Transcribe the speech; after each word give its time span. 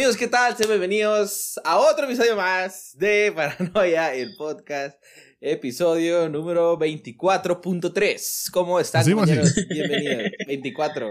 Amigos, 0.00 0.16
¿qué 0.16 0.28
tal? 0.28 0.56
Sean 0.56 0.70
bienvenidos 0.70 1.60
a 1.62 1.76
otro 1.76 2.06
episodio 2.06 2.34
más 2.34 2.96
de 2.96 3.30
Paranoia, 3.36 4.14
el 4.14 4.34
podcast, 4.34 4.98
episodio 5.42 6.26
número 6.30 6.78
24.3. 6.78 8.50
¿Cómo 8.50 8.80
están, 8.80 9.04
compañeros? 9.04 9.48
así. 9.48 9.66
Bienvenidos. 9.68 10.30
24. 10.46 11.06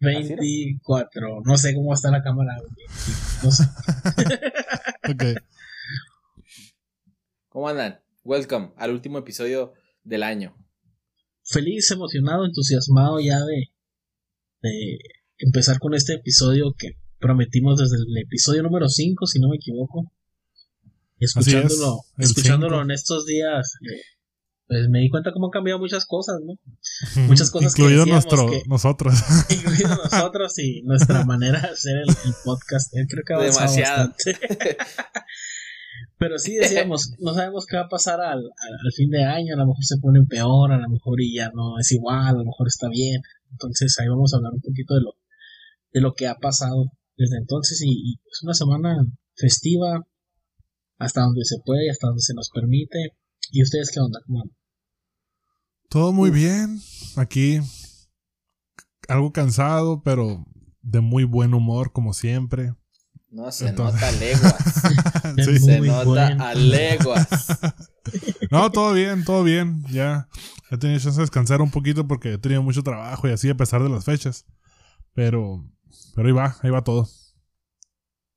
24. 0.00 1.40
No 1.44 1.56
sé 1.56 1.72
cómo 1.72 1.94
está 1.94 2.10
la 2.10 2.20
cámara. 2.20 2.56
No 3.44 3.52
sé. 3.52 3.62
¿Cómo 7.48 7.68
andan? 7.68 8.00
Welcome 8.24 8.72
al 8.76 8.90
último 8.90 9.18
episodio 9.18 9.72
del 10.02 10.24
año. 10.24 10.56
Feliz, 11.44 11.88
emocionado, 11.92 12.44
entusiasmado 12.44 13.20
ya 13.20 13.38
de, 13.38 13.70
de 14.62 14.98
empezar 15.38 15.78
con 15.78 15.94
este 15.94 16.14
episodio 16.14 16.74
que 16.76 16.99
prometimos 17.20 17.78
desde 17.78 17.96
el 17.96 18.16
episodio 18.18 18.62
número 18.62 18.88
5, 18.88 19.26
si 19.26 19.38
no 19.38 19.48
me 19.48 19.56
equivoco. 19.56 20.10
Escuchándolo, 21.18 22.00
es, 22.18 22.30
escuchándolo 22.30 22.76
cinco. 22.76 22.82
en 22.84 22.90
estos 22.92 23.26
días, 23.26 23.74
eh, 23.82 24.00
pues 24.66 24.88
me 24.88 25.00
di 25.00 25.10
cuenta 25.10 25.32
cómo 25.32 25.46
han 25.46 25.50
cambiado 25.50 25.78
muchas 25.78 26.06
cosas, 26.06 26.36
¿no? 26.46 26.54
Muchas 27.28 27.50
cosas 27.50 27.74
que 27.74 27.82
Incluido 27.82 28.04
decíamos 28.06 28.24
nuestro, 28.24 28.50
que- 28.50 28.62
nosotros. 28.68 29.14
Incluido 29.50 29.88
nosotros 29.96 30.58
y 30.58 30.82
nuestra 30.82 31.24
manera 31.26 31.60
de 31.60 31.68
hacer 31.68 31.96
el, 31.98 32.08
el 32.08 32.34
podcast. 32.44 32.96
Eh, 32.96 33.04
Creo 33.08 33.22
que 33.26 33.32
ha 33.34 33.36
avanzado 33.36 33.70
Demasiado. 33.70 34.08
bastante. 34.08 34.76
Pero 36.18 36.38
sí 36.38 36.54
decíamos, 36.56 37.14
no 37.18 37.34
sabemos 37.34 37.66
qué 37.66 37.76
va 37.76 37.84
a 37.84 37.88
pasar 37.88 38.20
al, 38.20 38.38
al, 38.38 38.72
al 38.84 38.92
fin 38.94 39.10
de 39.10 39.24
año, 39.24 39.54
a 39.54 39.58
lo 39.58 39.66
mejor 39.66 39.84
se 39.84 39.96
pone 39.98 40.20
peor, 40.26 40.72
a 40.72 40.78
lo 40.78 40.88
mejor 40.88 41.20
y 41.20 41.34
ya 41.34 41.50
no 41.54 41.78
es 41.78 41.90
igual, 41.92 42.28
a 42.28 42.32
lo 42.32 42.44
mejor 42.44 42.66
está 42.68 42.88
bien. 42.90 43.20
Entonces 43.50 43.96
ahí 43.98 44.08
vamos 44.08 44.32
a 44.32 44.36
hablar 44.36 44.52
un 44.52 44.60
poquito 44.60 44.94
de 44.94 45.00
lo, 45.00 45.12
de 45.92 46.00
lo 46.00 46.12
que 46.14 46.26
ha 46.28 46.34
pasado 46.36 46.92
desde 47.20 47.36
entonces 47.36 47.80
y, 47.82 48.12
y 48.12 48.14
es 48.14 48.42
una 48.42 48.54
semana 48.54 48.96
festiva 49.36 50.04
hasta 50.98 51.20
donde 51.22 51.44
se 51.44 51.56
puede 51.64 51.86
y 51.86 51.90
hasta 51.90 52.06
donde 52.08 52.22
se 52.22 52.34
nos 52.34 52.50
permite. 52.50 53.16
¿Y 53.50 53.62
ustedes 53.62 53.90
qué 53.92 54.00
onda? 54.00 54.20
¿Cómo? 54.26 54.44
Todo 55.88 56.12
muy 56.12 56.30
bien. 56.30 56.78
Aquí. 57.16 57.60
Algo 59.08 59.32
cansado, 59.32 60.02
pero 60.02 60.44
de 60.82 61.00
muy 61.00 61.24
buen 61.24 61.52
humor, 61.54 61.92
como 61.92 62.12
siempre. 62.14 62.74
No, 63.28 63.50
se 63.52 63.68
Entonces- 63.68 64.00
nota 64.00 64.08
a 64.08 64.12
leguas. 64.20 64.54
Sí. 65.44 65.58
Se 65.58 65.78
Muy 65.78 65.88
nota 65.88 66.04
bueno. 66.04 66.44
a 66.44 66.54
leguas. 66.54 67.28
No, 68.50 68.72
todo 68.72 68.94
bien, 68.94 69.22
todo 69.24 69.44
bien. 69.44 69.84
Ya 69.92 70.26
he 70.70 70.76
tenido 70.78 70.98
chance 70.98 71.18
de 71.18 71.22
descansar 71.22 71.60
un 71.62 71.70
poquito 71.70 72.08
porque 72.08 72.32
he 72.32 72.38
tenido 72.38 72.60
mucho 72.62 72.82
trabajo 72.82 73.28
y 73.28 73.30
así 73.32 73.48
a 73.48 73.56
pesar 73.56 73.80
de 73.84 73.88
las 73.88 74.04
fechas. 74.04 74.46
Pero, 75.14 75.64
pero 76.14 76.28
ahí 76.28 76.32
va, 76.34 76.56
ahí 76.62 76.70
va 76.70 76.82
todo. 76.82 77.08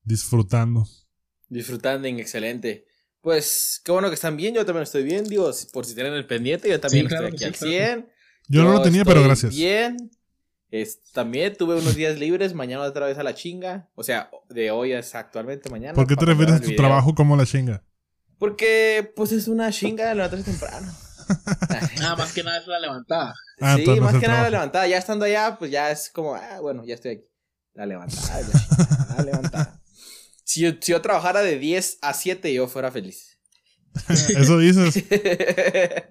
Disfrutando. 0.03 0.85
Disfrutando, 1.49 2.07
excelente. 2.07 2.85
Pues 3.21 3.81
qué 3.85 3.91
bueno 3.91 4.09
que 4.09 4.15
están 4.15 4.35
bien, 4.35 4.53
yo 4.53 4.65
también 4.65 4.83
estoy 4.83 5.03
bien, 5.03 5.23
digo, 5.23 5.49
por 5.71 5.85
si 5.85 5.95
tienen 5.95 6.13
el 6.13 6.27
pendiente, 6.27 6.67
yo 6.69 6.79
también 6.79 7.05
Sí, 7.05 7.09
claro 7.09 7.27
estoy 7.27 7.35
aquí 7.37 7.45
al 7.45 7.53
sí, 7.55 7.59
claro 7.59 8.01
100. 8.01 8.13
Yo, 8.49 8.63
no 8.63 8.73
lo 8.73 8.81
tenía, 8.81 9.05
pero 9.05 9.23
gracias. 9.23 9.55
Bien. 9.55 10.11
Es- 10.69 11.01
también 11.13 11.55
tuve 11.55 11.75
unos 11.75 11.95
días 11.95 12.19
libres, 12.19 12.53
mañana 12.53 12.83
otra 12.83 13.05
vez 13.05 13.17
a 13.17 13.23
la 13.23 13.35
chinga. 13.35 13.89
O 13.95 14.03
sea, 14.03 14.29
de 14.49 14.71
hoy 14.71 14.91
es 14.91 15.15
actualmente 15.15 15.69
mañana. 15.69 15.93
¿Por 15.93 16.07
qué 16.07 16.15
te 16.15 16.25
refieres 16.25 16.55
a 16.55 16.59
tu 16.59 16.65
video. 16.65 16.77
trabajo 16.77 17.13
como 17.15 17.37
la 17.37 17.45
chinga? 17.45 17.83
Porque, 18.39 19.13
pues 19.15 19.31
es 19.31 19.47
una 19.47 19.71
chinga 19.71 20.13
levantarse 20.13 20.43
temprano. 20.51 20.91
Ah, 22.01 22.15
más 22.17 22.33
que 22.33 22.43
nada 22.43 22.57
es 22.57 22.67
la 22.67 22.79
levantada. 22.81 23.33
Ah, 23.61 23.77
sí, 23.77 23.85
más 24.01 24.17
que 24.17 24.27
nada 24.27 24.43
la 24.43 24.49
levantada. 24.49 24.87
Ya 24.87 24.97
estando 24.97 25.23
allá, 25.23 25.55
pues 25.57 25.71
ya 25.71 25.89
es 25.89 26.09
como, 26.09 26.35
ah, 26.35 26.59
bueno, 26.59 26.83
ya 26.85 26.95
estoy 26.95 27.11
aquí. 27.11 27.23
La 27.73 27.85
levantada, 27.85 28.41
la, 28.41 29.15
la 29.17 29.23
levantada. 29.23 29.79
Si 30.45 30.59
yo, 30.59 30.71
si 30.81 30.91
yo 30.91 31.01
trabajara 31.01 31.41
de 31.41 31.57
10 31.57 31.99
a 32.01 32.13
7, 32.13 32.53
yo 32.53 32.67
fuera 32.67 32.91
feliz. 32.91 33.39
Eso 34.09 34.57
dices. 34.57 35.09
de 35.09 36.05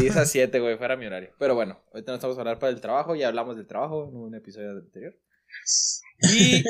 10 0.00 0.16
a 0.16 0.26
7, 0.26 0.60
güey, 0.60 0.76
fuera 0.76 0.96
mi 0.96 1.06
horario. 1.06 1.32
Pero 1.38 1.54
bueno, 1.54 1.82
ahorita 1.92 2.12
no 2.12 2.16
estamos 2.16 2.36
a 2.36 2.40
hablar 2.40 2.58
para 2.58 2.72
el 2.72 2.80
trabajo, 2.80 3.14
ya 3.14 3.28
hablamos 3.28 3.56
del 3.56 3.66
trabajo 3.66 4.08
en 4.08 4.16
un 4.16 4.34
episodio 4.34 4.70
anterior. 4.72 5.18
Y 6.34 6.62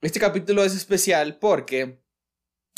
este 0.00 0.20
capítulo 0.20 0.64
es 0.64 0.74
especial 0.74 1.38
porque 1.38 2.02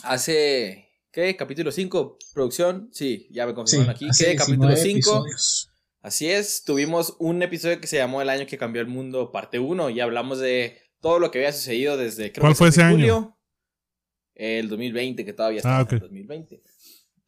hace, 0.02 0.88
¿qué? 1.10 1.36
Capítulo 1.36 1.70
5, 1.70 2.19
producción, 2.32 2.88
sí, 2.92 3.28
ya 3.30 3.46
me 3.46 3.54
confirmaron 3.54 3.94
aquí, 3.94 4.08
¿qué? 4.16 4.36
Capítulo 4.36 4.69
19 4.69 5.02
5. 5.02 5.26
Así 6.00 6.31
es, 6.31 6.62
tuvimos 6.64 7.16
un 7.19 7.42
episodio 7.42 7.81
que 7.81 7.86
se 7.88 7.97
llamó 7.97 8.22
El 8.22 8.28
año 8.31 8.47
que 8.47 8.56
cambió 8.59 8.81
el 8.81 8.88
mundo, 8.88 9.32
parte 9.32 9.59
1, 9.59 9.91
y 9.91 10.00
hablamos 10.00 10.38
de 10.38 10.78
todo 11.00 11.19
lo 11.19 11.31
que 11.31 11.38
había 11.38 11.53
sucedido 11.53 11.97
desde 11.97 12.32
creo 12.32 12.42
¿Cuál 12.42 12.53
que 12.53 12.56
fue 12.59 12.69
ese 12.69 12.82
año? 12.82 12.94
julio, 12.97 13.38
el 14.34 14.69
2020, 14.69 15.25
que 15.25 15.32
todavía 15.32 15.58
está 15.58 15.78
Ah, 15.78 15.87
en 15.88 15.94
el 15.94 16.00
2020. 16.00 16.62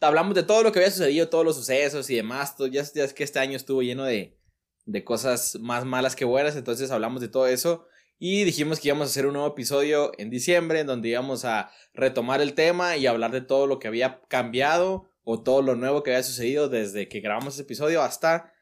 Hablamos 0.00 0.34
de 0.34 0.44
todo 0.44 0.62
lo 0.62 0.72
que 0.72 0.78
había 0.78 0.91
sucedido, 0.91 1.28
todos 1.28 1.44
los 1.44 1.56
sucesos 1.56 2.09
y 2.10 2.14
demás. 2.16 2.56
todo- 2.56 2.69
ya, 2.69 2.82
ya 2.94 3.04
es 3.04 3.12
que 3.12 3.25
este 3.25 3.38
año 3.38 3.56
estuvo 3.56 3.82
lleno 3.82 4.04
de, 4.04 4.38
de 4.86 5.04
cosas 5.04 5.56
más 5.60 5.84
malas 5.84 6.14
que 6.16 6.25
buenas, 6.25 6.56
entonces 6.56 6.91
hablamos 6.91 7.20
de 7.20 7.28
todo 7.28 7.47
eso. 7.48 7.86
Y 8.19 8.44
dijimos 8.44 8.78
que 8.80 8.88
íbamos 8.88 9.09
a 9.09 9.10
hacer 9.10 9.26
un 9.26 9.32
nuevo 9.32 9.48
episodio 9.48 10.12
en 10.19 10.30
diciembre, 10.30 10.80
en 10.80 10.86
donde 10.86 11.09
íbamos 11.09 11.44
a 11.44 11.70
retomar 11.94 12.41
el 12.41 12.54
tema 12.54 12.97
y 12.97 13.06
hablar 13.06 13.32
de 13.32 13.41
todo 13.41 13.66
lo 13.66 13.78
que 13.78 13.88
había 13.88 14.20
cambiado 14.28 15.10
o 15.22 15.42
todo 15.42 15.62
lo 15.62 15.75
nuevo 15.75 16.03
que 16.03 16.10
había 16.12 16.22
sucedido 16.22 16.69
desde 16.69 17.09
que 17.09 17.20
grabamos 17.20 17.54
ese 17.54 17.62
episodio 17.62 18.03
hasta 18.03 18.53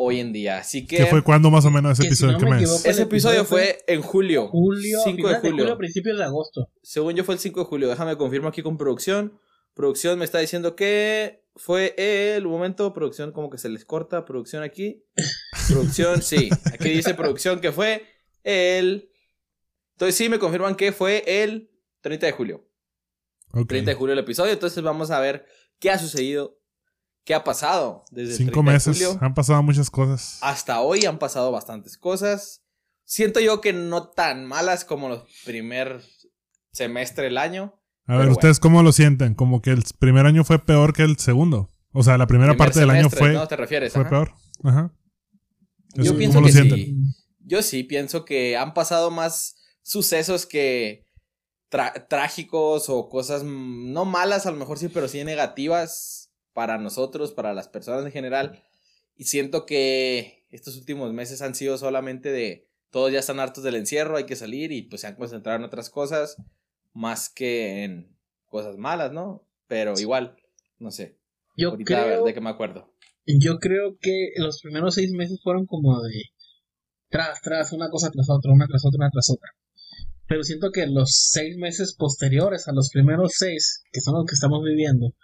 hoy 0.00 0.20
en 0.20 0.32
día. 0.32 0.58
Así 0.58 0.86
que 0.86 0.96
¿Qué 0.96 1.06
fue 1.06 1.22
cuándo 1.22 1.50
más 1.50 1.64
o 1.64 1.70
menos 1.70 1.98
ese 1.98 2.08
que 2.08 2.14
si 2.14 2.24
episodio? 2.24 2.32
no 2.32 2.38
¿Qué 2.38 2.44
me 2.44 2.50
mes? 2.52 2.62
equivoco, 2.62 2.88
ese 2.88 3.02
episodio 3.02 3.40
episodio 3.40 3.44
fue 3.44 3.84
en 3.86 4.00
julio. 4.00 4.48
Julio, 4.48 5.00
5 5.04 5.28
de 5.28 5.34
julio. 5.34 5.50
julio, 5.56 5.76
principios 5.76 6.18
de 6.18 6.24
agosto. 6.24 6.70
Según 6.82 7.14
yo 7.14 7.24
fue 7.24 7.34
el 7.34 7.40
5 7.40 7.60
de 7.60 7.66
julio. 7.66 7.88
Déjame 7.88 8.16
confirmo 8.16 8.48
aquí 8.48 8.62
con 8.62 8.78
producción. 8.78 9.38
Producción 9.74 10.18
me 10.18 10.24
está 10.24 10.38
diciendo 10.38 10.76
que 10.76 11.44
fue 11.56 11.94
el 11.98 12.46
un 12.46 12.52
momento. 12.52 12.94
Producción 12.94 13.32
como 13.32 13.50
que 13.50 13.58
se 13.58 13.68
les 13.68 13.84
corta. 13.84 14.24
Producción 14.24 14.62
aquí. 14.62 15.04
Producción, 15.68 16.22
sí. 16.22 16.48
Aquí 16.72 16.90
dice 16.90 17.14
producción 17.14 17.60
que 17.60 17.72
fue 17.72 18.06
el... 18.44 19.10
Entonces 19.94 20.14
sí, 20.14 20.28
me 20.28 20.38
confirman 20.38 20.76
que 20.76 20.92
fue 20.92 21.24
el 21.26 21.70
30 22.02 22.26
de 22.26 22.32
julio. 22.32 22.68
Ok. 23.52 23.68
30 23.68 23.90
de 23.90 23.94
julio 23.96 24.12
el 24.12 24.20
episodio. 24.20 24.52
Entonces 24.52 24.82
vamos 24.82 25.10
a 25.10 25.18
ver 25.18 25.44
qué 25.80 25.90
ha 25.90 25.98
sucedido. 25.98 26.57
¿Qué 27.28 27.34
ha 27.34 27.44
pasado 27.44 28.06
desde 28.10 28.30
el 28.32 28.36
Cinco 28.38 28.62
30 28.62 28.70
de 28.70 28.74
meses. 28.74 28.96
julio? 28.96 29.18
Han 29.20 29.34
pasado 29.34 29.62
muchas 29.62 29.90
cosas. 29.90 30.38
hasta 30.40 30.80
hoy 30.80 31.04
han 31.04 31.18
pasado 31.18 31.52
bastantes 31.52 31.98
cosas. 31.98 32.62
Siento 33.04 33.38
yo 33.38 33.60
que 33.60 33.74
no 33.74 34.08
tan 34.08 34.46
malas 34.46 34.86
como 34.86 35.10
los 35.10 35.24
primer 35.44 36.00
semestre 36.72 37.24
del 37.24 37.36
año. 37.36 37.78
A 38.06 38.16
ver, 38.16 38.30
¿ustedes 38.30 38.58
cómo 38.58 38.82
lo 38.82 38.92
sienten? 38.92 39.34
¿Como 39.34 39.60
que 39.60 39.72
el 39.72 39.84
primer 39.98 40.24
año 40.24 40.42
fue 40.42 40.58
peor 40.58 40.94
que 40.94 41.02
el 41.02 41.18
segundo? 41.18 41.68
O 41.92 42.02
sea, 42.02 42.16
la 42.16 42.26
primera 42.26 42.52
Primer 42.52 42.66
parte 42.66 42.80
del 42.80 42.88
año 42.88 43.10
fue, 43.10 43.34
¿no? 43.34 43.46
¿Te 43.46 43.56
refieres? 43.56 43.92
fue 43.92 44.00
Ajá. 44.00 44.10
peor. 44.10 44.32
Ajá. 44.64 44.94
Yo 45.96 46.16
pienso 46.16 46.38
¿Cómo 46.38 46.46
que 46.46 46.52
sí. 46.54 46.96
Yo 47.40 47.60
sí 47.60 47.84
pienso 47.84 48.24
que 48.24 48.56
han 48.56 48.72
pasado 48.72 49.10
más 49.10 49.56
sucesos 49.82 50.46
que 50.46 51.04
trágicos 52.08 52.88
o 52.88 53.10
cosas 53.10 53.44
mm, 53.44 53.92
no 53.92 54.06
malas, 54.06 54.46
a 54.46 54.50
lo 54.50 54.56
mejor 54.56 54.78
sí, 54.78 54.88
pero 54.88 55.08
sí 55.08 55.22
negativas 55.24 56.27
para 56.58 56.76
nosotros, 56.76 57.30
para 57.30 57.54
las 57.54 57.68
personas 57.68 58.04
en 58.04 58.10
general. 58.10 58.64
Y 59.14 59.26
siento 59.26 59.64
que 59.64 60.44
estos 60.50 60.76
últimos 60.76 61.12
meses 61.12 61.40
han 61.40 61.54
sido 61.54 61.78
solamente 61.78 62.32
de 62.32 62.68
todos 62.90 63.12
ya 63.12 63.20
están 63.20 63.38
hartos 63.38 63.62
del 63.62 63.76
encierro, 63.76 64.16
hay 64.16 64.24
que 64.24 64.34
salir 64.34 64.72
y 64.72 64.82
pues 64.82 65.02
se 65.02 65.06
han 65.06 65.14
concentrado 65.14 65.56
en 65.56 65.64
otras 65.64 65.88
cosas 65.88 66.34
más 66.92 67.28
que 67.28 67.84
en 67.84 68.18
cosas 68.46 68.76
malas, 68.76 69.12
¿no? 69.12 69.46
Pero 69.68 69.94
igual, 70.00 70.34
no 70.80 70.90
sé. 70.90 71.16
Yo 71.56 71.68
Ahorita 71.70 71.96
a 71.96 72.04
ver 72.06 72.14
creo, 72.14 72.24
de 72.24 72.34
qué 72.34 72.40
me 72.40 72.50
acuerdo. 72.50 72.92
yo 73.24 73.60
creo 73.60 73.96
que 74.00 74.32
los 74.38 74.60
primeros 74.60 74.96
seis 74.96 75.12
meses 75.12 75.38
fueron 75.40 75.64
como 75.64 76.02
de 76.02 76.24
tras, 77.08 77.40
tras, 77.40 77.72
una 77.72 77.88
cosa 77.88 78.10
tras 78.10 78.28
otra, 78.28 78.50
una 78.52 78.66
tras 78.66 78.84
otra, 78.84 78.98
una 78.98 79.10
tras 79.10 79.30
otra. 79.30 79.48
Pero 80.26 80.42
siento 80.42 80.72
que 80.72 80.88
los 80.88 81.10
seis 81.30 81.56
meses 81.56 81.94
posteriores 81.96 82.66
a 82.66 82.72
los 82.72 82.90
primeros 82.92 83.30
seis, 83.36 83.84
que 83.92 84.00
son 84.00 84.14
los 84.14 84.26
que 84.26 84.34
estamos 84.34 84.64
viviendo, 84.64 85.14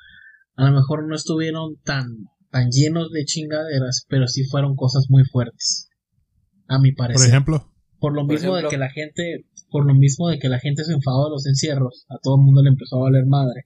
a 0.57 0.65
lo 0.71 0.73
mejor 0.77 1.07
no 1.09 1.15
estuvieron 1.15 1.77
tan, 1.85 2.07
tan 2.51 2.71
llenos 2.71 3.11
de 3.13 3.25
chingaderas, 3.25 4.05
pero 4.09 4.27
sí 4.27 4.45
fueron 4.45 4.77
cosas 4.77 5.07
muy 5.09 5.25
fuertes. 5.25 5.89
A 6.69 6.79
mi 6.79 6.93
parecer. 6.93 7.21
Por 7.21 7.29
ejemplo. 7.29 7.71
Por 8.01 8.15
lo 8.15 8.23
Por 8.27 8.35
mismo 8.35 8.57
ejemplo. 8.57 8.69
de 8.69 8.75
que 8.75 8.79
la 8.79 8.91
gente, 8.91 9.47
por 9.71 9.87
lo 9.87 9.95
mismo 9.95 10.29
de 10.29 10.39
que 10.39 10.49
la 10.49 10.59
gente 10.61 10.85
se 10.85 10.93
enfadó 10.93 11.25
de 11.25 11.31
los 11.31 11.47
encierros, 11.47 12.05
a 12.09 12.17
todo 12.23 12.37
el 12.37 12.43
mundo 12.45 12.63
le 12.63 12.71
empezó 12.71 12.97
a 12.97 13.05
valer 13.05 13.27
madre. 13.27 13.65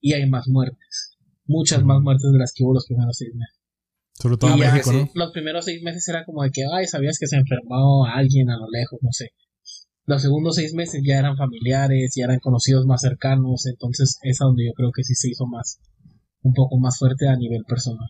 Y 0.00 0.12
hay 0.12 0.28
más 0.28 0.46
muertes. 0.48 1.16
Muchas 1.46 1.82
más 1.84 2.00
muertes 2.02 2.30
de 2.32 2.38
las 2.38 2.52
que 2.54 2.64
hubo 2.64 2.74
los 2.74 2.86
primeros 2.86 3.16
seis 3.16 3.30
meses. 3.34 3.54
Sobre 4.14 4.36
todo 4.36 4.50
Y 4.50 4.54
en 4.54 4.58
ya 4.60 4.72
México, 4.72 4.90
que 4.90 4.96
¿no? 4.96 5.04
sí. 5.04 5.10
Los 5.14 5.30
primeros 5.32 5.64
seis 5.64 5.82
meses 5.82 6.08
era 6.08 6.24
como 6.24 6.42
de 6.42 6.50
que, 6.50 6.62
ay, 6.72 6.86
sabías 6.86 7.18
que 7.18 7.26
se 7.26 7.36
enfermó 7.36 8.06
a 8.06 8.14
alguien 8.16 8.50
a 8.50 8.56
lo 8.56 8.66
lejos, 8.70 8.98
no 9.02 9.10
sé. 9.12 9.30
Los 10.06 10.22
segundos 10.22 10.56
seis 10.56 10.72
meses 10.74 11.02
ya 11.04 11.18
eran 11.18 11.36
familiares, 11.36 12.12
ya 12.16 12.24
eran 12.24 12.38
conocidos 12.40 12.86
más 12.86 13.00
cercanos, 13.02 13.66
entonces 13.66 14.18
es 14.22 14.40
a 14.40 14.44
donde 14.46 14.64
yo 14.66 14.72
creo 14.74 14.90
que 14.94 15.02
sí 15.02 15.14
se 15.14 15.28
hizo 15.30 15.46
más, 15.46 15.80
un 16.46 16.54
poco 16.54 16.78
más 16.78 16.98
fuerte 16.98 17.28
a 17.28 17.36
nivel 17.36 17.64
personal. 17.64 18.08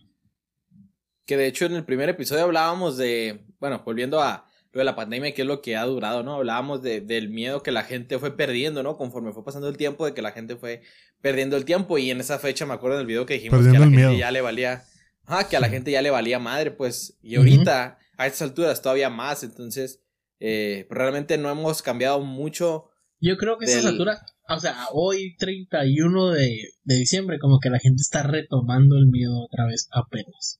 Que 1.25 1.37
de 1.37 1.47
hecho 1.47 1.65
en 1.65 1.75
el 1.75 1.83
primer 1.83 2.07
episodio 2.09 2.43
hablábamos 2.43 2.97
de, 2.97 3.45
bueno, 3.59 3.81
volviendo 3.83 4.21
a 4.21 4.45
lo 4.71 4.79
de 4.79 4.85
la 4.85 4.95
pandemia, 4.95 5.33
que 5.33 5.41
es 5.41 5.47
lo 5.47 5.61
que 5.61 5.75
ha 5.75 5.83
durado, 5.83 6.23
¿no? 6.23 6.35
Hablábamos 6.35 6.81
de, 6.81 7.01
del 7.01 7.29
miedo 7.29 7.63
que 7.63 7.71
la 7.71 7.83
gente 7.83 8.19
fue 8.19 8.35
perdiendo, 8.37 8.83
¿no? 8.83 8.95
Conforme 8.95 9.33
fue 9.33 9.43
pasando 9.43 9.67
el 9.67 9.75
tiempo, 9.75 10.05
de 10.05 10.13
que 10.13 10.21
la 10.21 10.31
gente 10.31 10.55
fue 10.55 10.83
perdiendo 11.21 11.57
el 11.57 11.65
tiempo. 11.65 11.97
Y 11.97 12.11
en 12.11 12.19
esa 12.19 12.37
fecha 12.37 12.65
me 12.65 12.73
acuerdo 12.73 12.97
del 12.97 13.07
video 13.07 13.25
que 13.25 13.35
dijimos 13.35 13.63
que 13.63 13.75
a 13.75 13.79
la 13.79 13.89
gente 13.89 14.17
ya 14.17 14.31
le 14.31 14.41
valía. 14.41 14.83
Ah, 15.25 15.47
que 15.49 15.57
a 15.57 15.59
la 15.59 15.69
gente 15.69 15.91
ya 15.91 16.01
le 16.01 16.11
valía 16.11 16.39
madre, 16.39 16.71
pues. 16.71 17.17
Y 17.21 17.35
ahorita, 17.35 17.97
a 18.17 18.27
estas 18.27 18.43
alturas, 18.43 18.81
todavía 18.81 19.09
más. 19.09 19.43
Entonces, 19.43 20.01
eh, 20.39 20.87
realmente 20.89 21.37
no 21.37 21.49
hemos 21.49 21.81
cambiado 21.81 22.21
mucho. 22.21 22.89
Yo 23.19 23.35
creo 23.37 23.57
que 23.57 23.65
a 23.65 23.69
estas 23.69 23.85
alturas, 23.85 24.21
o 24.49 24.59
sea, 24.59 24.87
hoy 24.93 25.35
31 25.37 26.31
de, 26.31 26.69
de 26.83 26.95
diciembre, 26.95 27.39
como 27.39 27.59
que 27.59 27.69
la 27.69 27.79
gente 27.79 28.01
está 28.01 28.23
retomando 28.23 28.97
el 28.97 29.07
miedo 29.07 29.43
otra 29.43 29.65
vez 29.65 29.87
apenas. 29.91 30.59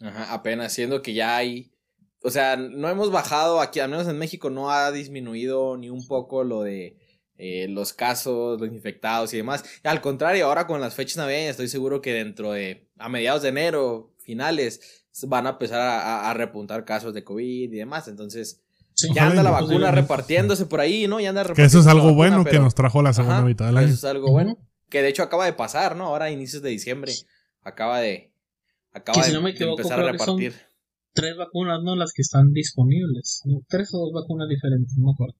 Ajá, 0.00 0.32
apenas, 0.32 0.72
siendo 0.72 1.02
que 1.02 1.14
ya 1.14 1.36
hay 1.36 1.72
o 2.22 2.30
sea, 2.30 2.56
no 2.56 2.88
hemos 2.88 3.10
bajado 3.10 3.60
aquí, 3.60 3.80
al 3.80 3.90
menos 3.90 4.08
en 4.08 4.18
México 4.18 4.50
no 4.50 4.70
ha 4.70 4.90
disminuido 4.90 5.76
ni 5.76 5.88
un 5.88 6.06
poco 6.06 6.42
lo 6.42 6.62
de 6.62 6.96
eh, 7.36 7.68
los 7.68 7.92
casos, 7.92 8.60
los 8.60 8.70
infectados 8.70 9.32
y 9.32 9.36
demás. 9.36 9.64
Al 9.84 10.00
contrario, 10.00 10.46
ahora 10.46 10.66
con 10.66 10.80
las 10.80 10.94
fechas 10.94 11.18
navideñas 11.18 11.52
estoy 11.52 11.68
seguro 11.68 12.00
que 12.00 12.12
dentro 12.12 12.52
de, 12.52 12.88
a 12.98 13.08
mediados 13.08 13.42
de 13.42 13.50
enero, 13.50 14.14
finales, 14.18 15.06
van 15.26 15.46
a 15.46 15.50
empezar 15.50 15.80
a, 15.80 16.32
repuntar 16.34 16.84
casos 16.84 17.14
de 17.14 17.24
COVID 17.24 17.72
y 17.72 17.76
demás. 17.76 18.08
Entonces, 18.08 18.62
ya 19.14 19.26
anda 19.26 19.42
la 19.42 19.50
vacuna 19.50 19.90
repartiéndose 19.90 20.66
por 20.66 20.80
ahí, 20.80 21.06
¿no? 21.06 21.20
Ya 21.20 21.30
anda 21.30 21.44
Que 21.54 21.64
eso 21.64 21.80
es 21.80 21.86
algo 21.86 22.14
bueno 22.14 22.44
que 22.44 22.58
nos 22.58 22.74
trajo 22.74 23.02
la 23.02 23.12
segunda 23.12 23.42
mitad 23.42 23.66
del 23.66 23.76
año. 23.76 23.86
Eso 23.86 23.94
es 23.94 24.04
algo 24.04 24.30
bueno. 24.30 24.56
Que 24.88 25.02
de 25.02 25.08
hecho 25.08 25.22
acaba 25.22 25.44
de 25.44 25.52
pasar, 25.52 25.96
¿no? 25.96 26.06
Ahora 26.06 26.26
a 26.26 26.30
inicios 26.30 26.62
de 26.62 26.70
diciembre 26.70 27.12
acaba 27.62 28.00
de, 28.00 28.32
acaba 28.92 29.26
de, 29.26 29.34
empezar 29.34 30.00
a 30.00 30.12
repartir 30.12 30.54
tres 31.12 31.36
vacunas, 31.36 31.80
¿no? 31.82 31.96
Las 31.96 32.12
que 32.12 32.22
están 32.22 32.52
disponibles. 32.52 33.42
Tres 33.68 33.92
o 33.92 33.98
dos 33.98 34.12
vacunas 34.12 34.48
diferentes, 34.48 34.96
no 34.96 35.06
me 35.06 35.12
acuerdo. 35.12 35.34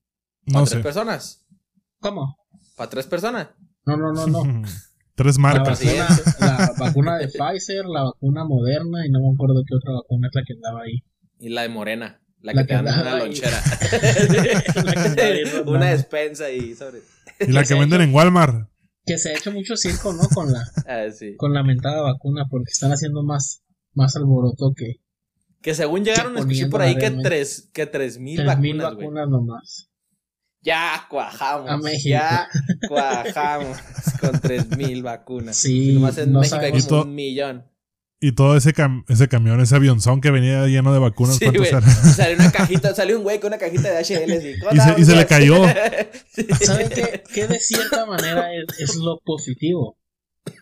¿Para 0.52 0.64
tres 0.64 0.82
personas? 0.82 1.46
¿Cómo? 2.00 2.37
¿Para 2.76 2.90
tres 2.90 3.06
personas? 3.06 3.49
No, 3.84 3.96
no, 3.96 4.12
no, 4.12 4.26
no. 4.26 4.62
tres 5.14 5.38
marcas. 5.38 5.84
La 6.40 6.75
vacuna, 6.78 7.19
de 7.19 7.28
Pfizer, 7.28 7.87
la 7.87 8.05
vacuna 8.05 8.44
Moderna 8.44 9.06
y 9.06 9.10
no 9.10 9.20
me 9.20 9.34
acuerdo 9.34 9.62
qué 9.66 9.75
otra 9.75 9.93
vacuna 9.93 10.28
es 10.28 10.34
la 10.34 10.43
que 10.46 10.52
andaba 10.55 10.82
ahí. 10.82 11.02
Y 11.38 11.49
la 11.50 11.62
de 11.62 11.69
Morena. 11.69 12.20
La, 12.40 12.55
que, 12.55 12.64
te 12.64 12.75
dan 12.75 12.87
una 12.87 13.19
lonchera. 13.19 13.61
una 15.67 15.90
despensa 15.90 16.50
y 16.50 16.75
sobre. 16.75 17.00
Y 17.40 17.52
la 17.52 17.64
que 17.64 17.75
venden 17.75 18.00
en 18.00 18.14
Walmart. 18.14 18.69
Que 19.05 19.19
se 19.19 19.31
ha 19.31 19.37
hecho 19.37 19.52
mucho 19.52 19.76
circo, 19.76 20.12
¿no? 20.12 20.29
Con 20.29 20.52
la, 20.52 20.61
ah, 20.87 21.06
con 21.37 21.55
la 21.55 21.62
mentada 21.62 22.02
vacuna, 22.02 22.44
porque 22.50 22.70
están 22.70 22.93
haciendo 22.93 23.23
más, 23.23 23.62
más 23.94 24.14
alboroto 24.17 24.73
que, 24.76 24.96
que 25.62 25.75
según 25.75 26.05
llegaron, 26.05 26.37
escuché 26.37 26.67
por 26.67 26.82
ahí 26.82 26.96
que 26.96 27.11
tres, 27.11 27.70
que 27.73 27.87
tres 27.87 28.19
mil 28.19 28.44
vacunas. 28.44 28.94
vacunas 28.94 29.29
nomás. 29.29 29.91
Ya 30.61 31.06
cuajamos. 31.08 31.70
A 31.70 31.91
Ya 32.05 32.49
cuajamos 32.88 33.79
con 34.20 34.41
tres 34.41 34.69
mil 34.76 35.02
vacunas. 35.02 35.56
Sí. 35.56 35.94
nomás 35.94 36.19
en 36.19 36.32
México 36.32 36.58
hay 36.61 36.82
como 36.82 37.02
un 37.02 37.14
millón. 37.14 37.64
Y 38.20 38.32
todo 38.32 38.56
ese, 38.56 38.75
ese 39.09 39.29
camión, 39.29 39.61
ese 39.61 39.76
avionzón 39.76 40.20
que 40.20 40.32
venía 40.32 40.67
lleno 40.67 40.93
de 40.93 40.99
vacunas. 40.99 41.37
Sí, 41.37 41.44
salió 41.44 41.62
una 42.38 42.50
cajita, 42.50 42.94
salió 42.94 43.17
un 43.17 43.23
güey 43.23 43.38
con 43.38 43.49
una 43.49 43.59
cajita 43.59 43.91
de 43.91 43.99
HL. 43.99 44.99
y, 44.99 45.05
se, 45.05 45.15
le 45.15 45.26
cayó. 45.26 45.55
¿Saben 46.61 46.88
qué, 46.88 47.23
qué, 47.32 47.47
de 47.47 47.61
cierta 47.61 48.06
manera 48.06 48.53
es, 48.53 48.65
es, 48.81 48.97
lo 48.97 49.20
positivo? 49.25 49.97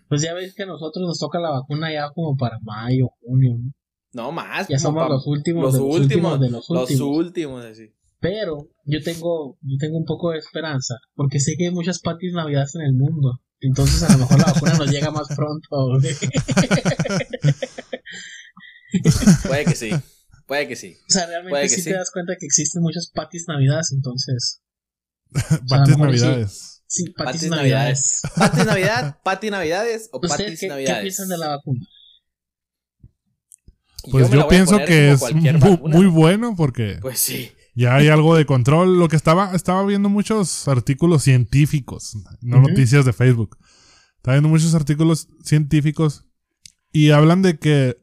Pues 0.08 0.20
ya 0.20 0.34
veis 0.34 0.54
que 0.54 0.64
a 0.64 0.66
nosotros 0.66 1.06
nos 1.06 1.18
toca 1.18 1.40
la 1.40 1.50
vacuna 1.50 1.90
ya 1.90 2.10
como 2.14 2.36
para 2.36 2.58
mayo, 2.62 3.08
junio. 3.22 3.56
¿no? 3.58 3.72
No 4.12 4.32
más. 4.32 4.68
Ya 4.68 4.78
somos 4.78 5.08
los 5.08 5.26
últimos, 5.26 5.74
los, 5.74 5.82
últimos, 5.82 6.40
de 6.40 6.50
los 6.50 6.68
últimos. 6.68 6.90
Los 6.90 7.00
últimos, 7.00 7.64
así. 7.64 7.92
Pero 8.20 8.68
yo 8.84 9.02
tengo, 9.02 9.58
yo 9.60 9.76
tengo 9.78 9.98
un 9.98 10.04
poco 10.04 10.30
de 10.30 10.38
esperanza, 10.38 10.96
porque 11.14 11.38
sé 11.38 11.54
que 11.56 11.66
hay 11.66 11.70
muchas 11.70 12.00
patis 12.00 12.32
navidades 12.32 12.74
en 12.74 12.82
el 12.82 12.94
mundo. 12.94 13.40
Entonces 13.60 14.02
a 14.02 14.12
lo 14.12 14.18
mejor 14.18 14.38
la 14.38 14.52
vacuna 14.52 14.74
nos 14.74 14.90
llega 14.90 15.10
más 15.10 15.28
pronto. 15.34 15.98
Puede 19.46 19.64
que 19.64 19.74
sí. 19.74 19.90
Puede 20.46 20.68
que 20.68 20.76
sí. 20.76 20.96
O 21.08 21.12
sea, 21.12 21.26
realmente 21.26 21.68
sí, 21.68 21.82
te 21.84 21.94
das 21.94 22.10
cuenta 22.12 22.34
que 22.38 22.46
existen 22.46 22.82
muchas 22.82 23.10
patis 23.12 23.46
navidades, 23.48 23.92
entonces. 23.92 24.62
patis 25.68 25.98
navidades. 25.98 26.82
Sí, 26.88 27.10
patis, 27.10 27.50
navidades. 27.50 28.22
Patis 28.36 28.64
navidad, 28.64 29.18
patis 29.24 29.50
navidades 29.50 30.08
o 30.12 30.20
patis 30.20 30.62
navidades. 30.62 30.96
¿Qué 30.96 31.02
piensan 31.02 31.28
de 31.28 31.38
la 31.38 31.48
vacuna? 31.48 31.80
Pues 34.10 34.30
yo, 34.30 34.46
pienso 34.46 34.78
que 34.78 35.12
es 35.12 35.22
muy, 35.34 36.06
bueno 36.06 36.54
porque 36.56 36.98
pues 37.02 37.18
sí. 37.18 37.50
Ya 37.76 37.94
hay 37.94 38.08
algo 38.08 38.34
de 38.34 38.46
control. 38.46 38.98
Lo 38.98 39.08
que 39.08 39.16
estaba, 39.16 39.54
estaba 39.54 39.84
viendo 39.84 40.08
muchos 40.08 40.66
artículos 40.66 41.22
científicos, 41.22 42.18
no 42.40 42.60
noticias 42.60 43.04
de 43.04 43.12
Facebook. 43.12 43.56
Estaba 44.16 44.34
viendo 44.34 44.48
muchos 44.48 44.74
artículos 44.74 45.28
científicos 45.44 46.24
y 46.90 47.10
hablan 47.10 47.42
de 47.42 47.58
que 47.58 47.98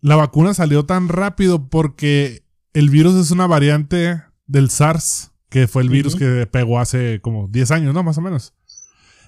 la 0.00 0.16
vacuna 0.16 0.52
salió 0.52 0.84
tan 0.84 1.08
rápido 1.08 1.68
porque 1.70 2.44
el 2.74 2.90
virus 2.90 3.14
es 3.14 3.30
una 3.30 3.46
variante 3.46 4.22
del 4.46 4.70
SARS, 4.70 5.32
que 5.48 5.68
fue 5.68 5.82
el 5.82 5.88
virus 5.88 6.16
que 6.16 6.46
pegó 6.46 6.80
hace 6.80 7.20
como 7.20 7.48
10 7.48 7.70
años, 7.70 7.94
¿no? 7.94 8.02
Más 8.02 8.18
o 8.18 8.20
menos. 8.20 8.54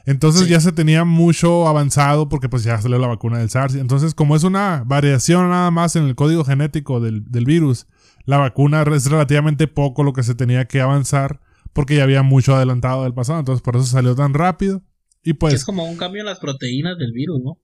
Entonces 0.05 0.49
ya 0.49 0.58
se 0.61 0.73
tenía 0.73 1.05
mucho 1.05 1.69
avanzado 1.69 2.29
porque 2.29 2.49
pues 2.49 2.65
ya 2.65 2.81
salió 2.81 2.99
la 2.99 3.06
vacuna 3.06 3.38
del 3.38 3.50
SARS. 3.50 3.76
Entonces 3.76 4.15
como 4.15 4.35
es 4.35 4.43
una 4.43 4.82
variación 4.85 5.49
nada 5.50 5.70
más 5.70 5.94
en 5.94 6.05
el 6.05 6.17
código 6.17 6.44
genético 6.44 7.00
del, 7.00 7.23
virus, 7.44 7.87
la 8.25 8.39
vacuna 8.39 8.83
es 8.83 9.07
relativamente 9.07 9.69
poco 9.69 10.03
lo 10.03 10.13
que 10.13 10.23
se 10.23 10.35
tenía 10.35 10.67
que 10.67 10.81
avanzar 10.81 11.41
porque 11.73 11.97
ya 11.97 12.03
había 12.03 12.23
mucho 12.23 12.55
adelantado 12.55 13.05
del 13.05 13.15
pasado. 13.15 13.41
Entonces 13.41 13.63
por 13.63 13.77
eso 13.77 13.87
salió 13.87 14.15
tan 14.15 14.35
rápido. 14.35 14.83
Y 15.23 15.35
pues... 15.35 15.55
Es 15.55 15.65
como 15.65 15.85
un 15.85 15.97
cambio 15.97 16.21
en 16.21 16.27
las 16.27 16.39
proteínas 16.39 16.99
del 16.99 17.13
virus, 17.13 17.41
¿no? 17.43 17.59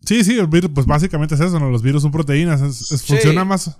Sí, 0.00 0.22
sí, 0.24 0.38
el 0.38 0.46
virus, 0.46 0.70
pues 0.74 0.86
básicamente 0.86 1.34
es 1.34 1.40
eso, 1.40 1.58
¿no? 1.58 1.70
Los 1.70 1.82
virus 1.82 2.02
son 2.02 2.12
proteínas. 2.12 2.60
Funciona 3.04 3.44
más... 3.44 3.76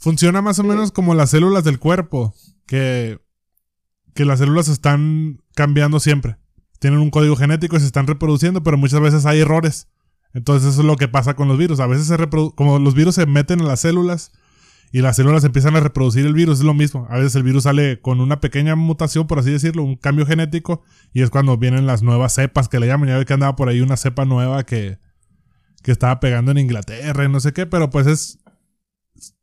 Funciona 0.00 0.42
más 0.42 0.58
o 0.60 0.64
menos 0.64 0.92
como 0.92 1.14
las 1.14 1.30
células 1.30 1.64
del 1.64 1.80
cuerpo, 1.80 2.32
que, 2.66 3.18
que 4.14 4.24
las 4.24 4.38
células 4.38 4.68
están 4.68 5.42
cambiando 5.54 5.98
siempre 5.98 6.38
tienen 6.78 7.00
un 7.00 7.10
código 7.10 7.36
genético 7.36 7.76
y 7.76 7.80
se 7.80 7.86
están 7.86 8.06
reproduciendo, 8.06 8.62
pero 8.62 8.78
muchas 8.78 9.00
veces 9.00 9.26
hay 9.26 9.40
errores. 9.40 9.88
Entonces 10.32 10.70
eso 10.70 10.80
es 10.82 10.86
lo 10.86 10.96
que 10.96 11.08
pasa 11.08 11.34
con 11.34 11.48
los 11.48 11.58
virus. 11.58 11.80
A 11.80 11.86
veces 11.86 12.06
se 12.06 12.16
como 12.54 12.78
los 12.78 12.94
virus 12.94 13.14
se 13.14 13.26
meten 13.26 13.60
en 13.60 13.68
las 13.68 13.80
células 13.80 14.32
y 14.90 15.02
las 15.02 15.16
células 15.16 15.44
empiezan 15.44 15.76
a 15.76 15.80
reproducir 15.80 16.24
el 16.24 16.32
virus, 16.32 16.60
es 16.60 16.64
lo 16.64 16.74
mismo. 16.74 17.06
A 17.10 17.18
veces 17.18 17.34
el 17.34 17.42
virus 17.42 17.64
sale 17.64 18.00
con 18.00 18.20
una 18.20 18.40
pequeña 18.40 18.74
mutación, 18.74 19.26
por 19.26 19.38
así 19.38 19.50
decirlo, 19.50 19.82
un 19.82 19.96
cambio 19.96 20.24
genético, 20.24 20.82
y 21.12 21.22
es 21.22 21.30
cuando 21.30 21.56
vienen 21.58 21.86
las 21.86 22.02
nuevas 22.02 22.34
cepas 22.34 22.68
que 22.68 22.80
le 22.80 22.86
llaman. 22.86 23.08
Ya 23.08 23.18
ve 23.18 23.26
que 23.26 23.34
andaba 23.34 23.54
por 23.54 23.68
ahí 23.68 23.80
una 23.80 23.96
cepa 23.96 24.24
nueva 24.24 24.64
que, 24.64 24.98
que 25.82 25.92
estaba 25.92 26.20
pegando 26.20 26.52
en 26.52 26.58
Inglaterra 26.58 27.24
y 27.24 27.28
no 27.28 27.40
sé 27.40 27.52
qué, 27.52 27.66
pero 27.66 27.90
pues 27.90 28.06
es... 28.06 28.38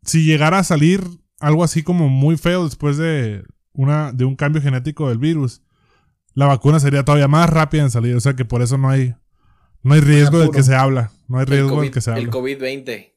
Si 0.04 0.24
llegara 0.24 0.60
a 0.60 0.64
salir 0.64 1.04
algo 1.40 1.64
así 1.64 1.84
como 1.84 2.10
muy 2.10 2.38
feo 2.38 2.64
después 2.64 2.98
de, 2.98 3.44
una, 3.74 4.14
de 4.14 4.25
un 4.25 4.36
cambio 4.36 4.62
genético 4.62 5.10
del 5.10 5.18
virus, 5.18 5.62
la 6.34 6.48
vacuna 6.48 6.80
sería 6.80 7.04
todavía 7.04 7.28
más 7.28 7.50
rápida 7.50 7.84
en 7.84 7.92
salir. 7.92 8.16
O 8.16 8.22
sea 8.22 8.36
que 8.36 8.46
por 8.46 8.62
eso 8.62 8.78
no 8.78 8.90
hay, 8.90 9.16
no 9.84 9.94
hay 9.94 10.02
riesgo 10.02 10.40
de 10.40 10.50
que 10.50 10.64
se 10.64 10.75
habla. 10.75 11.12
No 11.28 11.40
hay 11.40 11.46
riesgo 11.46 11.82
de 11.82 11.92
que 11.92 12.02
se 12.02 12.12
habla. 12.12 12.24
El 12.24 12.32
COVID-20. 12.32 13.15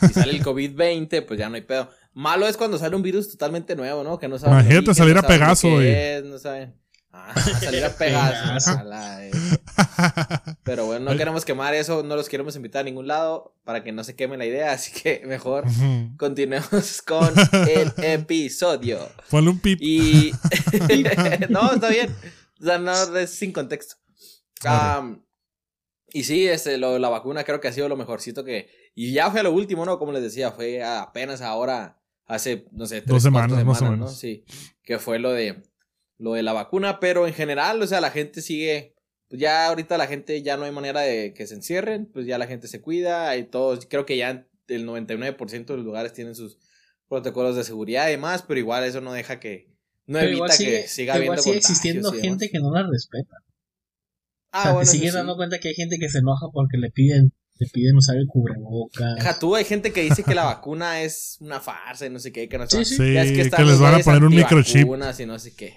Si 0.00 0.12
sale 0.12 0.32
el 0.32 0.44
COVID-20, 0.44 1.24
pues 1.26 1.38
ya 1.38 1.48
no 1.48 1.54
hay 1.54 1.62
pedo. 1.62 1.88
Malo 2.14 2.46
es 2.46 2.56
cuando 2.56 2.78
sale 2.78 2.96
un 2.96 3.02
virus 3.02 3.30
totalmente 3.30 3.74
nuevo, 3.76 4.04
¿no? 4.04 4.18
Que 4.18 4.28
no 4.28 4.38
saben. 4.38 4.58
Imagínate 4.60 4.94
salir 4.94 5.16
a 5.16 5.22
Pegaso, 5.26 5.70
güey. 5.70 6.22
No 6.24 6.38
saben. 6.38 6.74
Ah, 7.14 7.34
salir 7.60 7.84
a 7.84 7.90
Pegaso. 7.90 8.72
Eh. 9.20 9.30
Pero 10.62 10.86
bueno, 10.86 11.10
no 11.10 11.16
queremos 11.16 11.44
quemar 11.44 11.74
eso, 11.74 12.02
no 12.02 12.16
los 12.16 12.28
queremos 12.28 12.56
invitar 12.56 12.80
a 12.80 12.84
ningún 12.84 13.06
lado 13.06 13.54
para 13.64 13.84
que 13.84 13.92
no 13.92 14.02
se 14.02 14.16
queme 14.16 14.38
la 14.38 14.46
idea, 14.46 14.72
así 14.72 14.92
que 14.98 15.22
mejor 15.26 15.64
continuemos 16.16 17.02
con 17.06 17.34
el 17.68 17.92
episodio. 17.98 18.98
Ponle 19.30 19.50
un 19.50 19.58
pip. 19.58 19.78
Y. 19.82 20.32
no, 21.50 21.74
está 21.74 21.90
bien. 21.90 22.14
O 22.60 22.64
sea, 22.64 22.78
no 22.78 23.16
es 23.18 23.30
sin 23.30 23.52
contexto. 23.52 23.96
y 26.12 26.24
sí, 26.24 26.46
este, 26.46 26.78
lo, 26.78 26.98
la 26.98 27.10
vacuna 27.10 27.44
creo 27.44 27.60
que 27.60 27.68
ha 27.68 27.72
sido 27.72 27.88
lo 27.88 27.96
mejorcito 27.96 28.44
que. 28.44 28.81
Y 28.94 29.12
ya 29.12 29.30
fue 29.30 29.42
lo 29.42 29.52
último, 29.52 29.84
¿no? 29.86 29.98
Como 29.98 30.12
les 30.12 30.22
decía, 30.22 30.52
fue 30.52 30.82
apenas 30.82 31.40
ahora, 31.40 32.00
hace, 32.26 32.66
no 32.72 32.86
sé, 32.86 33.00
tres 33.00 33.10
dos 33.10 33.22
semanas, 33.22 33.64
más 33.64 33.80
o 33.80 33.84
menos. 33.84 33.98
¿no? 33.98 34.08
Sí, 34.08 34.44
que 34.82 34.98
fue 34.98 35.18
lo 35.18 35.32
de, 35.32 35.62
lo 36.18 36.34
de 36.34 36.42
la 36.42 36.52
vacuna, 36.52 37.00
pero 37.00 37.26
en 37.26 37.34
general, 37.34 37.80
o 37.80 37.86
sea, 37.86 38.00
la 38.00 38.10
gente 38.10 38.42
sigue. 38.42 38.94
Pues 39.28 39.40
ya 39.40 39.66
ahorita 39.68 39.96
la 39.96 40.06
gente 40.06 40.42
ya 40.42 40.58
no 40.58 40.64
hay 40.64 40.72
manera 40.72 41.00
de 41.00 41.32
que 41.32 41.46
se 41.46 41.54
encierren, 41.54 42.04
pues 42.04 42.26
ya 42.26 42.36
la 42.36 42.46
gente 42.46 42.68
se 42.68 42.82
cuida 42.82 43.34
y 43.38 43.44
todos, 43.44 43.86
creo 43.86 44.04
que 44.04 44.18
ya 44.18 44.46
el 44.68 44.86
99% 44.86 45.64
de 45.64 45.76
los 45.76 45.86
lugares 45.86 46.12
tienen 46.12 46.34
sus 46.34 46.58
protocolos 47.08 47.56
de 47.56 47.64
seguridad 47.64 48.08
y 48.08 48.12
demás, 48.12 48.44
pero 48.46 48.60
igual 48.60 48.84
eso 48.84 49.00
no 49.00 49.14
deja 49.14 49.40
que, 49.40 49.72
no 50.06 50.18
evita 50.18 50.56
que 50.58 50.86
siga 50.86 51.14
habiendo 51.14 51.40
sigue 51.40 51.56
existiendo 51.56 52.12
gente 52.12 52.50
que 52.50 52.58
no 52.58 52.72
la 52.72 52.86
respeta. 52.86 53.36
Ah, 54.50 54.72
o 54.72 54.72
sea, 54.72 54.80
te 54.80 54.86
sigues 54.86 55.14
dando 55.14 55.36
cuenta 55.36 55.58
que 55.58 55.68
hay 55.68 55.74
gente 55.74 55.98
que 55.98 56.10
se 56.10 56.18
enoja 56.18 56.48
porque 56.52 56.76
le 56.76 56.90
piden 56.90 57.32
te 57.58 57.66
piden 57.72 57.96
usar 57.96 58.16
el 58.16 58.26
cubrebocas. 58.26 59.14
Deja 59.16 59.38
tú, 59.38 59.54
hay 59.54 59.64
gente 59.64 59.92
que 59.92 60.02
dice 60.02 60.22
que 60.24 60.34
la 60.34 60.44
vacuna 60.44 61.00
es 61.02 61.36
una 61.40 61.60
farsa 61.60 62.06
y 62.06 62.10
no 62.10 62.18
sé 62.18 62.32
qué, 62.32 62.48
que 62.48 62.58
no 62.58 62.66
Sí, 62.68 62.84
sí. 62.84 62.96
Sí, 62.96 63.16
es 63.16 63.32
que, 63.32 63.40
están 63.42 63.66
les 63.66 63.78
van 63.78 63.94
a 63.94 63.98
poner 64.00 64.24
un 64.24 64.34
microchip. 64.34 64.86
y 65.20 65.26
no 65.26 65.38
sé 65.38 65.54
qué. 65.54 65.74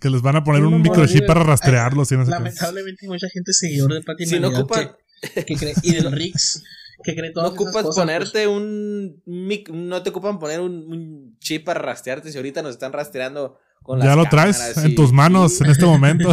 Que 0.00 0.10
les 0.10 0.20
van 0.20 0.36
a 0.36 0.44
poner 0.44 0.60
No, 0.62 0.68
un 0.68 0.74
no, 0.74 0.78
microchip 0.80 1.22
no, 1.22 1.26
para 1.26 1.40
no, 1.40 1.46
rastrearlos 1.46 2.12
y 2.12 2.16
no 2.16 2.24
sé 2.24 2.30
qué. 2.30 2.34
Lamentablemente 2.36 3.06
hay 3.06 3.08
mucha 3.08 3.28
gente 3.32 3.52
seguidor 3.52 3.94
de 3.94 4.02
Pati 4.02 4.26
Si 4.26 4.36
ocupan, 4.36 4.92
que, 5.34 5.44
que 5.46 5.56
cree, 5.56 5.74
y 5.82 5.92
del 5.94 6.12
Rix 6.12 6.62
que 7.02 7.14
cree 7.14 7.32
no 7.34 7.40
esas 7.42 7.52
ocupas 7.54 7.72
cosas, 7.84 7.84
pues. 7.84 7.96
ponerte 7.96 8.46
un 8.46 9.22
mic- 9.26 9.70
no 9.70 10.02
te 10.02 10.10
ocupan 10.10 10.38
poner 10.38 10.60
un, 10.60 10.72
un 10.92 11.36
chip 11.38 11.64
para 11.64 11.80
rastrearte 11.80 12.30
si 12.30 12.36
ahorita 12.36 12.60
nos 12.62 12.72
están 12.72 12.92
rastreando 12.92 13.58
con 13.82 13.98
las 13.98 14.08
Ya 14.08 14.16
lo 14.16 14.24
traes 14.26 14.56
cámaras 14.58 14.84
en 14.84 14.90
y- 14.92 14.94
tus 14.94 15.12
manos 15.12 15.60
en 15.62 15.70
este 15.70 15.86
momento 15.86 16.30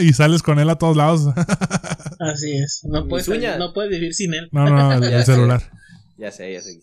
y 0.00 0.12
sales 0.12 0.42
con 0.42 0.58
él 0.58 0.68
a 0.70 0.76
todos 0.76 0.96
lados. 0.96 1.22
Así 2.18 2.52
es. 2.56 2.80
No 2.84 3.02
Mis 3.02 3.08
puedes, 3.10 3.28
uñas. 3.28 3.58
no 3.58 3.72
puedes 3.72 3.90
vivir 3.90 4.12
sin 4.14 4.34
él. 4.34 4.48
No, 4.52 4.68
no, 4.68 4.92
el, 4.92 5.00
Ya 5.10 5.18
el 5.18 5.24
sé. 5.24 5.32
celular. 5.34 5.62
Ya 6.16 6.30
sé, 6.32 6.52
ya 6.52 6.60
sé. 6.60 6.78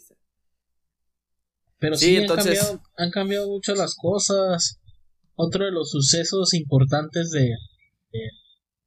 Pero 1.80 1.96
Sí, 1.98 2.06
sí, 2.06 2.16
entonces- 2.18 2.60
han, 2.62 2.66
cambiado, 2.68 2.84
han 2.98 3.12
cambiado 3.12 3.48
mucho 3.50 3.76
las 3.76 3.96
cosas. 3.96 4.80
Otro 5.36 5.66
de 5.66 5.72
los 5.72 5.90
sucesos 5.92 6.54
importantes 6.54 7.30
de, 7.32 7.42
de 7.42 8.20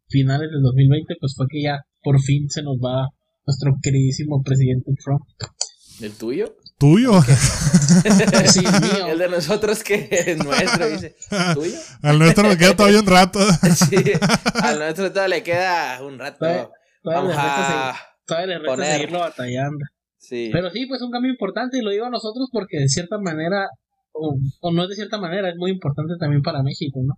finales 0.09 0.51
del 0.51 0.63
2020 0.63 1.15
pues 1.21 1.35
fue 1.37 1.47
que 1.51 1.63
ya 1.63 1.79
por 2.03 2.19
fin 2.23 2.49
se 2.49 2.63
nos 2.63 2.77
va 2.79 3.07
nuestro 3.47 3.75
queridísimo 3.83 4.43
presidente 4.43 4.91
Trump. 5.05 5.23
¿El 6.01 6.13
tuyo? 6.17 6.57
¿Tuyo? 6.79 7.13
Sí, 8.49 8.61
el 8.65 8.81
mío. 8.83 9.07
El 9.09 9.19
de 9.19 9.29
nosotros 9.29 9.83
que 9.83 10.09
es 10.11 10.37
nuestro, 10.45 10.89
dice. 10.89 11.17
¿Tuyo? 11.55 11.75
Al 12.03 12.19
nuestro 12.19 12.49
le 12.49 12.57
queda 12.59 12.77
todavía 12.77 13.01
un 13.01 13.07
rato. 13.07 13.39
Sí, 13.75 13.97
al 14.63 14.79
nuestro 14.79 15.11
todavía 15.11 15.37
le 15.37 15.43
queda 15.43 16.03
un 16.03 16.19
rato. 16.19 16.39
Todavía- 16.41 16.69
Todavía 17.03 17.21
Vamos 17.23 17.37
le 17.37 17.43
resta, 17.43 17.91
a 17.91 17.97
todavía 18.27 18.47
le 18.49 18.55
resta 18.59 18.71
poner. 18.75 18.93
seguirlo 18.93 19.19
batallando. 19.21 19.85
Sí. 20.19 20.51
Pero 20.53 20.69
sí, 20.71 20.85
pues 20.87 21.01
un 21.01 21.11
cambio 21.13 21.31
importante 21.31 21.79
y 21.79 21.81
lo 21.83 21.91
digo 21.91 22.07
a 22.07 22.11
nosotros 22.11 22.49
porque 22.53 22.81
de 22.81 22.89
cierta 22.89 23.19
manera, 23.19 23.67
o, 24.13 24.37
o 24.61 24.73
no 24.73 24.83
es 24.83 24.89
de 24.91 24.95
cierta 24.97 25.17
manera, 25.19 25.49
es 25.49 25.55
muy 25.57 25.71
importante 25.71 26.15
también 26.19 26.43
para 26.43 26.63
México, 26.63 27.01
¿no? 27.07 27.15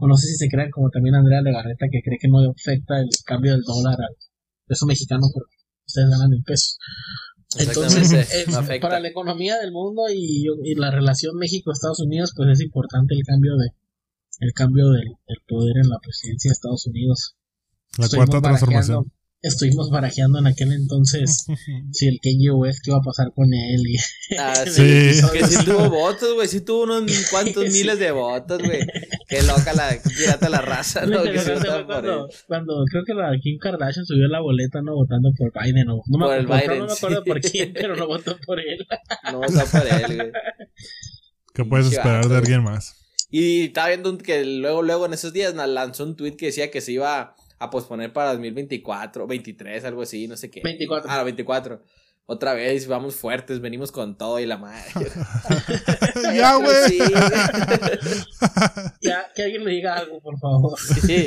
O 0.00 0.06
no 0.06 0.16
sé 0.16 0.28
si 0.28 0.36
se 0.36 0.48
crean 0.48 0.70
como 0.70 0.88
también 0.90 1.16
Andrea 1.16 1.42
Legarreta 1.42 1.86
que 1.90 2.00
cree 2.02 2.18
que 2.20 2.28
no 2.28 2.38
afecta 2.50 2.98
el 3.00 3.08
cambio 3.26 3.52
del 3.52 3.62
dólar 3.62 3.98
al 4.00 4.14
peso 4.66 4.86
mexicano 4.86 5.26
porque 5.34 5.56
ustedes 5.86 6.08
ganan 6.08 6.32
en 6.32 6.42
pesos. 6.44 6.78
Entonces, 7.58 8.12
afecta. 8.54 8.88
para 8.88 9.00
la 9.00 9.08
economía 9.08 9.58
del 9.58 9.72
mundo 9.72 10.02
y, 10.12 10.46
y 10.64 10.74
la 10.74 10.90
relación 10.90 11.36
México-Estados 11.36 12.00
Unidos, 12.00 12.32
pues 12.36 12.50
es 12.50 12.60
importante 12.60 13.14
el 13.14 13.24
cambio 13.24 13.56
de 13.56 13.70
el 14.40 14.52
cambio 14.52 14.90
del, 14.90 15.06
del 15.26 15.38
poder 15.48 15.76
en 15.82 15.88
la 15.88 15.98
presidencia 15.98 16.50
de 16.50 16.52
Estados 16.52 16.86
Unidos. 16.86 17.36
La 17.98 18.08
cuarta 18.08 18.40
transformación. 18.40 19.12
Estuvimos 19.42 19.90
barajeando 19.90 20.38
en 20.38 20.46
aquel 20.46 20.72
entonces 20.72 21.46
si 21.92 22.08
el 22.08 22.18
Kanye 22.22 22.50
West 22.50 22.80
qué 22.82 22.90
iba 22.90 22.98
a 22.98 23.02
pasar 23.02 23.32
con 23.34 23.52
él 23.52 23.80
y 23.86 23.96
Ah, 24.38 24.54
el 24.66 24.72
Sí. 24.72 25.20
Que 25.32 25.46
sí 25.46 25.64
tuvo 25.64 25.88
votos, 25.90 26.34
güey. 26.34 26.48
Sí 26.48 26.62
tuvo 26.62 26.82
unos 26.84 27.04
cuantos 27.30 27.64
Sí. 27.70 27.70
miles 27.78 27.98
de 27.98 28.10
votos, 28.10 28.60
güey. 28.62 28.80
Qué 29.28 29.42
loca 29.42 29.72
la 29.74 29.96
pirata 30.16 30.48
la 30.48 30.60
raza, 30.62 31.06
¿no? 31.06 31.22
Que 31.22 31.38
se 31.38 31.54
cuando, 31.54 32.26
él. 32.26 32.34
cuando 32.48 32.84
creo 32.90 33.04
que 33.04 33.14
la 33.14 33.30
Kim 33.40 33.58
Kardashian 33.58 34.04
subió 34.06 34.26
la 34.28 34.40
boleta 34.40 34.80
no 34.82 34.94
votando 34.94 35.30
por 35.36 35.52
Biden 35.62 35.90
o 35.90 36.02
no 36.06 36.18
me 36.18 36.24
Por 36.24 36.34
el 36.36 36.44
acuerdo, 36.46 36.64
Biden, 36.66 36.78
no 36.80 36.86
me 36.86 36.92
acuerdo 36.92 37.22
sí. 37.22 37.28
por 37.30 37.40
quién 37.40 37.72
pero 37.72 37.96
no 37.96 38.06
votó 38.06 38.36
por 38.46 38.58
él 38.58 38.86
No 39.32 39.38
votó 39.38 39.64
por 39.70 39.86
él, 39.86 40.16
güey. 40.16 40.32
¿Qué 41.54 41.64
puedes 41.64 41.86
esperar 41.92 42.28
de 42.28 42.36
alguien 42.36 42.62
más? 42.62 42.94
Y 43.30 43.66
estaba 43.66 43.88
viendo 43.88 44.16
que 44.18 44.44
luego, 44.44 44.82
luego 44.82 45.06
en 45.06 45.12
esos 45.12 45.32
días 45.32 45.54
lanzó 45.54 46.04
un 46.04 46.16
tweet 46.16 46.36
que 46.36 46.46
decía 46.46 46.70
que 46.70 46.80
se 46.80 46.92
iba 46.92 47.34
a 47.58 47.70
posponer 47.70 48.12
para 48.12 48.32
2024, 48.32 49.26
23, 49.26 49.84
algo 49.84 50.02
así, 50.02 50.28
no 50.28 50.36
sé 50.36 50.50
qué. 50.50 50.60
24. 50.62 51.10
Ah, 51.10 51.22
24. 51.22 51.82
Otra 52.28 52.54
vez, 52.54 52.88
vamos 52.88 53.14
fuertes, 53.14 53.60
venimos 53.60 53.92
con 53.92 54.18
todo 54.18 54.40
y 54.40 54.46
la 54.46 54.58
madre. 54.58 54.82
ya, 56.34 56.56
güey. 56.56 56.88
Sí, 56.88 56.98
ya 59.00 59.30
que 59.34 59.42
alguien 59.44 59.64
le 59.64 59.70
diga 59.70 59.94
algo 59.96 60.20
por 60.20 60.38
favor 60.38 60.78
sí. 60.80 61.26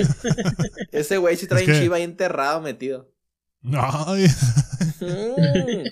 Ese 0.91 1.17
güey 1.17 1.35
sí 1.37 1.47
trae 1.47 1.63
Es 1.63 1.67
un 1.69 1.73
que- 1.73 1.81
chiva 1.81 1.95
ahí 1.97 2.03
enterrado 2.03 2.61
metido. 2.61 3.09
Ay, 3.73 4.25
Mm. 5.01 5.83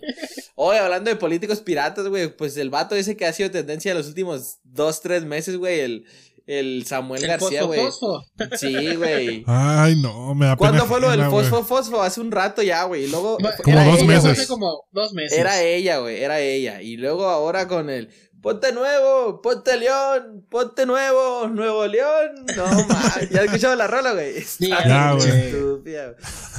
Oye, 0.56 0.80
hablando 0.80 1.10
de 1.10 1.16
políticos 1.18 1.60
piratas, 1.62 2.08
güey, 2.08 2.36
pues 2.36 2.56
el 2.58 2.70
vato 2.70 2.96
ese 2.96 3.16
que 3.18 3.26
ha 3.26 3.34
sido 3.34 3.52
tendencia 3.52 3.92
en 3.92 3.98
los 3.98 4.08
últimos 4.08 4.60
dos, 4.64 5.02
tres 5.02 5.24
meses, 5.26 5.58
güey, 5.58 5.80
el, 5.82 6.06
el 6.48 6.86
Samuel 6.86 7.22
el 7.22 7.28
García, 7.28 7.64
güey. 7.64 7.80
fosfo. 7.86 8.24
Sí, 8.58 8.96
güey. 8.96 9.44
ay, 9.46 9.96
no, 10.02 10.34
me 10.34 10.48
da 10.48 10.56
pena. 10.56 10.70
¿Cuándo 10.70 10.86
fue 10.88 11.00
lo 11.02 11.12
del 11.12 11.26
fosfo 11.26 11.64
fosfo? 11.64 12.02
Hace 12.02 12.22
un 12.22 12.32
rato 12.32 12.64
ya, 12.64 12.84
güey. 12.86 13.04
Y 13.04 13.08
luego 13.08 13.38
Como 13.64 13.78
era 13.78 13.86
dos 13.86 14.00
ella, 14.00 14.08
meses. 14.08 14.32
hace 14.32 14.48
como 14.48 14.86
dos 14.92 15.14
meses 15.14 15.38
Era 15.38 15.62
ella, 15.62 16.00
güey, 16.00 16.24
era 16.24 16.40
ella. 16.40 16.82
Y 16.82 16.98
luego 16.98 17.28
ahora 17.28 17.68
con 17.68 17.90
el 17.90 18.10
Ponte 18.42 18.72
nuevo, 18.72 19.42
ponte 19.42 19.78
León, 19.78 20.46
ponte 20.50 20.86
nuevo, 20.86 21.48
Nuevo 21.48 21.86
León. 21.88 22.46
No 22.56 22.66
mames, 22.88 23.30
ya 23.32 23.40
has 23.40 23.46
escuchado 23.46 23.76
la 23.76 23.88
rola, 23.88 24.14
güey. 24.14 24.36
Ya, 24.60 25.14
güey. 25.14 25.54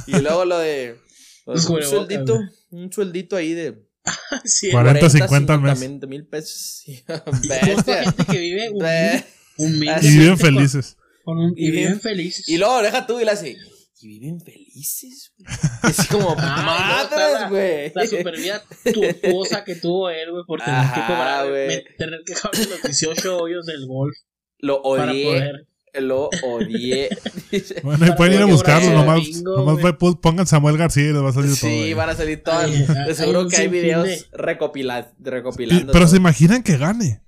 Y 0.07 0.19
luego 0.19 0.45
lo 0.45 0.59
de 0.59 0.99
un 1.45 1.59
sueldito, 1.59 2.37
un 2.71 2.91
sueldito 2.91 3.35
ahí 3.37 3.53
de 3.53 3.87
sí, 4.43 4.71
40, 4.71 5.09
50 5.09 5.53
al 5.53 5.61
mes. 5.61 5.79
mil 6.07 6.27
pesos. 6.27 6.83
Sí, 6.85 7.03
bestia. 7.47 8.03
gente 8.03 8.25
que 8.25 8.37
vive 8.37 8.69
un 8.69 8.79
Y 9.59 10.17
viven 10.17 10.37
felices. 10.37 10.97
con 11.23 11.37
un- 11.37 11.53
y 11.55 11.69
viven 11.71 11.99
felices 11.99 12.47
Y 12.49 12.57
luego 12.57 12.81
deja 12.81 13.05
tú 13.05 13.19
y 13.19 13.25
la 13.25 13.33
hace. 13.33 13.57
Y 14.01 14.07
viven 14.07 14.39
felices, 14.39 15.33
güey. 15.37 15.55
Es 15.91 16.07
como 16.07 16.33
Ah, 16.39 17.05
madres, 17.09 17.33
la- 17.41 17.49
güey. 17.49 17.91
la 17.93 18.07
super 18.07 18.37
vida 18.37 18.63
tuosa 19.21 19.63
que 19.65 19.75
tuvo 19.75 20.09
él, 20.09 20.31
güey, 20.31 20.43
por 20.47 20.61
tener 20.61 20.85
que 20.93 21.01
cobrar, 21.01 21.49
güey. 21.49 21.67
me- 21.67 21.83
tener 21.97 22.19
que 22.25 22.33
cobrar 22.33 22.67
los 22.69 22.81
18 22.83 23.37
hoyos 23.37 23.65
del 23.65 23.85
golf 23.87 24.15
Lo 24.59 24.81
para 24.81 25.11
odié. 25.11 25.23
poder. 25.25 25.65
Lo 25.95 26.29
odié. 26.43 27.09
Bueno, 27.83 28.05
y 28.07 28.11
pueden 28.11 28.35
ir 28.35 28.41
a 28.41 28.45
buscarlo. 28.45 28.91
Nomás, 28.91 29.21
bingo, 29.25 29.57
nomás 29.57 29.81
fue- 29.81 30.19
pongan 30.21 30.45
Samuel 30.47 30.77
García 30.77 31.09
y 31.09 31.13
les 31.13 31.21
va 31.23 31.29
a 31.29 31.33
salir 31.33 31.49
todo. 31.59 31.69
sí, 31.69 31.93
van 31.95 32.09
a 32.09 32.15
salir 32.15 32.43
hay 32.45 33.15
seguro 33.15 33.47
que 33.47 33.57
hay 33.57 33.67
videos 33.67 34.05
de- 34.05 34.23
recopilando. 34.31 35.91
pero 35.91 36.05
todo. 36.05 36.07
se 36.11 36.17
imaginan 36.17 36.61
que 36.63 36.77
gane. 36.77 37.21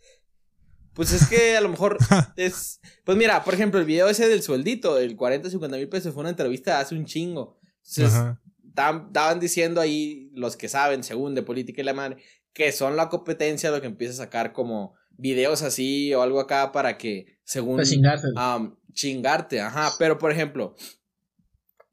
Pues 0.94 1.14
es 1.14 1.28
que 1.28 1.56
a 1.56 1.62
lo 1.62 1.70
mejor 1.70 1.98
es. 2.36 2.80
Pues 3.04 3.18
mira, 3.18 3.44
por 3.44 3.54
ejemplo, 3.54 3.80
el 3.80 3.86
video 3.86 4.10
ese 4.10 4.28
del 4.28 4.44
sueldito, 4.44 4.98
el 4.98 5.16
40, 5.16 5.50
50 5.50 5.78
mil 5.78 5.90
pesos, 5.90 6.14
fue 6.14 6.22
una 6.22 6.30
entrevista 6.30 6.80
hace 6.80 6.96
un 6.96 7.06
chingo. 7.06 7.60
Entonces, 7.78 8.20
estaban 8.68 9.08
estaban 9.08 9.40
diciendo 9.40 9.82
ahí 9.82 10.30
los 10.34 10.58
que 10.58 10.70
saben, 10.70 11.04
según 11.04 11.36
de 11.36 11.44
política 11.44 11.82
y 11.82 11.86
la 11.86 11.94
madre, 11.94 12.18
que 12.54 12.72
son 12.72 12.96
la 12.96 13.10
competencia 13.10 13.72
lo 13.72 13.82
que 13.82 13.88
empieza 13.88 14.14
a 14.14 14.26
sacar 14.26 14.54
como 14.54 14.96
videos 15.12 15.62
así 15.62 16.14
o 16.14 16.22
algo 16.22 16.40
acá 16.40 16.72
para 16.72 16.98
que, 16.98 17.40
según. 17.44 17.78
Para 17.78 17.88
chingarte. 17.88 18.28
am, 18.36 18.78
chingarte, 18.94 19.62
ajá. 19.62 19.92
Pero 19.98 20.18
por 20.18 20.32
ejemplo, 20.32 20.76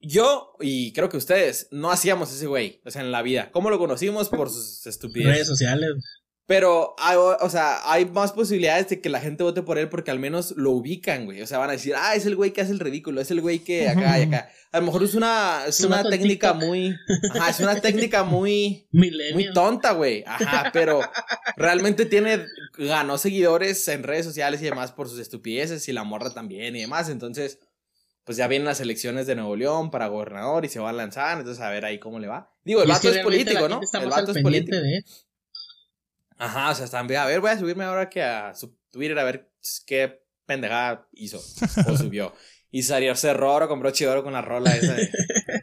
yo 0.01 0.55
y 0.61 0.93
creo 0.93 1.09
que 1.09 1.17
ustedes 1.17 1.69
no 1.71 1.91
hacíamos 1.91 2.33
ese 2.33 2.47
güey, 2.47 2.81
o 2.85 2.91
sea, 2.91 3.03
en 3.03 3.11
la 3.13 3.23
vida. 3.23 3.51
¿Cómo 3.53 3.71
lo 3.71 3.79
conocimos? 3.79 4.29
Por 4.29 4.49
sus 4.51 4.83
redes 4.85 4.87
estupideces. 4.87 5.47
sociales. 5.47 5.93
Pero, 6.49 6.95
hay, 6.99 7.15
o 7.19 7.51
sea, 7.51 7.93
hay 7.93 8.07
más 8.07 8.33
posibilidades 8.33 8.89
de 8.89 9.03
que 9.03 9.11
la 9.11 9.21
gente 9.21 9.43
vote 9.43 9.61
por 9.61 9.77
él 9.77 9.91
porque 9.91 10.11
al 10.11 10.19
menos 10.19 10.55
lo 10.57 10.71
ubican, 10.71 11.27
güey. 11.27 11.43
O 11.43 11.47
sea, 11.47 11.59
van 11.59 11.69
a 11.69 11.75
decir, 11.75 11.93
ah, 11.95 12.15
es 12.15 12.25
el 12.25 12.37
güey 12.37 12.55
que 12.55 12.63
hace 12.63 12.73
el 12.73 12.81
ridículo, 12.81 13.21
es 13.21 13.31
el 13.31 13.43
güey 13.43 13.59
que 13.59 13.87
acá 13.87 14.19
y 14.19 14.23
acá. 14.23 14.49
A 14.73 14.81
lo 14.81 14.87
mejor 14.87 15.03
es 15.03 15.15
una, 15.15 15.65
es 15.67 15.79
una 15.81 16.03
técnica 16.03 16.53
TikTok. 16.53 16.67
muy, 16.67 16.97
ajá, 17.35 17.51
es 17.51 17.61
una 17.61 17.79
técnica 17.83 18.25
muy, 18.25 18.89
muy 18.91 19.53
tonta, 19.53 19.93
güey. 19.93 20.25
Ajá, 20.27 20.71
pero 20.73 21.03
realmente 21.59 22.07
tiene, 22.07 22.47
ganó 22.79 23.19
seguidores 23.19 23.87
en 23.89 24.03
redes 24.03 24.25
sociales 24.25 24.63
y 24.63 24.65
demás 24.65 24.91
por 24.93 25.11
sus 25.11 25.19
estupideces 25.19 25.87
y 25.87 25.93
la 25.93 26.05
morra 26.05 26.31
también 26.31 26.75
y 26.77 26.81
demás. 26.81 27.11
Entonces, 27.11 27.59
pues 28.25 28.39
ya 28.39 28.49
vienen 28.49 28.65
las 28.65 28.81
elecciones 28.81 29.27
de 29.27 29.35
Nuevo 29.35 29.55
León 29.55 29.91
para 29.91 30.07
gobernador 30.07 30.65
y 30.65 30.71
se 30.71 30.81
va 30.81 30.89
a 30.89 30.95
lanzar. 30.95 31.37
Entonces, 31.37 31.63
a 31.63 31.69
ver 31.69 31.85
ahí 31.85 31.99
cómo 31.99 32.19
le 32.19 32.27
va. 32.27 32.55
Digo, 32.65 32.81
el 32.81 32.89
vato 32.89 33.11
es, 33.11 33.19
político, 33.19 33.69
¿no? 33.69 33.83
El 34.01 34.09
vato 34.09 34.33
es 34.33 34.43
político. 34.43 34.77
de. 34.77 35.05
Ajá, 36.39 36.71
o 36.71 36.75
sea, 36.75 36.85
están, 36.85 37.13
a 37.15 37.27
ver, 37.27 37.41
voy 37.41 37.51
a 37.51 37.59
subirme 37.59 37.85
ahora 37.85 38.09
que 38.09 38.23
a 38.23 38.55
su 38.55 38.77
Twitter 38.91 39.19
a 39.19 39.25
ver 39.25 39.51
qué 39.87 40.23
pendejada 40.47 41.07
hizo 41.13 41.39
o 41.87 41.97
subió. 41.97 42.33
Y 42.71 42.83
salió 42.83 43.15
Cerroro, 43.17 43.67
compró 43.69 43.91
Chidoro 43.91 44.23
con 44.23 44.33
la 44.33 44.43
rola 44.43 44.77
esa 44.77 44.95
de 44.95 45.11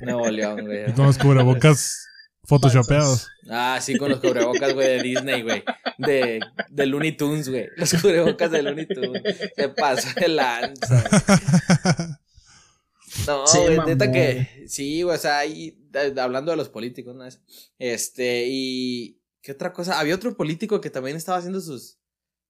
Nuevo 0.01 0.27
León, 0.29 0.65
güey. 0.65 0.89
Y 0.89 0.94
Con 0.94 1.05
los 1.05 1.17
cubrebocas 1.17 2.05
photoshopeados. 2.44 3.27
Ah, 3.50 3.79
sí, 3.82 3.96
con 3.98 4.10
los 4.10 4.20
cubrebocas, 4.20 4.74
güey, 4.74 4.88
de 4.88 5.03
Disney, 5.03 5.41
güey. 5.44 5.63
De, 5.98 6.39
de 6.70 6.86
Looney 6.86 7.15
Tunes, 7.15 7.48
güey. 7.50 7.70
Los 7.77 7.94
cubrebocas 7.94 8.51
de 8.51 8.63
Looney 8.63 8.88
Tunes. 8.88 9.22
Se 9.55 9.70
pasó 9.70 10.08
de 10.20 10.27
lanza. 10.27 11.03
güey. 11.10 12.10
No, 13.27 13.48
Se 13.48 13.60
güey, 13.60 13.79
neta 13.88 14.12
que. 14.12 14.65
Sí, 14.67 15.03
güey, 15.03 15.15
o 15.15 15.20
sea, 15.20 15.39
ahí, 15.39 15.77
hablando 16.17 16.51
de 16.51 16.58
los 16.58 16.70
políticos, 16.70 17.15
¿no? 17.15 17.25
Este, 17.79 18.46
y. 18.48 19.20
¿Qué 19.45 19.51
otra 19.51 19.71
cosa? 19.71 19.99
Había 19.99 20.15
otro 20.15 20.35
político 20.35 20.81
que 20.81 20.89
también 20.89 21.15
estaba 21.15 21.37
haciendo 21.37 21.61
sus. 21.61 21.99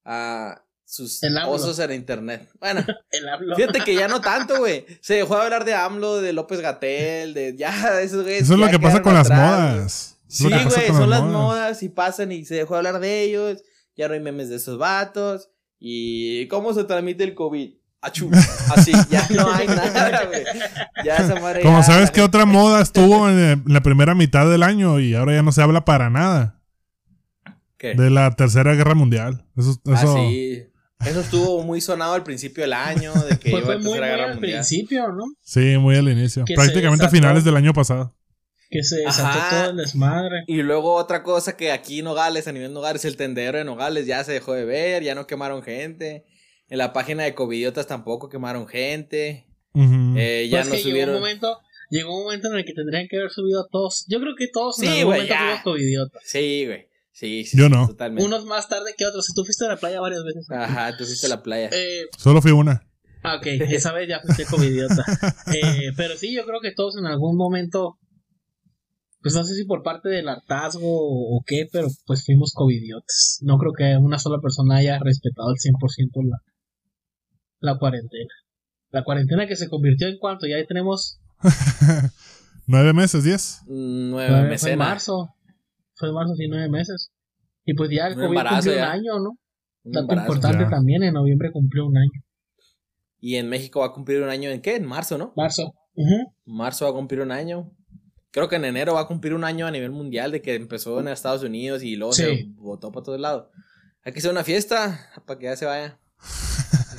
ah, 0.05 0.61
sus 0.87 1.21
El 1.23 1.35
AMLO. 1.37 1.51
osos 1.51 1.77
en 1.79 1.91
internet. 1.93 2.47
Bueno, 2.59 2.85
El 3.11 3.27
hablo. 3.27 3.55
fíjate 3.57 3.81
que 3.83 3.95
ya 3.95 4.07
no 4.07 4.21
tanto, 4.21 4.59
güey. 4.59 4.85
Se 5.01 5.15
dejó 5.15 5.35
de 5.35 5.41
hablar 5.43 5.65
de 5.65 5.73
AMLO, 5.73 6.21
de 6.21 6.31
López 6.31 6.61
Gatel, 6.61 7.33
de 7.33 7.55
ya, 7.57 7.99
esos 8.01 8.23
güeyes. 8.23 8.43
Eso 8.43 8.53
es 8.53 8.59
lo 8.59 8.67
ya 8.67 8.71
que 8.71 8.79
pasa 8.79 9.01
con 9.01 9.13
las 9.13 9.29
atrás, 9.29 9.61
güey. 9.65 9.75
modas. 9.77 10.17
Sí, 10.27 10.47
güey, 10.49 10.87
son 10.87 11.09
las 11.09 11.23
modas 11.23 11.83
y 11.83 11.89
pasan 11.89 12.31
y 12.31 12.45
se 12.45 12.55
dejó 12.55 12.75
de 12.75 12.77
hablar 12.77 12.99
de 13.01 13.23
ellos. 13.23 13.61
Ya 13.97 14.07
no 14.07 14.13
hay 14.13 14.19
memes 14.21 14.47
de 14.49 14.55
esos 14.55 14.77
vatos. 14.77 15.49
¿Y 15.79 16.47
cómo 16.47 16.73
se 16.73 16.83
transmite 16.85 17.23
el 17.25 17.35
COVID? 17.35 17.73
Achú. 18.01 18.29
Así, 18.75 18.91
ya 19.09 19.27
no 19.31 19.51
hay 19.51 19.67
nada, 19.67 20.25
güey. 20.25 20.43
Ya 21.03 21.17
esa 21.17 21.39
madre 21.41 21.61
Como 21.63 21.79
ya- 21.79 21.83
sabes 21.83 22.11
que 22.11 22.21
otra 22.21 22.45
moda 22.45 22.81
estuvo 22.81 23.27
en, 23.29 23.37
en 23.39 23.63
la 23.65 23.81
primera 23.81 24.13
mitad 24.15 24.49
del 24.49 24.63
año 24.63 24.99
y 24.99 25.13
ahora 25.15 25.33
ya 25.33 25.41
no 25.41 25.51
se 25.51 25.61
habla 25.61 25.83
para 25.83 26.09
nada 26.09 26.61
¿Qué? 27.77 27.93
de 27.93 28.09
la 28.09 28.35
tercera 28.35 28.73
guerra 28.73 28.95
mundial. 28.95 29.45
Eso, 29.57 29.71
eso 29.71 29.81
Ah, 29.93 30.15
sí. 30.29 30.63
Eso 31.05 31.19
estuvo 31.19 31.63
muy 31.63 31.81
sonado 31.81 32.13
al 32.13 32.23
principio 32.23 32.63
del 32.63 32.73
año, 32.73 33.13
de 33.13 33.37
que 33.37 33.51
Pues 33.51 33.63
iba 33.63 33.65
fue 33.65 33.75
a 33.75 33.77
muy, 33.79 33.99
muy 33.99 33.99
al 33.99 34.31
mundial. 34.33 34.39
principio, 34.39 35.07
¿no? 35.11 35.25
sí, 35.41 35.77
muy 35.77 35.95
al 35.97 36.09
inicio. 36.09 36.45
Que 36.45 36.55
Prácticamente 36.55 37.05
a 37.05 37.09
finales 37.09 37.43
del 37.43 37.55
año 37.57 37.73
pasado. 37.73 38.15
Que 38.69 38.81
se 38.83 38.97
desató 39.01 39.27
Ajá. 39.27 39.61
todo 39.61 39.69
el 39.71 39.77
desmadre. 39.77 40.43
Y 40.47 40.61
luego 40.63 40.95
otra 40.95 41.21
cosa 41.21 41.55
que 41.55 41.71
aquí 41.71 41.99
en 41.99 42.05
Nogales, 42.05 42.47
a 42.47 42.51
nivel 42.51 42.73
Nogales, 42.73 43.05
el 43.05 43.17
tendedero 43.17 43.57
de 43.59 43.63
Nogales 43.65 44.07
ya 44.07 44.23
se 44.23 44.31
dejó 44.31 44.53
de 44.53 44.65
ver, 44.65 45.03
ya 45.03 45.13
no 45.15 45.27
quemaron 45.27 45.61
gente. 45.63 46.25
En 46.69 46.79
la 46.79 46.91
página 46.93 47.23
de 47.23 47.35
Covidiotas 47.35 47.85
tampoco 47.87 48.27
quemaron 48.29 48.67
gente. 48.67 49.47
Eh, 49.75 50.47
ya 50.49 50.59
Pues 50.61 50.69
no 50.69 50.71
que 50.71 50.77
llegó 50.77 50.87
un 50.87 50.91
subieron. 50.91 51.15
momento, 51.15 51.59
llegó 51.91 52.17
un 52.17 52.23
momento 52.23 52.47
en 52.51 52.57
el 52.57 52.65
que 52.65 52.73
tendrían 52.73 53.07
que 53.09 53.17
haber 53.17 53.29
subido 53.29 53.61
a 53.61 53.67
todos. 53.69 54.05
Yo 54.07 54.19
creo 54.19 54.33
que 54.35 54.47
todos 54.47 54.77
Sí, 54.77 54.85
en 54.87 54.91
algún 54.93 55.05
güey, 55.13 55.27
momento 55.29 55.77
ya. 55.77 56.19
Sí, 56.23 56.63
güey. 56.65 56.87
Sí, 57.17 57.45
sí. 57.45 57.57
Yo 57.57 57.67
sí, 57.67 57.71
no. 57.71 57.87
Totalmente. 57.87 58.25
Unos 58.25 58.45
más 58.45 58.67
tarde 58.67 58.93
que 58.97 59.05
otros. 59.05 59.27
Tú 59.33 59.45
fuiste 59.45 59.63
a 59.65 59.69
la 59.69 59.77
playa 59.77 60.01
varias 60.01 60.21
veces. 60.25 60.51
Ajá, 60.51 60.97
tú 60.97 61.05
fuiste 61.05 61.27
a 61.27 61.29
la 61.29 61.41
playa. 61.41 61.69
Eh, 61.71 62.07
Solo 62.17 62.41
fui 62.41 62.51
una. 62.51 62.85
ah, 63.23 63.37
ok, 63.37 63.45
esa 63.69 63.93
vez 63.93 64.09
ya 64.09 64.19
fuiste 64.19 64.45
covidiota. 64.45 65.03
Eh, 65.55 65.91
pero 65.95 66.17
sí, 66.17 66.35
yo 66.35 66.43
creo 66.45 66.59
que 66.61 66.73
todos 66.75 66.97
en 66.97 67.05
algún 67.05 67.37
momento, 67.37 67.97
pues 69.21 69.33
no 69.33 69.45
sé 69.45 69.55
si 69.55 69.63
por 69.63 69.81
parte 69.81 70.09
del 70.09 70.27
hartazgo 70.27 70.81
o, 70.89 71.41
qué, 71.47 71.67
pero 71.71 71.87
pues 72.05 72.25
fuimos 72.25 72.51
covidiotas. 72.53 73.39
No 73.43 73.57
creo 73.59 73.71
que 73.71 73.95
una 73.97 74.19
sola 74.19 74.39
persona 74.41 74.75
haya 74.77 74.99
respetado 74.99 75.47
al 75.49 75.55
100% 75.55 76.11
la, 76.29 76.37
la 77.61 77.77
cuarentena. 77.79 78.33
La 78.89 79.05
cuarentena 79.05 79.47
que 79.47 79.55
se 79.55 79.69
convirtió 79.69 80.07
en 80.09 80.17
cuánto, 80.19 80.47
ya 80.47 80.57
tenemos 80.67 81.19
Nueve 82.67 82.91
meses, 82.93 83.23
diez. 83.23 83.59
Fue- 83.65 84.57
fue 84.57 84.71
en 84.71 84.79
marzo. 84.79 85.29
Fue 85.95 86.11
marzo, 86.11 86.33
sí, 86.35 86.47
nueve 86.49 86.69
meses. 86.69 87.11
Y 87.65 87.73
pues 87.73 87.89
ya 87.91 88.07
el 88.07 88.15
COVID 88.15 88.25
embarazo 88.27 88.55
cumplió 88.57 88.75
ya. 88.75 88.85
un 88.85 88.91
año, 88.91 89.19
¿no? 89.19 89.29
Un 89.83 89.97
embarazo. 89.97 90.27
importante 90.27 90.63
ya. 90.63 90.69
también, 90.69 91.03
en 91.03 91.13
noviembre 91.13 91.51
cumplió 91.51 91.85
un 91.85 91.97
año. 91.97 92.21
Y 93.19 93.35
en 93.37 93.49
México 93.49 93.79
va 93.79 93.87
a 93.87 93.91
cumplir 93.93 94.21
un 94.21 94.29
año 94.29 94.49
en 94.49 94.61
qué? 94.61 94.75
En 94.75 94.85
marzo, 94.85 95.17
¿no? 95.17 95.33
Marzo. 95.35 95.73
Marzo 96.45 96.85
va 96.85 96.91
a 96.91 96.93
cumplir 96.93 97.21
un 97.21 97.31
año. 97.31 97.71
Creo 98.31 98.49
que 98.49 98.57
en 98.57 98.65
enero 98.65 98.93
va 98.95 99.01
a 99.01 99.07
cumplir 99.07 99.33
un 99.33 99.43
año 99.45 99.65
a 99.65 99.71
nivel 99.71 99.91
mundial 99.91 100.31
de 100.31 100.41
que 100.41 100.55
empezó 100.55 100.99
en 100.99 101.07
Estados 101.07 101.41
Unidos 101.43 101.81
y 101.83 101.95
luego 101.95 102.13
Sí. 102.13 102.23
se 102.23 102.45
votó 102.57 102.91
para 102.91 103.03
todos 103.05 103.19
lados. 103.19 103.47
Hay 104.03 104.11
que 104.13 104.19
hacer 104.19 104.31
una 104.31 104.43
fiesta 104.43 105.09
para 105.25 105.39
que 105.39 105.45
ya 105.45 105.55
se 105.55 105.65
vaya. 105.65 105.97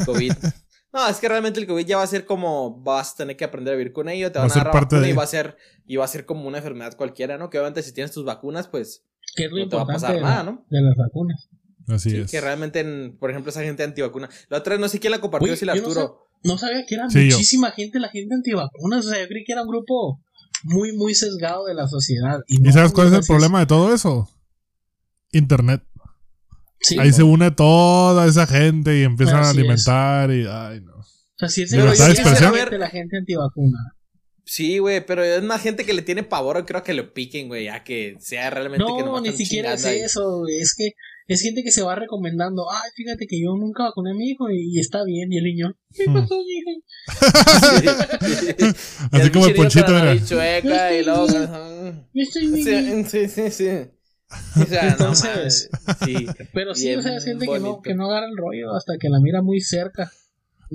El 0.01 0.07
COVID. 0.07 0.33
No, 0.97 1.07
es 1.09 1.19
que 1.19 1.29
realmente 1.29 1.61
el 1.61 1.67
COVID 1.67 1.85
ya 1.87 1.99
va 1.99 2.03
a 2.05 2.07
ser 2.07 2.25
como 2.25 2.81
vas 2.81 3.13
a 3.13 3.17
tener 3.17 3.37
que 3.37 3.45
aprender 3.45 3.75
a 3.75 3.77
vivir 3.77 3.93
con 3.93 4.09
ello, 4.09 4.33
te 4.33 4.39
Va 4.39 4.45
van 4.47 4.51
a 4.51 4.53
a 4.53 4.55
ser 4.55 4.65
dar 4.65 4.73
parte 4.73 4.95
vacuna 4.97 5.07
de- 5.07 5.13
y 5.13 5.17
va 5.17 5.23
a 5.25 5.27
ser 5.27 5.57
y 5.87 5.97
va 5.97 6.05
a 6.07 6.09
ser 6.09 6.25
como 6.25 6.49
una 6.49 6.59
enfermedad 6.59 6.97
cualquiera, 6.97 7.37
¿no? 7.37 7.51
Que 7.51 7.59
obviamente 7.59 7.83
si 7.83 7.93
tienes 7.93 8.13
tus 8.13 8.25
vacunas, 8.25 8.67
pues 8.69 9.03
Que 9.37 9.45
es 9.45 9.51
lo 9.53 9.59
No 9.59 9.69
te 9.69 9.77
va 9.77 9.83
a 9.83 9.85
importante 9.85 10.01
pasar 10.07 10.17
de, 10.17 10.23
nada, 10.23 10.43
¿no? 10.45 10.65
de 10.71 10.81
las 10.81 10.97
vacunas. 10.97 11.49
Así 11.89 12.11
sí, 12.11 12.17
es. 12.17 12.31
que 12.31 12.41
realmente, 12.41 12.81
en- 12.81 13.17
por 13.19 13.31
ejemplo, 13.31 13.51
esa 13.51 13.63
gente 13.63 13.83
antivacuna. 13.85 14.29
La 14.49 14.59
otra 14.59 14.73
vez 14.73 14.81
no 14.81 14.89
sé 14.89 14.99
quién 14.99 15.11
la 15.13 15.21
compartió, 15.21 15.55
si 15.55 15.65
la 15.67 15.75
no 15.75 15.83
Arturo. 15.83 16.29
No 16.43 16.57
sabía 16.59 16.85
que 16.87 16.95
era 16.95 17.09
Sí, 17.11 17.29
yo. 17.29 17.37
muchísima 17.37 17.71
gente 17.73 18.01
la 18.01 18.09
gente 18.09 18.35
antivacunas. 18.35 19.05
O 19.07 19.11
sea, 19.11 19.21
yo 19.21 19.29
creí 19.29 19.45
que 19.45 19.53
era 19.53 19.63
un 19.63 19.69
grupo 19.69 20.21
muy, 20.65 20.97
muy 20.97 21.15
sesgado 21.15 21.67
de 21.67 21.75
la 21.75 21.87
sociedad. 21.87 22.41
¿Y, 22.49 22.57
¿Y 22.57 22.59
no, 22.63 22.73
sabes 22.73 22.93
cuál 22.93 23.09
es 23.09 23.13
el 23.13 23.25
problema 23.27 23.61
de 23.61 23.67
todo 23.67 23.93
eso? 23.95 24.29
Internet. 25.33 25.83
Sí, 26.89 26.97
Ahí 27.01 27.09
no. 27.11 27.15
se 27.17 27.23
une 27.25 27.51
toda 27.51 28.27
esa 28.27 28.47
gente 28.47 28.97
y 28.99 29.03
empiezan 29.03 29.39
a 29.39 29.43
es. 29.43 29.49
alimentar 29.49 30.31
y... 30.31 30.47
Ay, 30.49 30.81
no. 30.83 30.95
O 30.97 31.05
sea, 31.39 31.49
sí 31.49 31.63
es 31.63 31.71
Pero 31.71 31.83
Libertad 31.85 32.07
de 32.07 32.13
expresión. 32.13 32.53
ver- 32.53 32.73
la 32.79 32.89
gente 32.89 33.17
antivacuna. 33.17 33.79
Sí, 34.45 34.79
güey, 34.79 35.05
pero 35.05 35.25
es 35.25 35.43
más 35.43 35.61
gente 35.61 35.85
que 35.85 35.93
le 35.93 36.03
tiene 36.03 36.23
pavor, 36.23 36.65
creo 36.65 36.85
que 36.85 36.95
lo 36.95 37.13
piquen, 37.13 37.49
güey, 37.49 37.65
ya 37.65 37.83
que 37.83 38.15
sea 38.21 38.49
realmente 38.51 38.85
que 38.87 39.01
No, 39.01 39.07
nomás 39.07 39.23
ni 39.23 39.33
siquiera 39.33 39.73
es 39.75 39.85
ahí. 39.85 39.99
eso. 39.99 40.39
güey. 40.39 40.61
Es 40.61 40.75
que 40.77 40.91
es 41.27 41.43
gente 41.43 41.65
que 41.65 41.73
se 41.73 41.83
va 41.83 41.97
recomendando. 41.97 42.71
Ay, 42.71 42.89
fíjate 42.95 43.27
que 43.27 43.41
yo 43.43 43.57
nunca 43.57 43.83
vacuné 43.83 44.13
a 44.13 44.15
mi 44.15 44.31
hijo 44.31 44.49
y, 44.49 44.77
y 44.77 44.79
está 44.79 45.03
bien. 45.05 45.33
Y 45.33 45.39
el 45.39 45.45
niño, 45.45 45.73
¿qué 45.93 46.05
Hmm. 46.09 46.15
pasó, 46.15 46.37
hijo? 46.47 46.71
Así 49.11 49.31
como 49.31 49.47
el 49.47 49.55
Ponchito 49.55 49.97
era. 49.99 50.25
chueca 50.25 50.93
y 50.95 51.05
luego. 51.05 51.27
Sí, 52.13 53.29
sí, 53.29 53.51
sí. 53.51 53.69
O 54.61 54.65
sea, 54.65 54.89
Entonces- 54.89 55.71
no 55.73 55.79
mames, 55.87 55.99
sí. 56.05 56.27
Pero 56.53 56.75
sí, 56.75 56.87
Bien 56.87 56.99
o 56.99 57.03
sea, 57.03 57.17
es 57.17 57.25
gente 57.25 57.47
que 57.47 57.59
no, 57.61 57.83
que 57.83 57.95
no 57.95 58.07
agarra 58.07 58.27
el 58.27 58.37
rollo 58.37 58.75
hasta 58.75 58.99
que 58.99 59.09
la 59.09 59.21
mira 59.21 59.43
muy 59.43 59.61
cerca. 59.61 60.11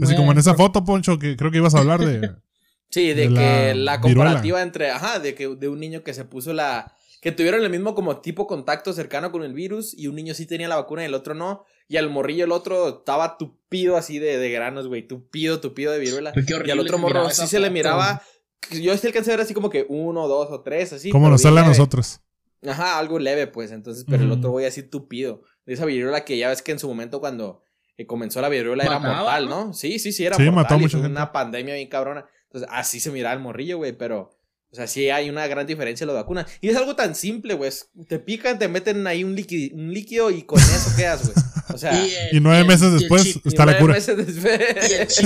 Así 0.02 0.15
como 0.15 0.32
en 0.32 0.38
esa 0.38 0.56
foto, 0.56 0.84
Poncho, 0.86 1.19
que 1.19 1.36
creo 1.36 1.52
que 1.52 1.58
ibas 1.58 1.76
a 1.76 1.80
hablar 1.80 2.00
de... 2.00 2.32
Sí, 2.89 3.13
de, 3.13 3.30
De 3.30 3.34
que 3.34 3.74
la 3.74 3.74
la, 3.74 3.97
viruela. 3.97 4.02
comparativa 4.02 4.62
entre, 4.62 4.91
ajá, 4.91 5.19
de 5.19 5.34
que 5.34 5.47
de 5.56 5.69
un 5.69 5.80
niño 5.80 6.04
que 6.04 6.13
se 6.13 6.26
puso 6.26 6.52
la, 6.52 6.93
que 7.21 7.32
tuvieron 7.32 7.63
el 7.63 7.69
mismo 7.69 7.95
como 7.95 8.17
tipo 8.17 8.47
contacto 8.47 8.91
cercano 8.91 9.32
con 9.32 9.43
el 9.43 9.54
virus 9.54 9.93
y 9.97 10.08
un 10.08 10.15
niño 10.15 10.34
sí 10.34 10.45
tenía 10.45 10.67
la 10.67 10.76
vacuna 10.76 11.04
y 11.04 11.06
el 11.06 11.13
otro 11.13 11.34
no, 11.34 11.63
y 11.88 11.95
al 11.95 12.10
morrillo 12.10 12.43
el 12.43 12.52
otro 12.52 13.00
estaba 13.00 13.38
tupido 13.38 13.95
así 13.95 14.19
de, 14.19 14.38
de 14.38 14.52
granos, 14.52 14.88
güey, 14.89 15.08
tupido, 15.08 15.62
tupido 15.62 15.93
de 15.93 16.00
viruela. 16.00 16.34
Pues 16.34 16.45
Y 16.50 16.69
al 16.71 16.80
otro 16.80 16.97
morro 16.97 17.30
sí 17.30 17.47
se 17.47 17.60
le 17.60 17.69
miraba, 17.69 18.24
yo 18.71 18.97
sí 18.97 19.08
alcancé 19.08 19.32
a 19.32 19.36
ver 19.38 19.45
así 19.45 19.54
como 19.54 19.69
que 19.69 19.86
uno, 19.88 20.28
dos 20.28 20.50
o 20.52 20.60
tres, 20.60 20.91
así. 20.91 21.12
¿Cómo 21.12 21.26
pero 21.28 21.32
nos 21.32 21.41
sale 21.43 21.62
a 21.62 21.65
nosotros? 21.65 22.19
Ajá, 22.67 23.00
algo 23.00 23.17
leve, 23.19 23.47
pues, 23.47 23.71
entonces, 23.71 24.06
pero 24.08 24.24
el 24.24 24.32
otro 24.32 24.52
güey 24.52 24.65
así 24.65 24.84
tupido. 24.84 25.43
De 25.65 25.74
esa 25.74 25.86
viruela 25.86 26.26
que 26.26 26.38
ya 26.38 26.50
ves 26.50 26.62
que 26.62 26.71
en 26.71 26.80
su 26.80 26.88
momento 26.88 27.19
cuando 27.19 27.63
eh, 27.97 28.06
comenzó 28.06 28.41
la 28.41 28.50
viruela 28.50 28.84
era 28.84 29.00
mortal, 29.00 29.50
¿no? 29.50 29.65
¿no? 29.67 29.74
Sí, 29.74 30.00
sí, 30.00 30.12
sí, 30.12 30.26
era 30.26 30.36
Sí, 30.36 30.43
mortal. 30.43 30.56
mató 30.63 30.74
a 30.76 30.78
y 30.78 30.82
mucha 30.82 30.91
fue 30.97 31.02
gente. 31.02 31.12
una 31.12 31.32
pandemia 31.32 31.76
bien 31.76 31.88
cabrona. 31.89 32.26
Entonces, 32.45 32.69
así 32.71 33.00
se 33.00 33.12
miraba 33.12 33.34
el 33.34 33.39
morrillo, 33.41 33.78
güey, 33.78 33.93
pero... 33.93 34.38
O 34.71 34.76
sea, 34.76 34.88
sí 34.88 35.10
hay 35.10 35.30
una 35.30 35.47
gran 35.47 35.67
diferencia 35.67 36.06
en 36.06 36.08
la 36.10 36.13
vacuna. 36.13 36.47
Y 36.62 36.69
es 36.69 36.78
algo 36.78 36.95
tan 36.95 37.13
simple, 37.13 37.56
güey. 37.56 37.69
Te 38.08 38.19
pican, 38.19 38.58
te 38.58 38.69
meten 38.69 39.06
ahí 39.06 39.21
un 39.26 39.36
líquido, 39.36 39.76
un 39.76 39.93
líquido 39.93 40.32
y 40.32 40.43
con 40.43 40.60
eso 40.60 40.95
quedas, 40.95 41.24
güey. 41.24 41.36
O 41.74 41.78
sea... 41.78 41.91
el- 42.04 42.38
Y 42.38 42.39
nueve 42.39 42.62
el- 42.62 42.67
meses 42.67 42.89
y 42.89 42.93
después 43.00 43.26
y 43.36 43.41
está 43.47 43.65
la 43.65 43.74
nueve 43.74 43.80
cura. 43.82 43.93
meses 43.95 44.17
después- 44.17 44.89
Y 44.89 44.93
el 44.93 45.08
chip. 45.08 45.26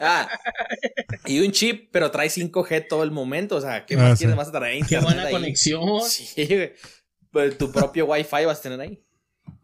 Ah, 0.00 0.28
y 1.26 1.40
un 1.44 1.52
chip, 1.52 1.88
pero 1.92 2.10
trae 2.10 2.28
5G 2.28 2.86
todo 2.88 3.02
el 3.02 3.10
momento. 3.10 3.56
O 3.56 3.60
sea, 3.60 3.84
¿qué 3.86 3.94
Ah, 3.94 3.98
más 3.98 4.18
sí. 4.18 4.24
quieres? 4.24 4.36
Vas 4.36 4.48
a 4.48 4.52
traer 4.52 4.84
Qué 4.86 4.98
buena 4.98 5.24
ahí. 5.24 5.32
conexión. 5.32 5.82
Sí, 6.08 6.46
güey. 6.46 6.72
Pues 7.30 7.58
tu 7.58 7.70
propio 7.70 8.06
Wi-Fi 8.06 8.44
vas 8.44 8.58
a 8.58 8.62
tener 8.62 8.80
ahí. 8.80 9.04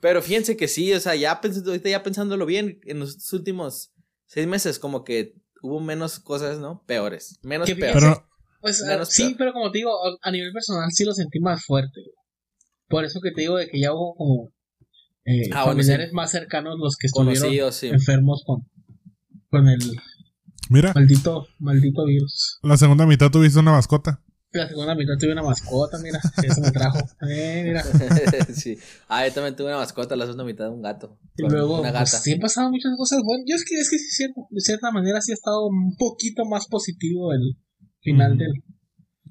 Pero 0.01 0.23
fíjense 0.23 0.57
que 0.57 0.69
sí, 0.69 0.93
o 0.93 1.01
sea, 1.01 1.15
ya 1.15 1.41
pensando, 1.41 1.71
ahorita 1.71 1.89
ya 1.89 2.03
pensándolo 2.03 2.47
bien, 2.47 2.81
en 2.85 3.01
los 3.01 3.33
últimos 3.33 3.93
seis 4.27 4.47
meses, 4.47 4.79
como 4.79 5.05
que 5.05 5.35
hubo 5.63 5.81
menos 5.81 6.19
cosas, 6.21 6.59
¿no? 6.59 6.85
Peores. 6.87 7.39
Menos 7.43 7.71
peores. 7.73 7.95
Pero 7.95 8.29
Pues 8.61 8.83
ah, 8.83 8.89
Menos 8.89 9.09
sí, 9.11 9.23
peor. 9.25 9.37
pero 9.39 9.53
como 9.53 9.71
te 9.73 9.79
digo, 9.79 9.93
a 10.23 10.31
nivel 10.31 10.53
personal 10.53 10.91
sí 10.93 11.05
lo 11.05 11.13
sentí 11.13 11.41
más 11.41 11.65
fuerte. 11.65 12.01
güey. 12.01 12.15
Por 12.89 13.05
eso 13.05 13.21
que 13.21 13.33
te 13.33 13.41
digo 13.43 13.57
de 13.57 13.69
que 13.69 13.81
ya 13.81 13.93
hubo 13.93 14.15
como 14.17 14.53
eh, 15.27 15.51
Ah, 15.53 15.65
bueno, 15.65 15.81
familiares 15.81 16.13
más 16.13 16.31
cercanos 16.31 16.79
los 16.79 16.97
que 16.97 17.09
estuvieron 17.09 17.73
sí. 17.73 17.89
enfermos 17.89 18.43
con, 18.47 18.69
con 19.51 19.69
el 19.69 19.81
mira, 20.71 20.93
maldito, 20.95 21.49
maldito 21.59 22.07
virus. 22.07 22.59
la 22.63 22.77
segunda 22.77 23.07
mitad 23.07 23.31
tuviste 23.31 23.59
una 23.59 23.73
mascota. 23.73 24.23
La 24.53 24.69
segunda 24.69 24.95
mitad 24.95 25.15
tuve 25.19 25.33
una 25.33 25.43
mascota, 25.43 25.99
mira, 25.99 26.19
que 26.41 26.47
eso 26.47 26.61
me 26.61 26.71
trajo. 26.71 26.99
Eh, 27.29 27.63
mira. 27.65 27.83
sí. 28.55 28.79
Ah, 29.09 29.27
yo 29.27 29.35
también 29.35 29.55
tuve 29.57 29.67
una 29.67 29.79
mascota, 29.79 30.17
la 30.17 30.25
segunda 30.25 30.45
mitad 30.45 30.65
de 30.65 30.71
un 30.71 30.81
gato. 30.83 31.19
Y 31.37 31.43
luego, 31.43 31.81
una 31.81 31.93
pues, 31.93 32.11
sí 32.23 32.33
han 32.33 32.41
pasado 32.41 32.71
muchas 32.71 32.93
cosas 32.97 33.21
buenas. 33.23 33.45
Yo 33.47 33.57
es 33.57 33.65
que, 33.69 33.79
es 33.79 33.91
que 33.91 34.29
de 34.51 34.61
cierta 34.61 34.91
manera 34.93 35.21
sí 35.21 35.33
ha 35.33 35.35
estado 35.35 35.67
un 35.67 35.95
poquito 35.97 36.45
más 36.47 36.67
positivo 36.69 37.33
el 37.33 37.59
final 38.01 38.39
del. 38.39 38.53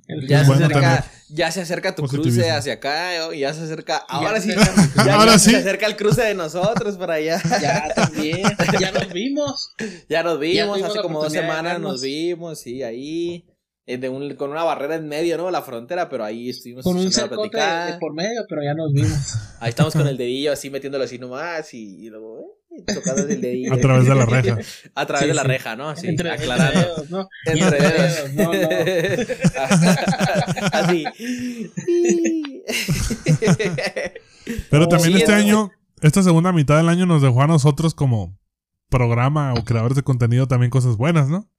El 0.08 0.28
Ya 0.28 0.42
se, 0.42 0.48
bueno 0.48 0.66
acerca, 0.68 1.06
ya 1.30 1.52
se 1.52 1.62
acerca 1.62 1.96
tu 1.96 2.04
Positivismo. 2.04 2.42
cruce 2.42 2.52
hacia 2.52 2.74
acá, 2.74 3.34
y 3.34 3.40
ya 3.40 3.54
se 3.54 3.64
acerca. 3.64 3.98
Ahora 3.98 4.40
sí, 4.40 4.52
se 4.52 4.60
acerca- 4.60 5.06
ya, 5.06 5.16
Ahora 5.20 5.32
ya 5.34 5.40
sí. 5.40 5.50
se 5.52 5.58
acerca 5.58 5.86
el 5.88 5.96
cruce 5.96 6.22
de 6.22 6.34
nosotros 6.36 6.98
para 6.98 7.16
allá. 7.16 7.42
Ya 7.62 7.94
también, 7.96 8.44
ya 8.80 8.92
nos 8.92 9.12
vimos. 9.14 9.74
Ya 10.10 10.24
nos 10.24 10.40
vimos, 10.40 10.82
hace 10.82 11.02
como 11.02 11.24
dos 11.24 11.34
semanas 11.34 11.80
nos 11.80 12.02
vimos, 12.02 12.60
sí, 12.62 12.84
ahí. 12.84 13.46
de 13.88 14.10
un- 14.10 14.34
con 14.36 14.50
una 14.50 14.64
barrera 14.64 14.96
en 14.96 15.08
medio, 15.08 15.38
¿no? 15.38 15.52
La 15.52 15.62
frontera, 15.62 16.10
pero 16.10 16.24
ahí 16.26 16.50
estuvimos 16.50 16.84
Con 16.84 16.98
un 16.98 17.10
platicada. 17.12 17.86
de 17.94 18.00
por 18.00 18.14
medio, 18.16 18.44
pero 18.50 18.64
ya 18.64 18.74
nos 18.74 18.92
vimos. 18.92 19.36
Ahí 19.60 19.70
estamos 19.70 19.94
con 19.94 20.08
el 20.08 20.18
dedillo 20.18 20.52
así 20.52 20.70
metiéndolo 20.72 21.04
así 21.04 21.20
nomás 21.20 21.72
y, 21.76 22.04
y 22.06 22.10
luego 22.10 22.40
eh, 22.40 22.65
dedillo. 22.84 23.74
A 23.74 23.78
través 23.78 24.06
de 24.08 24.16
la 24.16 24.26
reja. 24.26 24.58
A 24.96 25.06
través 25.06 25.22
Sí, 25.24 25.28
de 25.30 25.34
la 25.34 25.42
sí. 25.44 25.48
reja, 25.48 25.76
¿no? 25.76 25.90
Así, 25.90 26.08
entre, 26.08 26.30
entre 26.30 26.48
dedos, 26.48 27.10
¿no? 27.10 27.28
Entre 27.46 27.80
dedos. 27.80 28.34
no, 28.34 28.54
no. 28.54 28.70
así. 30.72 31.04
Pero 34.70 34.88
también 34.88 35.14
sí, 35.14 35.18
este 35.20 35.32
es- 35.34 35.44
año 35.46 35.72
esta 36.02 36.22
segunda 36.22 36.52
mitad 36.52 36.78
del 36.78 36.90
año 36.90 37.06
nos 37.06 37.22
dejó 37.22 37.42
a 37.42 37.48
nosotros 37.48 37.96
como 37.96 38.38
programa 38.90 39.54
o 39.54 39.64
creadores 39.64 39.96
de 39.96 40.04
contenido 40.04 40.48
también 40.48 40.70
cosas 40.70 40.98
buenas, 40.98 41.30
¿no? 41.30 41.50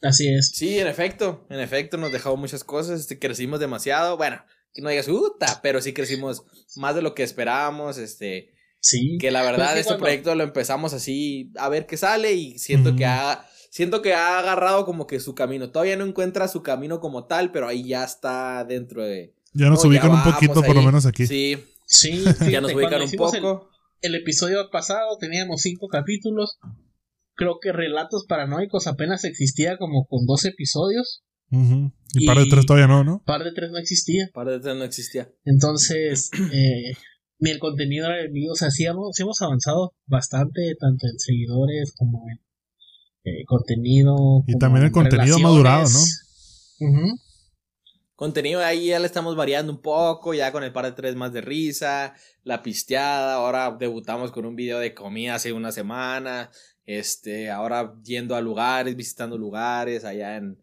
Así 0.00 0.32
es. 0.32 0.52
Sí, 0.54 0.78
en 0.78 0.86
efecto, 0.86 1.44
en 1.50 1.60
efecto 1.60 1.98
nos 1.98 2.12
dejó 2.12 2.36
muchas 2.36 2.64
cosas, 2.64 3.00
este, 3.00 3.18
crecimos 3.18 3.60
demasiado, 3.60 4.16
bueno, 4.16 4.42
que 4.72 4.80
no 4.80 4.88
digas, 4.88 5.06
puta, 5.06 5.60
pero 5.62 5.82
sí 5.82 5.92
crecimos 5.92 6.44
más 6.76 6.94
de 6.94 7.02
lo 7.02 7.14
que 7.14 7.22
esperábamos, 7.24 7.98
este, 7.98 8.52
Sí. 8.80 9.18
que 9.20 9.30
la 9.30 9.42
verdad 9.42 9.66
Pues 9.66 9.74
que 9.74 9.80
este 9.80 9.88
cuando- 9.90 10.04
proyecto 10.04 10.34
lo 10.34 10.42
empezamos 10.44 10.92
así 10.94 11.52
a 11.58 11.68
ver 11.68 11.86
qué 11.86 11.96
sale 11.96 12.32
y 12.32 12.58
siento 12.58 12.96
que 12.96 13.04
ha 13.04 13.46
siento 13.70 14.02
que 14.02 14.14
ha 14.14 14.38
agarrado 14.40 14.84
como 14.84 15.06
que 15.06 15.20
su 15.20 15.34
camino. 15.34 15.70
Todavía 15.70 15.96
no 15.96 16.04
encuentra 16.04 16.48
su 16.48 16.62
camino 16.62 16.98
como 16.98 17.26
tal, 17.26 17.52
pero 17.52 17.68
ahí 17.68 17.86
ya 17.86 18.02
está 18.04 18.64
dentro 18.64 19.04
de 19.04 19.34
Ya 19.52 19.66
nos 19.68 19.78
No, 19.78 19.84
ya 19.84 19.88
ubican 19.90 20.10
un 20.12 20.22
poquito, 20.24 20.62
por 20.62 20.74
lo 20.74 20.82
menos 20.82 21.06
aquí. 21.06 21.26
Sí, 21.26 21.56
Sí, 21.86 22.22
ya 22.24 22.32
fíjate, 22.34 22.60
nos 22.62 22.74
ubican 22.74 23.02
un 23.02 23.08
el- 23.10 23.16
poco. 23.16 23.68
El, 24.00 24.14
episodio 24.14 24.70
pasado 24.70 25.18
teníamos 25.18 25.60
cinco 25.62 25.88
capítulos. 25.88 26.58
Creo 27.34 27.58
que 27.60 27.72
Relatos 27.72 28.26
Paranoicos 28.28 28.86
apenas 28.86 29.24
existía 29.24 29.76
como 29.76 30.06
con 30.06 30.24
dos 30.26 30.44
episodios. 30.46 31.22
Ujú. 31.50 31.92
Y, 32.14 32.26
par 32.26 32.38
de 32.38 32.44
Y- 32.44 32.48
tres 32.48 32.64
todavía 32.66 32.86
no, 32.86 33.02
¿no? 33.04 33.22
Par 33.26 33.42
de 33.44 33.52
tres 33.52 33.70
no 33.72 33.78
existía. 33.78 34.30
Para 34.32 34.58
de 34.58 34.74
no 34.74 34.84
existía. 34.84 35.30
Entonces, 35.44 36.30
eh, 36.52 36.92
el 37.48 37.58
contenido 37.58 38.06
era 38.06 38.20
el 38.20 38.30
mío. 38.30 38.52
O 38.52 38.56
sea, 38.56 38.70
sí 38.70 38.84
hemos, 38.84 39.16
sí 39.16 39.22
hemos 39.22 39.40
avanzado 39.40 39.94
bastante, 40.06 40.74
tanto 40.78 41.06
en 41.06 41.18
seguidores 41.18 41.94
como 41.96 42.26
en 42.28 42.40
eh, 43.24 43.44
contenido. 43.46 44.44
Y 44.46 44.58
también 44.58 44.82
el 44.82 44.88
en 44.88 44.92
contenido 44.92 45.36
ha 45.36 45.40
madurado. 45.40 45.88
Ujú. 46.80 47.18
Contenido 48.14 48.60
ahí 48.60 48.88
ya 48.88 48.98
le 48.98 49.06
estamos 49.06 49.34
variando 49.34 49.72
un 49.72 49.80
poco, 49.80 50.34
ya 50.34 50.52
con 50.52 50.62
el 50.62 50.72
par 50.72 50.84
de 50.84 50.92
tres 50.92 51.16
más 51.16 51.32
de 51.32 51.40
risa, 51.40 52.12
la 52.44 52.62
pisteada, 52.62 53.34
ahora 53.34 53.74
debutamos 53.80 54.30
con 54.30 54.44
un 54.44 54.54
video 54.54 54.78
de 54.78 54.92
comida 54.92 55.36
hace 55.36 55.54
una 55.54 55.72
semana, 55.72 56.50
este, 56.84 57.50
ahora 57.50 57.94
yendo 58.04 58.36
a 58.36 58.42
lugares, 58.42 58.94
visitando 58.94 59.38
lugares 59.38 60.04
allá 60.04 60.36
en, 60.36 60.58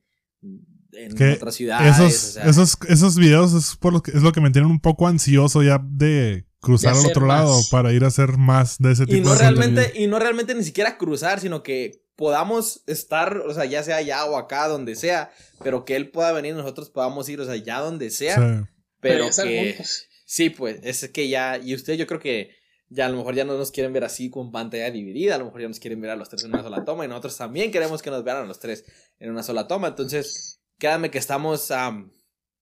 en 0.91 1.15
Que 1.15 1.31
otras 1.31 1.55
ciudades. 1.55 1.95
Esos, 1.95 2.13
o 2.13 2.31
sea, 2.33 2.43
esos, 2.45 2.77
esos 2.89 3.17
videos 3.17 3.53
es, 3.53 3.75
por 3.75 3.91
lo 3.91 4.03
que, 4.03 4.11
es 4.11 4.21
lo 4.21 4.31
que 4.31 4.41
me 4.41 4.51
tienen 4.51 4.69
un 4.69 4.79
poco 4.79 5.07
ansioso 5.07 5.63
ya 5.63 5.83
de 5.83 6.45
cruzar 6.67 6.93
al 6.95 7.05
otro 7.05 7.25
más. 7.25 7.39
lado 7.45 7.61
para 7.71 7.91
ir 7.93 8.03
a 8.03 8.07
hacer 8.07 8.37
más 8.37 8.77
de 8.77 8.91
ese 8.91 9.05
tipo 9.05 9.17
y 9.17 9.21
no 9.21 9.31
de 9.33 9.39
realmente, 9.39 9.81
contenido. 9.83 10.03
y 10.03 10.07
no 10.07 10.19
realmente 10.19 10.53
ni 10.55 10.63
siquiera 10.63 10.97
cruzar, 10.97 11.39
sino 11.39 11.63
que 11.63 12.03
podamos 12.15 12.83
estar, 12.87 13.37
o 13.37 13.53
sea, 13.53 13.65
ya 13.65 13.83
sea 13.83 13.97
allá 13.97 14.25
o 14.25 14.37
acá, 14.37 14.67
donde 14.67 14.95
sea, 14.95 15.31
pero 15.63 15.85
que 15.85 15.95
él 15.95 16.09
pueda 16.09 16.31
venir 16.31 16.53
y 16.53 16.57
nosotros 16.57 16.89
podamos 16.89 17.27
ir, 17.29 17.39
o 17.41 17.45
sea, 17.45 17.55
ya 17.55 17.79
donde 17.79 18.09
sea, 18.09 18.35
Sí. 18.35 18.65
pero 18.99 19.27
que... 19.43 19.73
juntos. 19.75 20.03
Sí, 20.25 20.49
pues, 20.49 20.79
es 20.83 21.07
que 21.09 21.29
ya, 21.29 21.57
y 21.57 21.73
usted 21.73 21.93
yo 21.93 22.05
creo 22.05 22.19
que 22.19 22.51
ya 22.89 23.05
a 23.05 23.09
lo 23.09 23.17
mejor 23.17 23.33
ya 23.35 23.45
no 23.45 23.57
nos 23.57 23.71
quieren 23.71 23.93
ver 23.93 24.03
así 24.03 24.29
con 24.29 24.51
pantalla 24.51 24.89
dividida, 24.91 25.35
a 25.35 25.37
lo 25.37 25.45
mejor 25.45 25.61
ya 25.61 25.67
nos 25.69 25.79
quieren 25.79 26.01
ver 26.01 26.09
a 26.11 26.15
los 26.15 26.27
tres 26.27 26.43
en 26.43 26.53
una 26.53 26.63
sola 26.63 26.83
toma 26.83 27.05
y 27.05 27.07
nosotros 27.07 27.37
también 27.37 27.71
queremos 27.71 28.01
que 28.01 28.09
nos 28.09 28.23
vean 28.23 28.37
a 28.37 28.45
los 28.45 28.59
tres 28.59 28.83
en 29.19 29.29
una 29.31 29.43
sola 29.43 29.67
toma, 29.67 29.87
entonces, 29.89 30.59
créanme 30.77 31.11
que 31.11 31.17
estamos 31.17 31.71
am, 31.71 32.11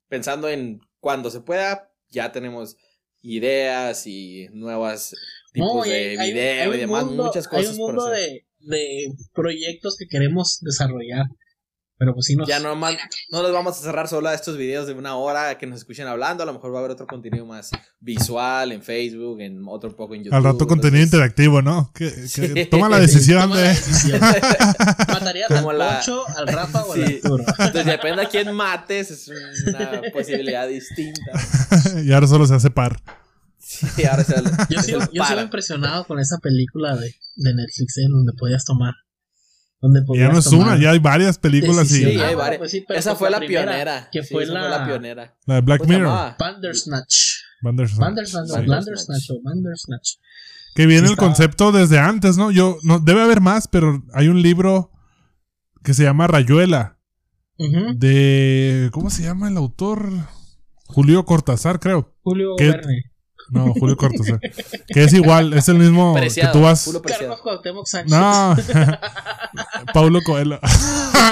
pensando 0.10 0.48
en 0.50 0.80
cuando 1.00 1.32
se 1.32 1.40
pueda, 1.42 1.92
ya 2.10 2.32
tenemos 2.32 2.78
ideas 3.26 4.06
y 4.08 4.48
nuevas 4.54 5.14
tipos 5.52 5.76
No, 5.76 5.84
de 5.84 6.20
hay- 6.20 6.32
video 6.34 6.72
hay 6.72 6.78
y 6.78 6.82
demás, 6.82 7.06
mundo- 7.06 7.24
muchas 7.26 7.48
cosas 7.48 7.66
Hay 7.68 7.72
un 7.74 7.78
por 7.78 7.88
mundo 7.96 8.08
hacer. 8.08 8.30
de, 8.30 8.46
de 8.78 9.14
proyectos 9.34 9.96
que 9.98 10.08
queremos 10.08 10.60
desarrollar. 10.62 11.26
Pero 11.98 12.14
pues 12.14 12.26
sí 12.26 12.36
nos... 12.36 12.46
Ya 12.48 12.60
no, 12.60 12.76
más, 12.76 12.96
no 13.32 13.42
nos 13.42 13.54
vamos 13.54 13.78
a 13.78 13.82
cerrar 13.82 14.08
solo 14.10 14.28
a 14.28 14.34
estos 14.34 14.58
videos 14.58 14.86
de 14.86 14.94
una 14.94 15.16
hora 15.16 15.58
que 15.58 15.66
nos 15.66 15.80
escuchen 15.80 16.08
hablando. 16.08 16.44
A 16.44 16.46
lo 16.46 16.52
mejor 16.54 16.74
va 16.74 16.78
a 16.78 16.80
haber 16.80 16.92
otro 16.92 17.08
contenido 17.08 17.46
más 17.46 17.72
visual 18.02 18.74
en 18.74 18.82
Facebook, 18.84 19.40
en 19.40 19.64
otro 19.66 19.96
poco 19.96 20.14
en 20.14 20.24
YouTube. 20.26 20.36
Al 20.36 20.44
rato 20.44 20.68
contenido 20.68 21.04
entonces- 21.04 21.14
interactivo, 21.14 21.62
¿no? 21.62 21.92
Que, 21.94 22.12
que 22.14 22.28
Sí. 22.28 22.66
toma 22.70 22.90
la 22.90 23.00
decisión 23.06 23.42
Toma 23.44 23.56
la 23.56 23.62
de... 23.62 23.68
decisión. 23.70 24.20
Como 25.48 25.70
al 25.72 25.78
la- 25.78 26.00
al 26.38 26.48
Rafa 26.48 26.84
o 26.84 26.94
al 26.94 27.08
Sí. 27.08 27.16
Arturo. 27.24 27.44
Entonces 27.48 27.86
depende 27.86 28.22
a 28.24 28.30
quién 28.30 28.54
mates, 28.54 29.12
es 29.12 29.30
una 29.68 30.02
posibilidad 30.14 30.68
distinta. 30.68 31.32
y 32.04 32.12
ahora 32.12 32.28
solo 32.28 32.46
se 32.46 32.56
hace 32.56 32.70
par. 32.70 33.00
Sí, 33.58 34.06
ahora 34.06 34.24
Yo 34.70 34.80
es 34.80 34.86
sigo, 34.86 35.00
yo 35.12 35.24
sigo 35.26 35.42
impresionado 35.42 36.04
con 36.06 36.20
esa 36.20 36.38
película 36.40 36.96
de, 36.96 37.16
de 37.36 37.54
Netflix, 37.56 37.98
¿eh? 37.98 38.02
donde 38.10 38.34
podías 38.38 38.64
tomar. 38.64 38.94
Donde 39.82 40.02
ya 40.18 40.30
no 40.30 40.40
es 40.40 40.46
tomar 40.46 40.68
una, 40.70 40.78
ya 40.82 40.92
hay 40.92 41.00
varias 41.00 41.38
películas 41.38 41.88
decisión. 41.90 42.12
Sí, 42.12 42.18
y... 42.18 42.22
hay 42.22 42.34
Ah, 42.34 42.38
varias. 42.38 42.60
pues 42.60 42.72
sí, 42.72 42.86
esa 42.90 43.12
pues 43.12 43.20
fue 43.20 43.30
la, 43.30 43.38
primera, 43.38 43.64
pionera. 43.66 44.10
que 44.12 44.24
Sí, 44.24 44.34
fue 44.34 44.46
la- 44.46 44.60
fue 44.62 44.70
la 44.70 44.86
pionera. 44.86 45.38
La 45.46 45.56
de 45.56 45.62
Black 45.62 45.80
¿Cómo 45.82 45.92
se 45.94 46.00
Mirror. 46.00 46.36
Bandersnatch. 46.40 47.16
Bandersnatch. 47.62 48.00
Bandersnatch, 48.00 48.48
Sí. 48.48 48.68
Bandersnatch 48.68 49.30
Bandersnatch. 49.44 50.10
Que 50.76 50.86
viene 50.88 51.02
Sí 51.08 51.14
el 51.14 51.20
está- 51.20 51.26
concepto 51.26 51.72
desde 51.72 52.00
antes, 52.00 52.38
¿no? 52.38 52.52
Yo, 52.52 52.78
no, 52.84 53.00
debe 53.00 53.22
haber 53.22 53.42
más, 53.42 53.68
pero 53.68 54.04
hay 54.14 54.28
un 54.28 54.42
libro 54.42 54.92
que 55.84 55.94
se 55.94 56.04
llama 56.04 56.28
Rayuela. 56.28 56.98
Ujú. 57.58 57.94
De. 57.98 58.90
¿Cómo 58.92 59.10
se 59.10 59.24
llama 59.24 59.48
el 59.50 59.58
autor? 59.58 60.10
Julio 60.88 61.26
Cortázar, 61.26 61.80
creo. 61.80 62.14
Julio 62.24 62.56
¿Qué? 62.58 62.70
Verne. 62.70 63.04
No, 63.50 63.74
Julio 63.74 63.96
Cortázar. 63.96 64.40
que 64.88 65.04
es 65.04 65.14
igual, 65.14 65.54
es 65.54 65.70
el 65.70 65.78
mismo 65.78 66.14
Preciado, 66.16 66.52
que 66.52 66.58
tú 66.60 66.64
vas. 66.64 66.90
Carlos 67.08 67.42
Cuauhtémoc 67.42 67.86
Sánchez. 67.86 68.12
No. 68.12 68.56
Paulo 69.94 70.20
Coelho. 70.24 70.60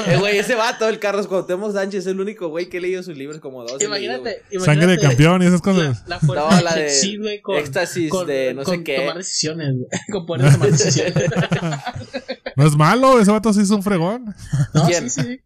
Eh, 0.08 0.18
güey, 0.18 0.38
ese 0.38 0.56
vato, 0.56 0.88
el 0.88 1.00
Carlos 1.00 1.28
Cuauhtémoc 1.28 1.74
Sánchez, 1.74 2.02
es 2.02 2.08
el 2.08 2.20
único 2.20 2.50
güey 2.50 2.70
que 2.70 2.78
he 2.78 2.82
leído 2.82 3.02
sus 3.04 3.18
libros 3.18 3.40
como 3.40 3.64
dos. 3.64 3.82
he 3.82 3.88
leído. 3.88 3.96
Imagínate, 4.16 4.42
imagínate. 4.52 4.66
Sangre 4.66 4.88
de 4.88 5.00
campeón 5.00 5.42
y 5.42 5.46
esas 5.48 5.62
cosas. 5.62 6.04
La, 6.08 6.16
la 6.16 6.20
fuerza 6.20 6.50
No, 6.50 6.56
de 6.58 6.64
la 6.64 6.76
de 6.76 6.90
sí, 6.90 7.18
güey, 7.18 7.42
con, 7.42 7.58
Éxtasis 7.58 8.10
con- 8.10 8.28
de 8.28 8.54
no 8.54 8.64
con 8.64 8.78
sé 8.78 8.84
qué. 8.84 8.96
tomar 8.98 9.18
decisiones, 9.18 9.70
güey. 9.76 9.88
Con 10.12 10.26
poder 10.26 10.52
tomar 10.52 10.72
decisiones. 10.72 11.14
No 12.56 12.68
es 12.68 12.76
malo, 12.76 13.20
ese 13.20 13.32
vato 13.32 13.52
sí 13.52 13.62
es 13.62 13.72
un 13.72 13.82
fregón. 13.82 14.36
No, 14.76 14.86
sí, 14.86 15.10
sí. 15.10 15.40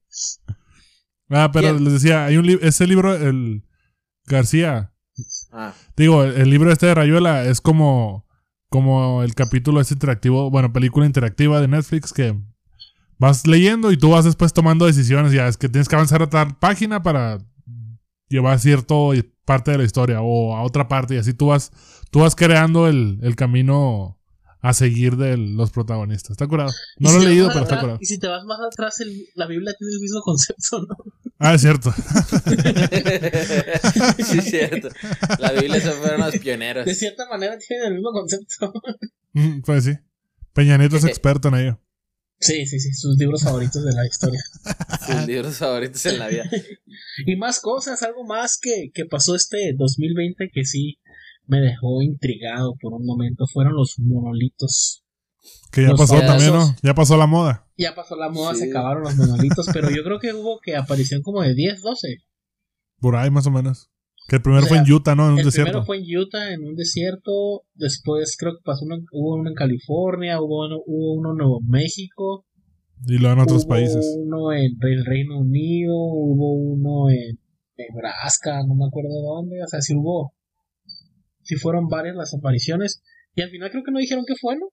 Ah, 1.29 1.49
pero 1.53 1.69
¿Quién? 1.69 1.85
les 1.85 1.93
decía, 1.93 2.25
hay 2.25 2.35
un 2.35 2.45
libro, 2.45 2.67
ese 2.67 2.85
libro, 2.85 3.15
el 3.15 3.63
García, 4.25 4.91
Ah, 5.59 5.73
Digo, 5.95 6.23
el, 6.23 6.49
libro 6.51 6.71
este 6.71 6.85
de 6.85 6.93
Rayuela 6.93 7.43
es 7.45 7.61
como, 7.61 8.27
como 8.69 9.23
el 9.23 9.33
capítulo 9.33 9.81
este 9.81 9.95
interactivo, 9.95 10.51
bueno, 10.51 10.71
película 10.71 11.07
interactiva 11.07 11.59
de 11.59 11.67
Netflix 11.67 12.13
que 12.13 12.39
vas 13.17 13.47
leyendo 13.47 13.91
y 13.91 13.97
tú 13.97 14.11
vas 14.11 14.23
después 14.23 14.53
tomando 14.53 14.85
decisiones. 14.85 15.31
Ya 15.31 15.47
es 15.47 15.57
que 15.57 15.67
tienes 15.67 15.89
que 15.89 15.95
avanzar 15.95 16.21
a 16.21 16.29
tal 16.29 16.59
página 16.59 17.01
para 17.01 17.39
llevar 18.29 18.59
cierto 18.59 19.13
parte 19.45 19.71
de 19.71 19.79
la 19.79 19.83
historia 19.83 20.21
o 20.21 20.55
a 20.55 20.61
otra 20.61 20.87
parte 20.87 21.15
y 21.15 21.17
así 21.17 21.33
tú 21.33 21.47
vas, 21.47 21.71
tú 22.11 22.19
vas 22.19 22.35
creando 22.35 22.87
el, 22.87 23.17
el 23.23 23.35
camino 23.35 24.16
a 24.61 24.73
seguir 24.73 25.17
de 25.17 25.37
los 25.37 25.71
protagonistas. 25.71 26.31
Está 26.31 26.47
curado. 26.47 26.71
No 26.97 27.11
lo 27.11 27.19
si 27.19 27.25
he 27.25 27.29
leído, 27.29 27.47
pero 27.49 27.61
está 27.63 27.79
curado. 27.79 27.97
Y 28.01 28.05
si 28.05 28.19
te 28.19 28.27
vas 28.27 28.43
más 28.45 28.59
atrás, 28.65 28.99
el- 29.01 29.27
la 29.35 29.47
Biblia 29.47 29.73
tiene 29.77 29.93
el 29.93 29.99
mismo 29.99 30.21
concepto, 30.21 30.81
¿no? 30.81 30.95
Ah, 31.39 31.53
es 31.53 31.61
cierto. 31.61 31.91
sí, 34.25 34.37
es 34.39 34.45
cierto. 34.45 34.89
La 35.39 35.51
Biblia 35.51 35.79
se 35.79 35.91
fueron 35.91 36.21
los 36.21 36.37
pioneros. 36.37 36.85
De 36.85 36.95
cierta 36.95 37.27
manera 37.29 37.57
tiene 37.57 37.87
el 37.87 37.93
mismo 37.95 38.11
concepto. 38.11 38.73
Mm, 39.33 39.61
pues 39.61 39.83
sí. 39.85 39.93
Peña 40.53 40.77
Nieto 40.77 40.97
es 40.97 41.05
experto 41.05 41.49
en 41.49 41.55
ello. 41.55 41.79
Sí, 42.39 42.65
sí, 42.67 42.79
sí, 42.79 42.91
sus 42.93 43.17
libros 43.17 43.43
favoritos 43.43 43.83
de 43.83 43.93
la 43.93 44.05
historia. 44.05 44.39
Sus 45.05 45.25
libros 45.27 45.57
favoritos 45.57 46.05
en 46.05 46.19
la 46.19 46.27
vida. 46.27 46.43
Y 47.25 47.35
más 47.35 47.59
cosas, 47.59 48.03
algo 48.03 48.25
más 48.25 48.59
que, 48.61 48.91
que 48.93 49.05
pasó 49.05 49.35
este 49.35 49.73
2020 49.75 50.49
que 50.53 50.63
sí 50.65 50.99
me 51.47 51.59
dejó 51.59 52.01
intrigado 52.01 52.75
por 52.81 52.93
un 52.93 53.05
momento 53.05 53.45
fueron 53.51 53.73
los 53.75 53.95
monolitos. 53.99 55.03
Que 55.71 55.81
ya 55.83 55.89
Los 55.89 55.99
pasó 55.99 56.19
también, 56.19 56.51
¿no? 56.53 56.75
Ya 56.83 56.93
pasó 56.93 57.15
la 57.17 57.27
moda. 57.27 57.65
Ya 57.77 57.95
pasó 57.95 58.15
la 58.15 58.29
moda, 58.29 58.53
Sí. 58.53 58.61
se 58.61 58.69
acabaron 58.69 59.03
los 59.03 59.15
monolitos, 59.15 59.67
pero 59.73 59.89
yo 59.89 60.03
creo 60.03 60.19
que 60.19 60.33
hubo 60.33 60.59
que 60.61 60.75
aparición 60.75 61.21
como 61.21 61.41
de 61.41 61.53
10, 61.53 61.81
12. 61.81 62.17
Por 62.99 63.15
ahí 63.15 63.29
más 63.31 63.47
o 63.47 63.51
menos. 63.51 63.89
Que 64.27 64.37
el 64.37 64.41
primero 64.41 64.65
O 64.65 64.67
sea, 64.67 64.77
fue 64.77 64.85
en 64.85 64.93
Utah, 64.93 65.15
¿no? 65.15 65.27
En 65.27 65.33
un 65.33 65.39
El 65.39 65.45
desierto. 65.45 65.71
primero 65.71 65.85
fue 65.85 65.97
en 65.99 66.17
Utah, 66.17 66.51
en 66.53 66.63
un 66.65 66.75
desierto. 66.75 67.61
Después 67.75 68.35
creo 68.37 68.53
que 68.53 68.61
pasó 68.65 68.83
uno, 68.83 68.97
hubo 69.13 69.35
uno 69.35 69.49
en 69.49 69.55
California, 69.55 70.41
hubo 70.41 70.65
uno, 70.65 70.77
hubo 70.85 71.13
uno 71.13 71.31
en 71.31 71.37
Nuevo 71.37 71.61
México. 71.65 72.45
Y 73.05 73.19
luego 73.19 73.35
en 73.35 73.39
otros 73.43 73.61
hubo 73.63 73.69
países. 73.69 74.05
uno 74.19 74.51
en 74.51 74.71
el 74.81 75.05
Reino 75.05 75.39
Unido, 75.39 75.93
hubo 75.95 76.55
uno 76.55 77.09
en 77.09 77.39
Nebraska, 77.77 78.63
no 78.67 78.75
me 78.75 78.85
acuerdo 78.87 79.11
dónde. 79.21 79.63
O 79.63 79.67
sea, 79.67 79.79
sí 79.81 79.93
hubo. 79.95 80.33
Sí 81.47 81.55
fueron 81.55 81.87
varias 81.87 82.15
las 82.15 82.33
apariciones. 82.33 83.01
Y 83.35 83.41
al 83.41 83.49
final 83.49 83.71
creo 83.71 83.83
que 83.83 83.91
no 83.91 83.99
dijeron 83.99 84.25
que 84.27 84.35
fue, 84.39 84.55
¿no? 84.57 84.67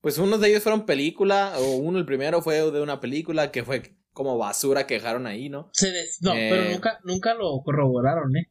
Pues 0.00 0.18
unos 0.18 0.40
de 0.40 0.48
ellos 0.48 0.62
fueron 0.62 0.86
película, 0.86 1.52
o 1.58 1.76
uno, 1.76 1.98
el 1.98 2.06
primero 2.06 2.42
fue 2.42 2.56
de 2.70 2.80
una 2.80 3.00
película 3.00 3.50
que 3.52 3.62
fue 3.64 3.96
como 4.12 4.36
basura 4.38 4.86
que 4.86 4.94
dejaron 4.94 5.26
ahí, 5.26 5.48
¿no? 5.48 5.70
Se 5.72 5.90
des- 5.90 6.18
no, 6.22 6.32
Eh. 6.34 6.48
pero 6.50 6.70
nunca, 6.70 6.98
nunca 7.04 7.34
lo 7.34 7.60
corroboraron, 7.64 8.36
¿eh? 8.36 8.46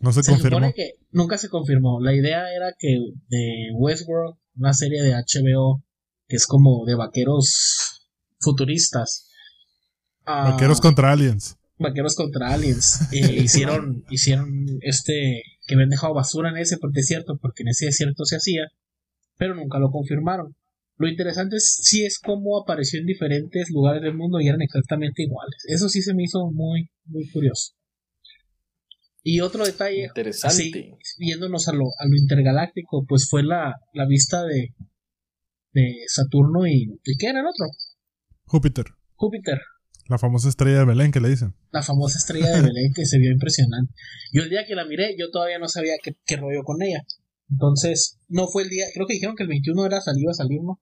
No 0.00 0.12
se, 0.12 0.22
Se 0.22 0.30
confirmó. 0.32 0.56
supone 0.58 0.72
que 0.74 0.92
nunca 1.10 1.38
se 1.38 1.48
confirmó. 1.48 2.00
La 2.00 2.14
idea 2.14 2.52
era 2.54 2.72
que 2.78 2.96
de 3.28 3.68
Westworld, 3.74 4.36
una 4.56 4.72
serie 4.72 5.02
de 5.02 5.12
HBO 5.14 5.82
que 6.26 6.36
es 6.36 6.46
como 6.46 6.84
de 6.86 6.94
vaqueros 6.94 8.08
futuristas. 8.40 9.30
ah, 10.26 10.50
Vaqueros 10.52 10.80
contra 10.80 11.12
aliens. 11.12 11.56
Vaqueros 11.78 12.14
contra 12.14 12.52
Aliens. 12.52 13.00
Eh, 13.12 13.42
hicieron, 13.42 14.04
hicieron 14.10 14.66
este, 14.80 15.42
que 15.66 15.74
habían 15.74 15.90
dejado 15.90 16.14
basura 16.14 16.50
en 16.50 16.56
ese 16.56 16.78
cierto 17.02 17.38
porque 17.40 17.62
en 17.62 17.68
ese 17.68 17.86
desierto 17.86 18.24
se 18.24 18.36
hacía, 18.36 18.68
pero 19.36 19.54
nunca 19.54 19.78
lo 19.78 19.90
confirmaron. 19.90 20.54
Lo 20.96 21.08
interesante 21.08 21.56
es 21.56 21.78
sí 21.82 22.04
es 22.04 22.18
cómo 22.18 22.60
apareció 22.60 23.00
en 23.00 23.06
diferentes 23.06 23.68
lugares 23.70 24.02
del 24.02 24.14
mundo 24.14 24.40
y 24.40 24.48
eran 24.48 24.62
exactamente 24.62 25.24
iguales. 25.24 25.64
Eso 25.66 25.88
sí 25.88 26.02
se 26.02 26.14
me 26.14 26.22
hizo 26.24 26.50
muy, 26.52 26.88
muy 27.06 27.28
curioso. 27.30 27.72
Y 29.22 29.40
otro 29.40 29.64
detalle, 29.64 30.04
Interesante. 30.04 30.98
viéndonos 31.18 31.66
a 31.68 31.72
lo, 31.72 31.86
a 31.98 32.06
lo 32.06 32.16
intergaláctico, 32.16 33.06
pues 33.08 33.26
fue 33.28 33.42
la, 33.42 33.74
la 33.94 34.06
vista 34.06 34.44
de, 34.44 34.74
de 35.72 35.94
Saturno 36.08 36.66
y, 36.66 37.00
¿y 37.02 37.16
qué 37.16 37.28
era 37.28 37.40
el 37.40 37.46
otro? 37.46 37.66
Júpiter. 38.44 38.84
Júpiter. 39.14 39.60
La 40.06 40.18
famosa 40.18 40.48
estrella 40.48 40.80
de 40.80 40.84
Belén 40.84 41.12
que 41.12 41.20
le 41.20 41.30
dicen. 41.30 41.54
La 41.72 41.82
famosa 41.82 42.18
estrella 42.18 42.50
de 42.50 42.62
Belén 42.62 42.92
que 42.94 43.06
se 43.06 43.18
vio 43.18 43.30
impresionante. 43.30 43.92
Yo 44.32 44.42
el 44.42 44.50
día 44.50 44.66
que 44.66 44.74
la 44.74 44.84
miré, 44.84 45.14
yo 45.18 45.30
todavía 45.30 45.58
no 45.58 45.68
sabía 45.68 45.94
qué, 46.02 46.16
qué 46.26 46.36
rollo 46.36 46.62
con 46.62 46.82
ella. 46.82 47.04
Entonces, 47.50 48.18
no 48.28 48.46
fue 48.48 48.64
el 48.64 48.68
día, 48.68 48.86
creo 48.92 49.06
que 49.06 49.14
dijeron 49.14 49.36
que 49.36 49.44
el 49.44 49.48
21 49.48 49.86
era 49.86 50.00
salir 50.00 50.28
a 50.28 50.34
salir, 50.34 50.60
¿no? 50.62 50.80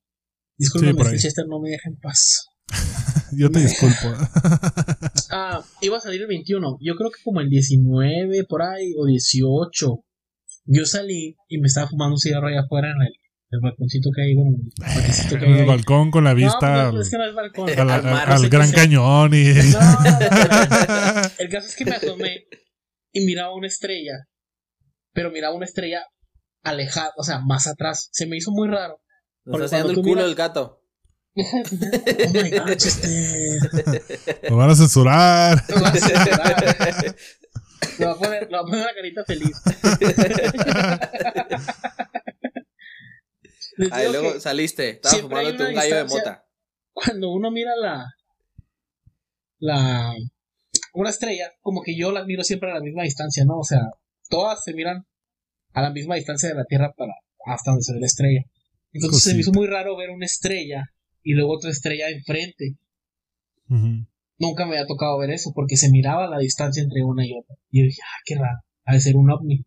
Disculpe, 0.56 0.92
Sí, 1.11 1.18
Chester, 1.18 1.46
no 1.48 1.61
me 1.61 1.70
deja 1.70 1.88
en 1.88 1.96
paz. 1.96 2.46
Yo 3.37 3.50
te 3.50 3.61
disculpo. 3.61 4.12
ah, 5.30 5.64
iba 5.80 5.96
a 5.96 6.00
salir 6.00 6.22
el 6.22 6.28
21. 6.28 6.78
Yo 6.80 6.94
creo 6.96 7.11
que 7.11 7.22
como 7.24 7.40
el 7.40 7.48
19 7.48 8.44
por 8.48 8.62
ahí 8.62 8.92
o 8.98 9.06
18. 9.06 10.04
Yo 10.66 10.87
salí 10.87 11.37
y 11.48 11.58
me 11.58 11.66
estaba 11.66 11.88
fumando 11.88 12.14
un 12.14 12.18
cigarro 12.18 12.46
allá 12.46 12.61
afuera 12.61 12.88
en 12.88 13.02
el, 13.02 13.12
el 13.52 13.60
balconcito 13.60 14.08
que 14.16 14.22
hay, 14.22 14.34
bueno, 14.34 14.56
el 15.30 15.38
que 15.38 15.60
el 15.60 15.66
balcón 15.66 16.10
con 16.10 16.24
la 16.24 16.32
vista 16.34 16.84
No, 16.84 16.90
pues, 16.92 17.06
es 17.06 17.10
que 17.10 17.18
no 17.18 17.24
es 17.26 17.34
balcón. 17.34 17.68
al, 17.70 17.90
Al 17.90 18.02
mar, 18.02 18.30
al 18.30 18.36
no 18.36 18.38
sé 18.44 18.48
Gran 18.48 18.68
sea. 18.68 18.78
Cañón 18.78 19.34
y... 19.34 19.44
No, 19.44 19.80
no, 19.80 21.22
el 21.38 21.48
caso 21.50 21.66
es 21.68 21.76
que 21.76 21.84
me 21.84 21.92
asomé 21.96 22.46
y 23.12 23.26
miraba 23.26 23.54
una 23.54 23.66
estrella, 23.66 24.26
pero 25.12 25.30
miraba 25.30 25.54
una 25.54 25.66
estrella 25.66 26.02
alejada, 26.62 27.12
o 27.16 27.22
sea, 27.24 27.40
más 27.40 27.66
atrás. 27.66 28.08
Se 28.12 28.26
me 28.26 28.36
hizo 28.38 28.50
muy 28.52 28.68
raro. 28.68 29.00
Nos 29.44 29.52
Porque 29.52 29.64
está 29.66 29.76
haciendo 29.78 30.00
el 30.00 30.04
culo 30.06 30.22
miras- 30.22 30.28
el 30.30 30.34
gato. 30.34 30.78
Oh 31.34 31.42
my 32.32 32.50
god. 32.50 32.76
Lo 34.50 34.56
van 34.56 34.70
a 34.70 34.74
censurar. 34.74 35.62
Lo 35.68 35.80
vas 35.82 35.94
a 35.94 35.98
censurar. 36.08 37.16
Le 37.98 38.06
voy 38.06 38.14
a 38.14 38.18
poner, 38.18 38.42
le 38.42 38.48
voy 38.48 38.58
a 38.58 38.62
poner 38.62 38.80
una 38.82 38.94
carita 38.94 39.24
feliz. 39.26 39.52
Ahí 43.90 44.07
digo 44.09 44.21
luego 44.23 44.40
saliste. 44.40 45.01
Hay 45.05 45.21
fumándote 45.21 45.64
un 45.68 45.75
gallo 45.75 45.97
de 45.97 46.05
mota. 46.05 46.45
cuando 46.92 47.31
uno 47.31 47.51
mira 47.51 47.73
la 47.77 48.07
la 49.59 50.14
una 50.95 51.11
estrella, 51.11 51.53
como 51.61 51.83
que 51.83 51.97
yo 51.97 52.12
las 52.12 52.27
miro 52.27 52.45
siempre 52.45 52.71
a 52.71 52.75
la 52.75 52.81
misma 52.81 53.03
distancia, 53.05 53.45
¿no? 53.45 53.59
O 53.59 53.64
sea, 53.64 53.81
todas 54.29 54.62
se 54.62 54.75
miran 54.75 55.07
a 55.73 55.83
la 55.83 55.90
misma 55.90 56.16
distancia 56.16 56.49
de 56.49 56.55
la 56.55 56.64
Tierra 56.64 56.92
para 56.97 57.12
hasta 57.47 57.71
donde 57.71 57.83
se 57.83 57.92
ve 57.95 58.01
la 58.01 58.07
estrella. 58.07 58.42
Entonces 58.92 59.23
se 59.23 59.35
me 59.35 59.40
hizo 59.40 59.53
muy 59.53 59.66
raro 59.66 59.97
ver 59.97 60.11
una 60.11 60.27
estrella 60.27 60.85
y 61.23 61.33
luego 61.35 61.55
otra 61.55 61.71
estrella 61.71 62.09
enfrente. 62.11 62.77
Nunca 64.38 64.66
me 64.66 64.73
había 64.77 64.87
tocado 64.87 65.18
ver 65.18 65.31
eso 65.31 65.53
porque 65.55 65.77
se 65.77 65.90
miraba 65.90 66.29
la 66.29 66.38
distancia 66.38 66.83
entre 66.83 67.03
una 67.03 67.25
y 67.25 67.33
otra. 67.33 67.57
Y 67.71 67.81
yo 67.81 67.85
dije, 67.87 68.01
ah, 68.05 68.21
qué 68.27 68.35
raro, 68.35 68.59
ha 68.85 68.92
de 68.92 69.01
ser 69.01 69.16
un 69.16 69.31
ovni. 69.31 69.64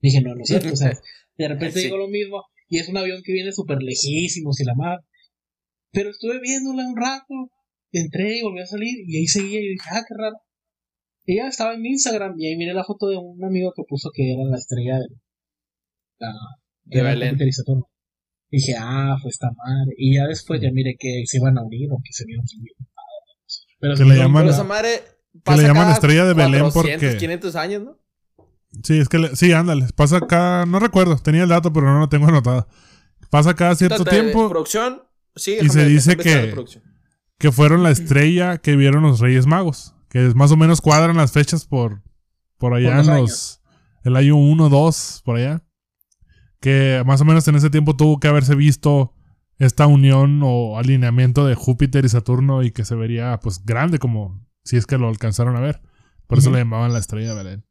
Dije, 0.00 0.20
no, 0.20 0.34
no 0.34 0.42
es 0.42 0.48
cierto, 0.48 0.72
o 0.72 0.76
sea, 0.76 0.98
de 1.38 1.48
repente 1.48 1.78
Sí. 1.80 1.84
digo 1.84 1.96
lo 1.96 2.08
mismo 2.08 2.44
y 2.68 2.78
es 2.78 2.88
un 2.88 2.96
avión 2.96 3.22
que 3.24 3.32
viene 3.32 3.52
súper 3.52 3.78
lejísimos 3.82 4.60
y 4.60 4.64
la 4.64 4.74
mar. 4.74 4.98
Pero 5.92 6.10
estuve 6.10 6.40
viéndola 6.40 6.86
un 6.86 6.96
rato, 6.96 7.34
entré 7.92 8.38
y 8.38 8.42
volví 8.42 8.60
a 8.60 8.66
salir 8.66 8.94
y 9.06 9.18
ahí 9.18 9.26
seguía 9.26 9.60
y 9.60 9.68
dije, 9.68 9.88
ah, 9.90 10.02
qué 10.06 10.14
raro. 10.16 10.36
Y 11.24 11.36
ya 11.36 11.48
estaba 11.48 11.74
en 11.74 11.82
mi 11.82 11.88
Instagram 11.90 12.34
y 12.38 12.46
ahí 12.46 12.56
miré 12.56 12.72
la 12.74 12.84
foto 12.84 13.08
de 13.08 13.16
un 13.16 13.42
amigo 13.44 13.72
que 13.74 13.82
puso 13.88 14.10
que 14.14 14.32
era 14.32 14.44
la 14.44 14.56
estrella 14.56 14.98
de, 14.98 15.06
la, 16.18 16.32
De 16.84 17.00
era 17.00 17.10
Belén. 17.10 17.36
Y 17.40 17.52
Saturno. 17.52 17.88
Y 18.50 18.58
dije, 18.58 18.74
ah, 18.78 19.16
fue 19.20 19.30
esta 19.30 19.48
madre. 19.48 19.94
Y 19.96 20.16
ya 20.16 20.26
después 20.26 20.60
ya 20.60 20.70
miré 20.70 20.96
que 20.98 21.22
se 21.26 21.38
iban 21.38 21.58
a 21.58 21.62
unir 21.62 21.88
o 21.90 21.98
que 22.02 22.12
se 22.12 22.24
vieron 22.24 22.44
también. 22.46 22.76
Pero 23.78 23.94
Que 23.96 24.04
le 24.04 24.16
llaman- 24.16 24.44
Pero 24.44 24.54
esa 24.54 24.64
madre 24.64 25.00
Que 25.32 25.40
pasa 25.40 25.62
le 25.62 25.68
llaman 25.68 25.82
cada 25.84 25.94
estrella 25.94 26.24
de 26.26 26.34
Belén 26.34 26.60
400, 26.60 26.72
porque... 26.72 27.18
500 27.18 27.56
años, 27.56 27.82
¿no? 27.82 27.98
Sí, 28.82 28.98
es 28.98 29.08
que... 29.08 29.18
le- 29.18 29.36
Sí, 29.36 29.52
ándale. 29.52 29.86
Pasa 29.94 30.18
acá... 30.18 30.64
No 30.66 30.78
recuerdo. 30.78 31.16
Tenía 31.18 31.42
el 31.44 31.48
dato, 31.48 31.72
pero 31.72 31.86
no 31.92 31.98
lo 32.00 32.08
tengo 32.08 32.26
anotado. 32.28 32.68
Pasa 33.30 33.54
cada 33.54 33.74
cierto 33.74 34.04
tiempo 34.04 34.48
Producción. 34.48 35.02
Sí, 35.34 35.56
Y 35.60 35.68
se 35.68 35.84
dice 35.86 36.16
que- 36.16 36.54
que 37.38 37.52
fueron 37.52 37.82
la 37.82 37.90
estrella 37.90 38.58
que 38.58 38.76
vieron 38.76 39.02
los 39.02 39.20
Reyes 39.20 39.46
Magos. 39.46 39.94
Que 40.08 40.26
es 40.26 40.34
más 40.34 40.50
o 40.52 40.56
menos 40.56 40.80
cuadran 40.80 41.16
las 41.16 41.32
fechas 41.32 41.66
por... 41.66 42.02
Por 42.58 42.72
allá 42.74 42.96
Por 42.96 42.96
los 42.98 43.08
en 43.08 43.14
los... 43.16 43.60
El 44.04 44.16
año 44.16 44.36
1, 44.36 44.68
2, 44.68 45.22
por 45.24 45.36
allá. 45.36 45.62
Que 46.60 47.02
más 47.04 47.20
o 47.20 47.24
menos 47.24 47.46
en 47.48 47.56
ese 47.56 47.70
tiempo 47.70 47.96
tuvo 47.96 48.18
que 48.20 48.28
haberse 48.28 48.54
visto 48.54 49.12
esta 49.58 49.86
unión 49.86 50.40
o 50.44 50.78
alineamiento 50.78 51.46
de 51.46 51.54
Júpiter 51.54 52.04
y 52.04 52.08
Saturno 52.08 52.62
y 52.62 52.70
que 52.70 52.84
se 52.84 52.94
vería 52.94 53.38
pues 53.42 53.64
grande 53.64 53.98
como 53.98 54.46
si 54.64 54.76
es 54.76 54.86
que 54.86 54.96
lo 54.98 55.08
alcanzaron 55.08 55.56
a 55.56 55.60
ver. 55.60 55.82
Por 56.26 56.38
eso 56.38 56.50
le 56.50 56.58
llamaban 56.58 56.92
la 56.92 56.98
estrella 56.98 57.34
de 57.34 57.44
Belén. 57.44 57.65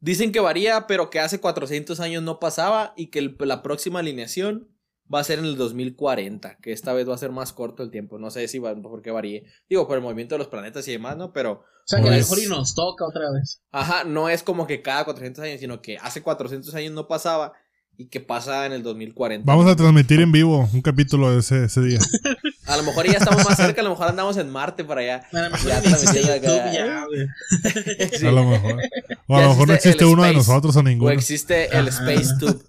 Dicen 0.00 0.32
que 0.32 0.40
varía, 0.40 0.86
pero 0.86 1.10
que 1.10 1.20
hace 1.20 1.40
400 1.40 2.00
años 2.00 2.22
no 2.22 2.38
pasaba 2.40 2.94
y 2.96 3.08
que 3.08 3.18
el- 3.18 3.36
la 3.40 3.62
próxima 3.62 3.98
alineación 4.00 4.68
va 5.12 5.20
a 5.20 5.24
ser 5.24 5.38
en 5.40 5.44
el 5.44 5.56
2040, 5.56 6.56
que 6.62 6.72
esta 6.72 6.92
vez 6.92 7.08
va 7.08 7.14
a 7.14 7.18
ser 7.18 7.32
más 7.32 7.52
corto 7.52 7.82
el 7.82 7.90
tiempo. 7.90 8.18
No 8.18 8.30
sé 8.30 8.46
si 8.48 8.58
va, 8.58 8.74
por 8.80 9.02
qué 9.02 9.10
varíe. 9.10 9.44
Digo, 9.68 9.86
por 9.86 9.96
el 9.96 10.02
movimiento 10.02 10.34
de 10.36 10.38
los 10.38 10.48
planetas 10.48 10.86
y 10.88 10.92
demás, 10.92 11.16
¿no? 11.16 11.32
Pero, 11.32 11.52
O 11.82 11.82
sea, 11.90 12.00
que 12.00 12.08
a 12.08 12.10
lo 12.12 12.16
Pues- 12.18 12.30
mejor 12.30 12.44
y 12.44 12.48
nos 12.48 12.74
toca 12.76 13.04
otra 13.04 13.32
vez. 13.32 13.62
ajá, 13.72 14.04
no 14.04 14.28
es 14.28 14.44
como 14.44 14.66
que 14.68 14.80
cada 14.80 15.04
400 15.04 15.42
años, 15.42 15.58
sino 15.60 15.82
que 15.82 15.96
hace 15.98 16.22
400 16.22 16.72
años 16.76 16.92
no 16.92 17.08
pasaba 17.08 17.52
y 18.00 18.06
que 18.06 18.20
pasa 18.20 18.64
en 18.64 18.72
el 18.72 18.82
2040. 18.82 19.44
Vamos 19.44 19.70
a 19.70 19.76
transmitir 19.76 20.20
en 20.20 20.32
vivo 20.32 20.66
un 20.72 20.80
capítulo 20.80 21.32
de 21.32 21.40
ese, 21.40 21.64
ese 21.64 21.82
día. 21.82 21.98
A 22.64 22.78
lo 22.78 22.82
mejor 22.82 23.04
ya 23.04 23.18
estamos 23.18 23.44
más 23.44 23.58
cerca, 23.58 23.82
a 23.82 23.84
lo 23.84 23.90
mejor 23.90 24.08
andamos 24.08 24.38
en 24.38 24.48
Marte 24.48 24.84
para 24.84 25.02
allá. 25.02 25.28
A 25.30 25.42
lo 25.42 25.50
mejor 25.50 25.68
Ya 25.68 25.82
transmitiendo 25.82 26.32
acá. 26.32 26.72
Ya. 26.72 27.04
Sí. 28.18 28.26
A 28.26 28.32
lo 28.32 28.48
mejor. 28.48 28.80
O 29.26 29.36
a 29.36 29.42
lo 29.42 29.48
mejor 29.50 29.68
no 29.68 29.74
existe 29.74 30.06
uno 30.06 30.22
de 30.22 30.32
nosotros 30.32 30.74
o 30.76 30.78
O 30.78 30.82
ninguno. 30.82 31.10
existe 31.10 31.76
el. 31.76 31.88
Space 31.88 32.30
Tube. 32.40 32.62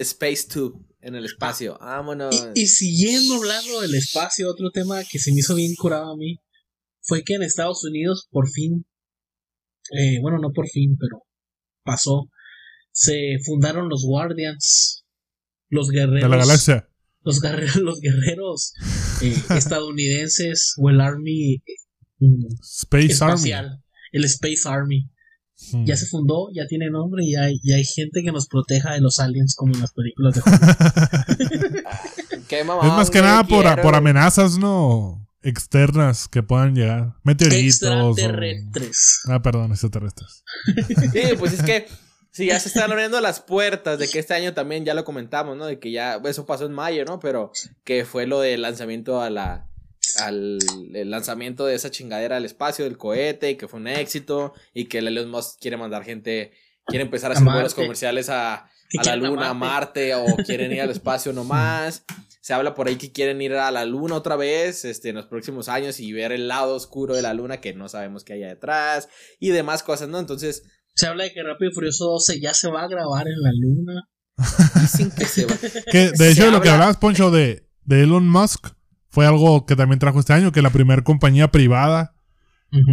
Space 0.00 0.48
Tube 0.52 0.80
en 1.00 1.14
el 1.14 1.24
espacio. 1.26 1.78
Vámonos. 1.80 2.34
Y, 2.56 2.62
y 2.62 2.66
siguiendo 2.66 3.36
hablando 3.36 3.82
del 3.82 3.94
espacio, 3.94 4.50
otro 4.50 4.72
tema 4.72 5.04
que 5.08 5.20
se 5.20 5.30
me 5.32 5.38
hizo 5.38 5.54
bien 5.54 5.76
curado 5.76 6.12
a 6.12 6.16
mí 6.16 6.40
fue 7.02 7.22
que 7.22 7.34
en 7.34 7.44
Estados 7.44 7.84
Unidos 7.84 8.26
por 8.32 8.48
fin, 8.50 8.84
eh, 9.92 10.18
bueno, 10.22 10.38
no 10.38 10.50
por 10.50 10.66
fin, 10.66 10.96
pero 10.98 11.22
pasó, 11.84 12.28
se 12.98 13.36
fundaron 13.44 13.90
los 13.90 14.04
Guardians, 14.06 15.04
los 15.68 15.90
guerreros, 15.90 16.22
De 16.22 16.28
la 16.28 16.36
galaxia. 16.38 16.88
los 17.22 17.40
guerreros, 17.42 17.76
los 17.82 18.00
guerreros 18.00 18.72
eh, 19.20 19.36
estadounidenses 19.56 20.72
o 20.78 20.88
el 20.88 21.02
Army 21.02 21.62
mm, 22.20 22.46
Space 22.62 23.12
espacial, 23.12 23.82
el 24.12 24.24
Space 24.24 24.62
Army. 24.66 25.10
Army. 25.58 25.86
Ya 25.86 25.96
se 25.96 26.04
fundó, 26.06 26.48
ya 26.54 26.66
tiene 26.66 26.90
nombre 26.90 27.24
y 27.24 27.34
hay, 27.34 27.58
y 27.62 27.72
hay 27.72 27.82
gente 27.84 28.22
que 28.22 28.30
nos 28.30 28.46
proteja 28.46 28.92
de 28.92 29.00
los 29.00 29.18
aliens 29.20 29.54
como 29.56 29.72
en 29.74 29.80
las 29.80 29.92
películas 29.94 30.34
de. 30.34 30.42
Qué 32.48 32.60
Es 32.60 32.66
mamón, 32.66 32.86
más 32.88 33.10
que 33.10 33.20
nada 33.22 33.42
por, 33.44 33.62
quiero, 33.64 33.76
por 33.82 33.92
güey. 33.92 33.96
amenazas, 33.96 34.58
¿no? 34.58 35.26
Externas 35.42 36.28
que 36.28 36.42
puedan 36.42 36.74
llegar. 36.74 37.14
Meteoritos. 37.24 37.82
o- 37.88 38.10
Extraterrestres. 38.10 39.20
Ah, 39.28 39.40
perdón, 39.42 39.72
extraterrestres. 39.72 40.42
Sí, 41.12 41.22
pues 41.38 41.54
es 41.54 41.62
que 41.62 41.86
sí, 42.36 42.46
ya 42.46 42.60
se 42.60 42.68
están 42.68 42.92
abriendo 42.92 43.18
las 43.22 43.40
puertas 43.40 43.98
de 43.98 44.08
que 44.08 44.18
este 44.18 44.34
año 44.34 44.52
también 44.52 44.84
ya 44.84 44.92
lo 44.92 45.04
comentamos, 45.04 45.56
¿no? 45.56 45.64
De 45.64 45.78
que 45.78 45.90
ya, 45.90 46.20
eso 46.22 46.44
pasó 46.44 46.66
en 46.66 46.72
mayo, 46.72 47.04
¿no? 47.06 47.18
Pero 47.18 47.50
que 47.82 48.04
fue 48.04 48.26
lo 48.26 48.40
del 48.40 48.60
lanzamiento 48.60 49.22
a 49.22 49.30
la 49.30 49.66
al 50.20 50.58
el 50.94 51.10
lanzamiento 51.10 51.66
de 51.66 51.74
esa 51.74 51.90
chingadera 51.90 52.36
al 52.36 52.44
espacio 52.44 52.84
del 52.84 52.98
cohete 52.98 53.50
y 53.50 53.56
que 53.56 53.68
fue 53.68 53.80
un 53.80 53.88
éxito 53.88 54.52
y 54.72 54.84
que 54.84 54.98
el 54.98 55.08
Elon 55.08 55.30
Musk 55.30 55.58
quiere 55.60 55.76
mandar 55.76 56.04
gente 56.04 56.52
quiere 56.86 57.04
empezar 57.04 57.30
a 57.30 57.34
hacer 57.34 57.44
vuelos 57.44 57.74
comerciales 57.74 58.28
a, 58.28 58.54
a 58.54 59.04
la 59.04 59.12
a 59.12 59.16
luna, 59.16 59.50
a 59.50 59.54
Marte 59.54 60.14
o 60.14 60.24
quieren 60.46 60.72
ir 60.72 60.82
al 60.82 60.90
espacio 60.90 61.32
nomás. 61.34 62.04
Se 62.40 62.54
habla 62.54 62.74
por 62.74 62.86
ahí 62.86 62.96
que 62.96 63.10
quieren 63.10 63.42
ir 63.42 63.54
a 63.54 63.72
la 63.72 63.84
luna 63.84 64.14
otra 64.14 64.36
vez 64.36 64.84
este, 64.84 65.08
en 65.08 65.16
los 65.16 65.26
próximos 65.26 65.68
años 65.68 65.98
y 65.98 66.12
ver 66.12 66.30
el 66.30 66.46
lado 66.46 66.76
oscuro 66.76 67.16
de 67.16 67.22
la 67.22 67.34
luna 67.34 67.60
que 67.60 67.74
no 67.74 67.88
sabemos 67.88 68.22
qué 68.22 68.34
hay 68.34 68.40
detrás 68.40 69.08
y 69.40 69.48
demás 69.48 69.82
cosas, 69.82 70.08
¿no? 70.08 70.20
Entonces, 70.20 70.62
Se 70.96 71.06
habla 71.06 71.24
de 71.24 71.32
que 71.32 71.42
Rápido 71.42 71.70
y 71.70 71.74
Furioso 71.74 72.06
12 72.06 72.40
ya 72.40 72.52
se 72.54 72.68
va 72.70 72.82
a 72.82 72.88
grabar 72.88 73.26
en 73.28 73.40
la 73.40 73.50
luna. 73.52 74.08
dicen 74.80 75.10
que 75.10 75.24
se 75.24 75.46
va. 75.46 75.54
Que, 75.92 76.10
de 76.10 76.16
Se 76.16 76.30
hecho, 76.32 76.50
lo 76.50 76.60
que 76.60 76.68
habla- 76.68 76.72
hablabas, 76.86 76.96
Poncho, 76.96 77.30
de, 77.30 77.68
de 77.84 78.02
Elon 78.02 78.28
Musk 78.28 78.68
fue 79.08 79.26
algo 79.26 79.64
que 79.66 79.76
también 79.76 79.98
trajo 79.98 80.18
este 80.20 80.32
año, 80.32 80.52
que 80.52 80.60
la 80.62 80.70
primera 80.70 81.02
compañía 81.04 81.50
privada 81.50 82.14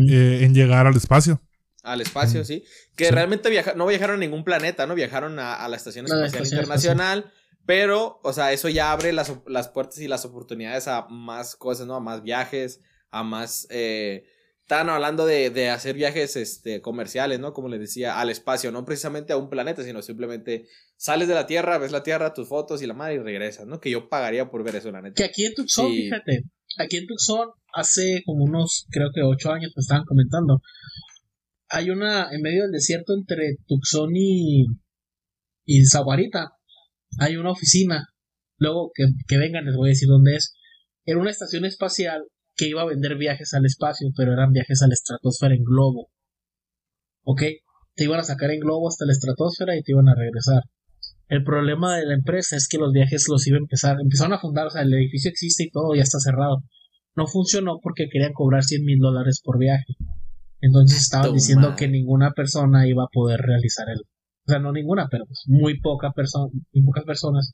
eh, 0.10 0.40
en 0.44 0.54
llegar 0.54 0.86
al 0.88 0.96
espacio. 0.96 1.42
Al 1.82 2.00
espacio, 2.02 2.46
sí. 2.46 2.64
Que 2.96 3.06
Sí. 3.06 3.12
realmente 3.12 3.50
viaja 3.50 3.74
no 3.76 3.86
viajaron 3.88 4.18
a 4.18 4.20
ningún 4.20 4.44
planeta, 4.46 4.86
¿no? 4.88 4.96
Viajaron 4.96 5.38
a, 5.40 5.56
a 5.56 5.68
la 5.68 5.76
Estación 5.76 6.06
la 6.06 6.16
Espacial 6.16 6.44
Estación 6.44 6.60
Internacional. 6.62 7.32
Pero, 7.66 8.20
o 8.24 8.34
sea, 8.34 8.52
eso 8.52 8.68
ya 8.70 8.92
abre 8.92 9.14
las, 9.14 9.34
las 9.48 9.70
puertas 9.70 9.98
y 10.00 10.08
las 10.10 10.26
oportunidades 10.26 10.88
a 10.90 11.08
más 11.10 11.56
cosas, 11.56 11.88
¿no? 11.88 11.96
A 11.96 12.00
más 12.02 12.22
viajes, 12.22 12.82
a 13.10 13.24
más 13.24 13.68
eh, 13.70 14.26
estaban 14.64 14.90
hablando 14.90 15.26
de, 15.26 15.50
de, 15.50 15.70
hacer 15.70 15.96
viajes 15.96 16.36
este, 16.38 16.82
comerciales, 16.82 17.40
¿no? 17.40 17.54
Como 17.54 17.68
les 17.68 17.82
decía, 17.82 18.20
al 18.20 18.30
espacio, 18.30 18.72
no 18.72 18.86
precisamente 18.86 19.34
a 19.34 19.38
un 19.38 19.50
planeta, 19.50 19.84
sino 19.84 20.02
simplemente 20.02 20.68
sales 20.96 21.28
de 21.28 21.34
la 21.34 21.46
Tierra, 21.46 21.78
ves 21.78 21.92
la 21.92 22.04
Tierra, 22.04 22.34
tus 22.34 22.48
fotos 22.48 22.82
y 22.82 22.88
la 22.88 22.94
madre 22.94 23.16
y 23.16 23.20
regresas, 23.20 23.68
¿no? 23.68 23.82
Que 23.82 23.92
yo 23.92 24.08
pagaría 24.08 24.50
por 24.50 24.64
ver 24.64 24.78
eso, 24.78 24.90
la 24.92 25.02
neta. 25.02 25.16
Que 25.16 25.26
aquí 25.26 25.46
en 25.46 25.54
Tucson, 25.54 25.92
fíjate, 25.92 26.44
aquí 26.78 26.98
en 26.98 27.08
Tucson, 27.08 27.50
hace 27.74 28.24
como 28.26 28.46
unos, 28.46 28.88
creo 28.90 29.10
que 29.14 29.22
ocho 29.22 29.52
años 29.52 29.74
me 29.76 29.82
estaban 29.82 30.06
comentando, 30.06 30.62
hay 31.68 31.90
una, 31.90 32.30
en 32.32 32.42
medio 32.42 32.64
del 32.64 32.72
desierto 32.72 33.14
entre 33.14 33.58
Tucson 33.68 34.12
y, 34.16 34.66
y 35.66 35.86
Zaguarita, 35.86 36.54
hay 37.20 37.36
una 37.36 37.52
oficina, 37.52 38.08
luego 38.58 38.92
que, 38.94 39.04
que 39.28 39.38
vengan 39.38 39.66
les 39.66 39.76
voy 39.76 39.90
a 39.90 39.92
decir 39.92 40.08
dónde 40.08 40.36
es, 40.36 40.54
era 41.04 41.20
una 41.20 41.32
estación 41.32 41.66
espacial 41.66 42.24
que 42.56 42.68
iba 42.68 42.82
a 42.82 42.86
vender 42.86 43.18
viajes 43.18 43.54
al 43.54 43.66
espacio, 43.66 44.10
pero 44.16 44.34
eran 44.34 44.52
viajes 44.52 44.82
a 44.82 44.88
la 44.88 44.94
estratosfera 44.94 45.56
en 45.56 45.64
globo. 45.64 46.10
¿Ok? 47.24 47.42
Te 47.96 48.04
iban 48.04 48.20
a 48.20 48.24
sacar 48.24 48.52
en 48.52 48.60
globo 48.60 48.88
hasta 48.88 49.06
la 49.06 49.14
estratosfera 49.14 49.76
y 49.76 49.84
te 49.84 49.92
iban 49.92 50.10
a 50.10 50.16
regresar. 50.16 50.64
El 51.30 51.44
problema 51.44 51.98
de 51.98 52.06
la 52.06 52.14
empresa 52.14 52.56
es 52.56 52.68
que 52.68 52.78
los 52.78 52.92
viajes 52.92 53.28
los 53.30 53.48
iban 53.48 53.62
a 53.62 53.66
empezar, 53.66 53.98
empezaron 54.00 54.34
a 54.34 54.40
fundar, 54.40 54.68
o 54.68 54.70
sea, 54.70 54.82
el 54.82 54.94
edificio 54.94 55.32
existe 55.32 55.64
y 55.64 55.72
todo, 55.72 55.96
ya 55.96 56.04
está 56.04 56.20
cerrado. 56.20 56.64
No 57.16 57.28
funcionó 57.28 57.80
porque 57.82 58.08
querían 58.12 58.34
cobrar 58.34 58.64
100 58.64 58.84
mil 58.84 59.00
dólares 59.00 59.42
por 59.44 59.58
viaje. 59.58 59.96
Entonces 60.62 61.02
estaban 61.02 61.34
diciendo 61.34 61.76
que 61.76 61.88
ninguna 61.88 62.32
persona 62.32 62.88
iba 62.88 63.04
a 63.04 63.12
poder 63.12 63.42
realizar 63.42 63.90
el, 63.90 64.00
o 64.00 64.52
sea, 64.52 64.60
no 64.60 64.72
ninguna, 64.72 65.08
pero 65.10 65.26
pues 65.26 65.44
muy 65.48 65.80
poca 65.80 66.12
persona, 66.12 66.48
muy 66.74 66.84
pocas 66.86 67.04
personas 67.04 67.54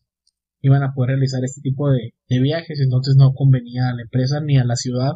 iban 0.61 0.83
a 0.83 0.93
poder 0.93 1.11
realizar 1.11 1.43
este 1.43 1.61
tipo 1.61 1.89
de, 1.89 2.13
viajes, 2.27 2.79
entonces 2.81 3.15
no 3.17 3.33
convenía 3.33 3.89
a 3.89 3.93
la 3.93 4.01
empresa 4.01 4.39
ni 4.41 4.57
a 4.57 4.65
la 4.65 4.75
ciudad 4.75 5.13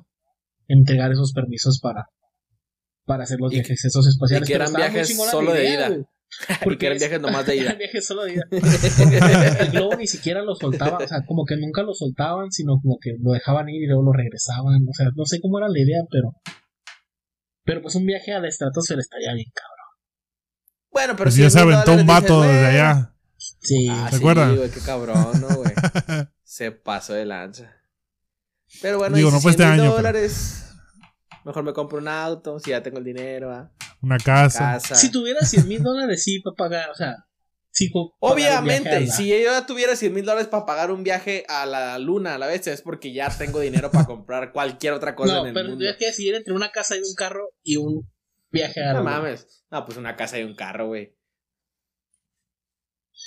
entregar 0.68 1.12
esos 1.12 1.34
permisos 1.34 1.80
para, 1.82 2.06
para 3.06 3.24
hacer 3.24 3.40
los 3.40 3.52
viajes 3.52 3.84
esos 3.84 4.08
espaciales. 4.08 4.48
Y 4.48 4.52
que 4.52 4.56
eran 4.56 4.74
viajes 4.74 5.18
solo 5.30 5.54
de 5.54 5.70
ida. 5.70 5.90
Porque 6.64 6.88
eran 6.88 6.98
viajes 6.98 7.22
nomás 7.22 7.46
de 7.46 7.56
ida. 7.58 7.66
Eran 7.66 7.78
viajes 7.78 8.06
solo 8.08 8.24
de 8.24 8.34
ida. 8.34 8.44
el 9.60 9.72
globo 9.72 9.96
ni 9.96 10.08
siquiera 10.08 10.42
lo 10.44 10.56
soltaba, 10.56 10.98
o 10.98 11.08
sea, 11.08 11.20
como 11.28 11.46
que 11.46 11.58
nunca 11.58 11.84
lo 11.84 11.94
soltaban, 11.94 12.52
sino 12.52 12.80
como 12.82 12.98
que 13.00 13.12
lo 13.20 13.34
dejaban 13.34 13.70
ir 13.70 13.84
y 13.84 13.88
luego 13.88 14.04
lo 14.04 14.14
regresaban. 14.14 14.82
O 14.88 14.94
sea, 14.94 15.08
no 15.16 15.26
sé 15.26 15.40
cómo 15.42 15.60
era 15.60 15.68
la 15.68 15.80
idea, 15.80 16.02
pero. 16.10 16.34
Pero 17.66 17.82
pues 17.82 17.96
un 17.96 18.06
viaje 18.06 18.34
a 18.34 18.40
la 18.40 18.48
estratosfera 18.48 19.00
estaría 19.00 19.34
bien 19.34 19.48
cabrón. 19.54 19.74
Bueno, 20.92 21.14
pero 21.14 21.26
pues 21.26 21.36
si 21.36 21.42
ya 21.42 21.50
se 21.50 21.60
aventó 21.60 21.94
un 21.94 22.06
vato 22.06 22.42
desde 22.42 22.66
allá. 22.66 23.12
Sí, 23.63 23.88
ah, 23.89 24.08
¿se 24.10 24.17
acuerdan? 24.17 24.56
Güey, 24.56 24.69
qué 24.69 24.82
cabrón, 24.82 25.41
¿no, 25.41 25.47
güey? 25.47 25.71
Se 26.43 26.71
pasó 26.71 27.13
de 27.13 27.26
lanza. 27.26 27.73
Pero 28.82 28.97
bueno, 28.97 29.15
Digo, 29.15 29.32
no 29.32 29.39
fue 29.39 29.52
este 29.52 29.63
año, 29.63 29.93
dólares. 29.93 30.65
Mejor 31.45 31.63
me 31.63 31.73
compro 31.73 31.97
un 31.97 32.08
auto, 32.08 32.60
si 32.60 32.71
ya 32.71 32.84
tengo 32.84 32.99
el 32.99 33.04
dinero, 33.04 33.69
Una 34.02 34.17
casa. 34.17 34.80
Si 34.80 35.12
tuviera 35.12 35.41
100 35.41 35.67
mil 35.67 35.82
dólares, 35.82 36.23
sí, 36.23 36.39
para 36.39 36.56
pagar, 36.56 36.89
o 36.89 36.95
sea. 36.95 37.26
Sí, 37.71 37.91
Obviamente, 38.19 39.08
si 39.08 39.30
yo 39.30 39.36
ya 39.36 39.65
tuviera 39.65 39.95
100 39.95 40.13
mil 40.13 40.26
dólares 40.26 40.47
para 40.47 40.65
pagar 40.65 40.91
un 40.91 41.04
viaje 41.04 41.43
a 41.47 41.65
la 41.65 41.97
luna 41.97 42.36
a 42.36 42.38
la 42.38 42.45
vez, 42.45 42.67
es 42.67 42.84
porque 42.84 43.12
ya 43.13 43.36
tengo 43.36 43.60
dinero 43.60 43.89
para 43.89 44.06
comprar 44.06 44.52
cualquier 44.52 44.93
otra 44.93 45.15
cosa 45.15 45.39
en 45.39 45.47
el 45.47 45.54
pero 45.54 45.69
mundo. 45.69 45.84
No, 45.84 45.97
que 45.97 46.06
decidir 46.06 46.36
entre 46.36 46.54
una 46.54 46.71
casa 46.71 46.95
y 46.95 46.99
un 46.99 47.15
carro 47.15 47.49
y 47.63 47.78
un 47.78 48.08
viaje 48.52 48.80
a 48.80 48.93
la 48.93 48.99
luna. 48.99 49.12
No 49.12 49.21
mames. 49.23 49.65
No, 49.71 49.86
pues 49.86 49.97
una 49.97 50.15
casa 50.15 50.38
y 50.38 50.43
un 50.43 50.54
carro, 50.54 50.88
güey. 50.88 51.15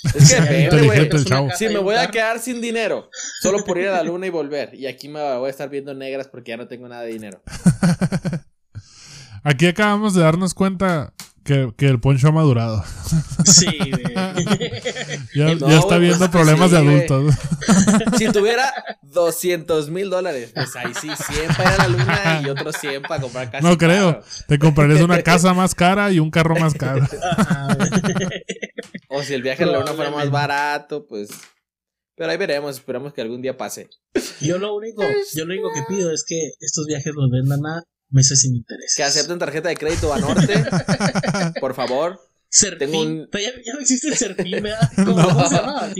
Es 0.03 0.33
que 0.33 0.41
depende, 0.69 1.55
Si 1.57 1.69
me 1.69 1.79
voy 1.79 1.95
a 1.95 2.07
quedar 2.07 2.39
sin 2.39 2.61
dinero, 2.61 3.09
solo 3.41 3.63
por 3.63 3.77
ir 3.77 3.87
a 3.87 3.93
la 3.93 4.03
luna 4.03 4.27
y 4.27 4.29
volver. 4.29 4.73
Y 4.75 4.87
aquí 4.87 5.07
me 5.07 5.19
voy 5.37 5.47
a 5.47 5.49
estar 5.49 5.69
viendo 5.69 5.93
negras 5.93 6.27
porque 6.27 6.51
ya 6.51 6.57
no 6.57 6.67
tengo 6.67 6.87
nada 6.87 7.03
de 7.03 7.13
dinero. 7.13 7.41
Aquí 9.43 9.67
acabamos 9.67 10.13
de 10.13 10.21
darnos 10.21 10.53
cuenta 10.53 11.13
que, 11.45 11.71
que 11.77 11.85
el 11.87 12.01
poncho 12.01 12.27
ha 12.27 12.31
madurado. 12.31 12.83
Sí, 13.45 13.65
ya, 15.33 15.53
ya, 15.53 15.79
está 15.79 15.97
viendo 15.97 16.29
problemas 16.29 16.71
de 16.71 16.77
adultos. 16.77 17.33
Si 18.17 18.29
tuviera 18.29 18.73
200 19.03 19.89
mil 19.89 20.09
dólares, 20.09 20.51
pues 20.53 20.75
ahí 20.75 20.91
sí, 20.99 21.09
100 21.15 21.47
para 21.55 21.75
ir 21.75 21.79
a 21.79 21.87
la 21.87 21.87
luna 21.87 22.41
y 22.43 22.49
otros 22.49 22.75
100 22.81 23.03
para 23.03 23.21
comprar 23.21 23.49
casa. 23.49 23.65
No 23.65 23.77
creo. 23.77 24.21
Te 24.49 24.59
comprarías 24.59 25.01
una 25.01 25.21
casa 25.21 25.53
más 25.53 25.73
cara 25.73 26.11
y 26.11 26.19
un 26.19 26.29
carro 26.29 26.57
más 26.57 26.73
caro. 26.73 27.07
O 29.09 29.23
si 29.23 29.33
el 29.33 29.41
viaje 29.41 29.63
a 29.63 29.67
la 29.67 29.79
luna 29.79 29.93
fuera 29.93 30.11
más 30.11 30.29
barato, 30.29 31.07
pues. 31.07 31.29
Pero 32.15 32.31
ahí 32.31 32.37
veremos, 32.37 32.75
esperamos 32.75 33.13
que 33.13 33.21
algún 33.21 33.41
día 33.41 33.57
pase. 33.57 33.89
Yo 34.41 34.57
lo 34.57 34.75
único, 34.75 35.03
yo 35.33 35.45
lo 35.45 35.53
único 35.53 35.71
que 35.73 35.83
pido 35.87 36.11
es 36.11 36.25
que 36.27 36.51
estos 36.59 36.85
viajes 36.87 37.13
los 37.13 37.29
vendan 37.29 37.65
a 37.65 37.83
meses 38.09 38.41
sin 38.41 38.55
interés. 38.55 38.93
Que 38.95 39.03
acepten 39.03 39.39
tarjeta 39.39 39.69
de 39.69 39.77
crédito 39.77 40.13
a 40.13 40.19
Norte, 40.19 40.53
por 41.61 41.75
favor. 41.75 42.19
Serfín. 42.49 43.27
Ya, 43.33 43.39
ya, 43.39 43.73
no 43.73 43.79
existe 43.79 44.07
el 44.07 44.15
Serfín, 44.15 44.63
¿verdad? 44.63 44.89
¿Cómo, 44.95 45.47
se 45.47 45.55
llama? 45.55 45.93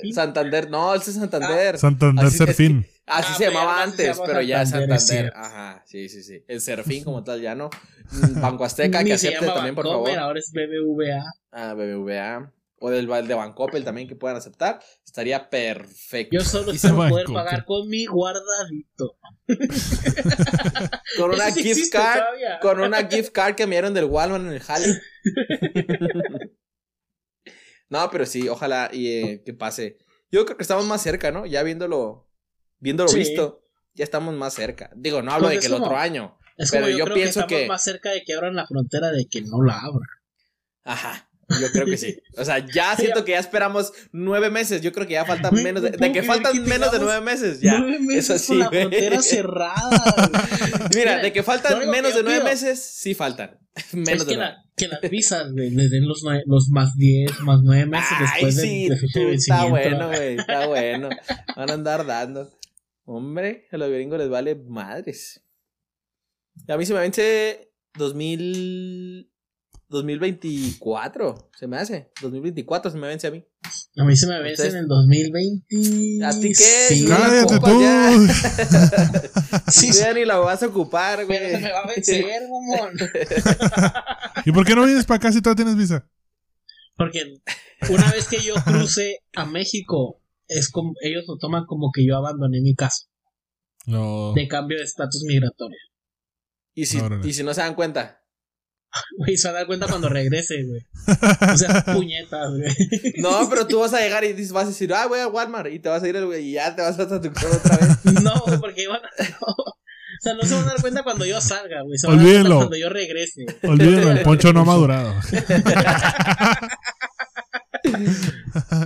¿Sí, 0.00 0.12
Santander, 0.12 0.70
no, 0.70 0.94
ese 0.94 1.10
es 1.10 1.16
Santander. 1.16 1.74
Ah, 1.74 1.78
Santander 1.78 2.30
Serfín. 2.30 2.86
Así 3.08 3.34
se 3.34 3.44
llamaba 3.46 3.82
antes, 3.82 4.20
pero 4.24 4.40
ya 4.40 4.62
es 4.62 4.70
Santander. 4.70 5.32
Ajá, 5.34 5.82
sí, 5.86 6.08
sí, 6.08 6.22
sí. 6.22 6.44
El 6.46 6.60
Serfín 6.60 7.04
como 7.04 7.24
tal 7.24 7.40
ya 7.40 7.54
no. 7.54 7.70
Mm, 8.10 8.40
Banco 8.40 8.64
Azteca, 8.64 9.04
que 9.04 9.12
acepte 9.14 9.46
también, 9.46 9.74
por 9.74 9.86
favor. 9.86 10.10
Ahora 10.18 10.38
es 10.38 10.52
BBVA. 10.52 11.24
Ah, 11.52 11.74
BBVA. 11.74 12.52
O 12.80 12.90
del 12.90 13.08
de 13.08 13.34
Bancoppel 13.34 13.84
también 13.84 14.06
que 14.06 14.14
puedan 14.14 14.36
aceptar. 14.36 14.80
Estaría 15.04 15.50
perfecto. 15.50 16.36
Yo 16.36 16.44
solo 16.44 16.72
quiero 16.80 16.96
poder 16.96 17.26
pagar 17.26 17.64
con 17.64 17.88
mi 17.88 18.06
guardadito. 18.06 19.18
con 21.16 21.30
una 21.32 21.50
gift 21.50 21.92
card. 21.92 22.22
Con 22.60 22.80
una 22.80 23.08
gift 23.08 23.32
card 23.32 23.56
que 23.56 23.66
me 23.66 23.74
dieron 23.74 23.94
del 23.94 24.04
Walmart 24.04 24.44
en 24.44 24.52
el 24.52 24.60
Jale. 24.60 24.86
no, 27.88 28.08
pero 28.10 28.26
sí, 28.26 28.48
ojalá 28.48 28.90
y 28.92 29.08
eh, 29.08 29.42
que 29.44 29.54
pase. 29.54 29.98
Yo 30.30 30.44
creo 30.44 30.56
que 30.56 30.62
estamos 30.62 30.84
más 30.86 31.02
cerca, 31.02 31.32
¿no? 31.32 31.46
Ya 31.46 31.62
viéndolo, 31.64 32.27
viéndolo 32.80 33.12
visto, 33.12 33.62
ya 33.94 34.04
estamos 34.04 34.34
más 34.34 34.54
cerca. 34.54 34.90
Digo, 34.94 35.22
no 35.22 35.32
hablo 35.32 35.48
pues 35.48 35.56
de 35.56 35.60
que 35.60 35.66
el 35.66 35.74
otro 35.74 35.96
año. 35.96 36.38
pero 36.70 36.88
yo, 36.88 37.04
pienso 37.12 37.46
que, 37.46 37.54
estamos 37.54 37.68
más 37.68 37.84
cerca 37.84 38.10
de 38.10 38.22
que 38.24 38.34
abran 38.34 38.54
la 38.54 38.66
frontera 38.66 39.10
de 39.10 39.26
que 39.26 39.42
no 39.42 39.62
la 39.62 39.80
abran. 39.80 40.08
Ajá. 40.84 41.28
Yo 41.60 41.70
creo 41.72 41.86
que 41.86 41.96
sí. 41.96 42.18
O 42.36 42.44
sea, 42.44 42.58
ya 42.58 42.94
siento 42.98 43.24
que 43.24 43.32
ya 43.32 43.38
esperamos 43.38 43.92
nueve 44.12 44.50
meses. 44.50 44.82
Yo 44.82 44.92
creo 44.92 45.06
que 45.06 45.14
ya 45.14 45.24
faltan 45.24 45.54
menos 45.54 45.82
de, 45.82 45.90
de 45.90 46.12
que 46.12 46.22
faltan 46.22 46.62
menos 46.64 46.92
de 46.92 46.98
nueve 46.98 47.20
meses. 47.22 47.60
Ya. 47.60 47.78
Nueve 47.78 47.98
meses 48.00 48.42
sí, 48.42 48.56
la 48.56 48.68
frontera 48.68 49.22
cerrada. 49.22 50.30
Mira, 50.94 51.18
de 51.18 51.32
que 51.32 51.42
faltan 51.42 51.88
menos 51.90 52.14
de 52.14 52.22
nueve 52.22 52.44
meses, 52.44 52.82
sí 52.82 53.14
faltan. 53.14 53.58
Menos 53.92 54.26
de 54.26 54.34
que, 54.34 54.40
que 54.76 54.88
las 54.88 55.00
visas 55.08 55.52
les 55.52 55.90
den 55.90 56.08
los, 56.08 56.24
los 56.46 56.68
más 56.70 56.96
diez, 56.96 57.30
más 57.42 57.60
nueve 57.62 57.86
meses 57.86 58.10
después 58.18 58.56
sí, 58.56 58.88
de, 58.88 58.96
fecha 58.96 59.20
de. 59.20 59.34
Está 59.34 59.64
bueno, 59.66 60.08
güey. 60.08 60.36
Está 60.36 60.66
bueno. 60.66 61.08
Van 61.54 61.70
a 61.70 61.74
andar 61.74 62.04
dando. 62.04 62.50
Hombre, 63.10 63.66
a 63.72 63.78
los 63.78 63.90
gringos 63.90 64.18
les 64.18 64.28
vale 64.28 64.54
madres. 64.54 65.42
A 66.68 66.76
mí 66.76 66.84
se 66.84 66.92
me 66.92 67.00
vence 67.00 67.72
2000. 67.94 69.32
2024, 69.88 71.50
se 71.58 71.66
me 71.66 71.78
hace. 71.78 72.12
2024 72.20 72.90
se 72.90 72.98
me 72.98 73.06
vence 73.06 73.26
a 73.26 73.30
mí. 73.30 73.42
A 73.96 74.04
mí 74.04 74.14
se 74.14 74.26
me 74.26 74.38
vence 74.42 74.68
en 74.68 74.76
el 74.76 74.86
2020. 74.86 76.26
¿A 76.26 76.38
ti 76.38 76.48
qué? 76.48 76.54
Sí, 76.54 77.06
Cállate 77.06 77.58
tú. 77.58 77.80
Ya. 77.80 78.12
sí, 79.68 79.90
ya 79.92 80.12
ni 80.12 80.26
la 80.26 80.36
vas 80.36 80.62
a 80.62 80.66
ocupar, 80.66 81.24
güey. 81.24 81.38
Pero 81.38 81.56
se 81.56 81.64
me 81.64 81.72
va 81.72 81.80
a 81.80 81.86
vencer, 81.86 82.42
mamón. 82.42 82.92
¿Y 84.44 84.52
por 84.52 84.66
qué 84.66 84.74
no 84.74 84.84
vienes 84.84 85.06
para 85.06 85.16
acá 85.16 85.32
si 85.32 85.40
todavía 85.40 85.64
tienes 85.64 85.80
visa? 85.80 86.06
Porque 86.94 87.40
una 87.88 88.12
vez 88.12 88.28
que 88.28 88.42
yo 88.42 88.54
cruce 88.56 89.20
a 89.34 89.46
México, 89.46 90.20
es 90.48 90.70
como, 90.70 90.92
ellos 91.02 91.24
lo 91.28 91.36
toman 91.36 91.66
como 91.66 91.90
que 91.92 92.06
yo 92.06 92.16
abandoné 92.16 92.60
mi 92.60 92.74
casa. 92.74 93.06
No. 93.86 94.32
De 94.34 94.48
cambio 94.48 94.78
de 94.78 94.84
estatus 94.84 95.22
migratorio. 95.24 95.78
¿Y 96.74 96.86
si, 96.86 96.98
no, 96.98 97.26
¿Y 97.26 97.32
si 97.32 97.42
no 97.42 97.54
se 97.54 97.60
dan 97.60 97.74
cuenta? 97.74 98.22
Güey, 99.18 99.36
se 99.36 99.48
va 99.48 99.54
a 99.54 99.56
dar 99.58 99.66
cuenta 99.66 99.86
cuando 99.86 100.08
regrese, 100.08 100.64
güey. 100.64 100.80
O 101.52 101.56
sea, 101.56 101.84
puñetas, 101.84 102.50
güey. 102.50 102.72
No, 103.18 103.48
pero 103.48 103.66
tú 103.66 103.80
vas 103.80 103.92
a 103.92 104.00
llegar 104.00 104.24
y 104.24 104.32
vas 104.50 104.64
a 104.64 104.68
decir, 104.68 104.92
ah, 104.94 105.06
voy 105.06 105.20
a 105.20 105.28
Walmart. 105.28 105.72
Y 105.72 105.78
te 105.78 105.88
vas 105.88 106.02
a 106.02 106.08
ir, 106.08 106.24
güey, 106.24 106.48
y 106.48 106.52
ya 106.52 106.74
te 106.74 106.82
vas 106.82 106.98
a 106.98 107.20
tu 107.20 107.32
casa 107.32 107.56
otra 107.56 107.76
vez. 107.76 107.98
No, 108.22 108.32
porque 108.60 108.82
iban 108.82 109.00
a. 109.04 109.08
O 110.18 110.20
sea, 110.20 110.34
no 110.34 110.42
se 110.42 110.54
van 110.54 110.64
a 110.64 110.66
dar 110.72 110.80
cuenta 110.80 111.04
cuando 111.04 111.24
yo 111.26 111.40
salga, 111.40 111.82
güey. 111.82 111.96
Se 111.96 112.08
van 112.08 112.18
Olvídenlo. 112.18 112.38
a 112.38 112.42
dar 112.42 112.48
cuenta 112.48 112.56
cuando 112.56 112.76
yo 112.76 112.88
regrese. 112.88 113.46
Olvídenlo, 113.62 114.10
el 114.10 114.22
poncho 114.22 114.52
no 114.52 114.60
ha 114.62 114.64
madurado. 114.64 115.14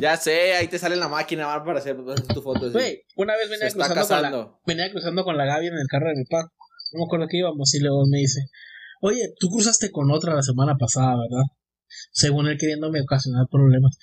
Ya 0.03 0.17
sé, 0.17 0.55
ahí 0.55 0.67
te 0.67 0.79
sale 0.79 0.97
la 0.97 1.09
máquina 1.09 1.47
para 1.65 1.79
hacer 1.79 1.97
tu 2.35 2.43
foto. 2.43 2.71
Güey, 2.73 3.05
una 3.15 3.37
vez 3.37 3.49
venía 3.49 3.71
cruzando, 3.71 4.07
con 4.09 4.23
la, 4.23 4.59
venía 4.67 4.91
cruzando 4.91 5.25
con 5.25 5.37
la 5.37 5.45
Gaby 5.45 5.69
en 5.69 5.79
el 5.79 5.87
carro 5.89 6.09
de 6.09 6.17
mi 6.17 6.25
papá. 6.25 6.53
No 6.93 6.99
me 6.99 7.05
acuerdo 7.05 7.27
que 7.29 7.39
íbamos 7.39 7.73
y 7.75 7.81
luego 7.81 8.03
me 8.11 8.19
dice, 8.19 8.41
Oye, 9.01 9.35
tú 9.39 9.49
cruzaste 9.49 9.91
con 9.91 10.11
otra 10.13 10.35
la 10.35 10.43
semana 10.43 10.77
pasada, 10.77 11.17
¿verdad? 11.17 11.45
Según 12.13 12.49
él 12.49 12.57
queriéndome 12.57 13.01
ocasionar 13.01 13.47
problemas. 13.51 13.99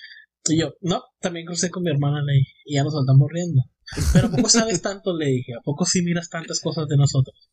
Y 0.45 0.60
yo, 0.60 0.74
no, 0.82 1.04
también 1.20 1.45
crucé 1.45 1.70
con 1.70 1.84
mi 1.84 1.89
hermana, 1.89 2.22
le 2.22 2.34
y 2.66 2.76
ya 2.76 2.84
nos 2.84 2.95
andamos 2.95 3.30
riendo. 3.32 3.62
Pero 4.14 4.28
¿a 4.28 4.32
poco 4.32 4.50
sabes 4.50 4.82
tanto? 4.82 5.18
Le 5.18 5.26
dije, 5.28 5.54
¿a 5.54 5.62
poco 5.64 5.86
sí 5.86 6.02
miras 6.02 6.30
tantas 6.30 6.60
cosas 6.60 6.88
de 6.88 6.97
nosotros? 6.97 7.50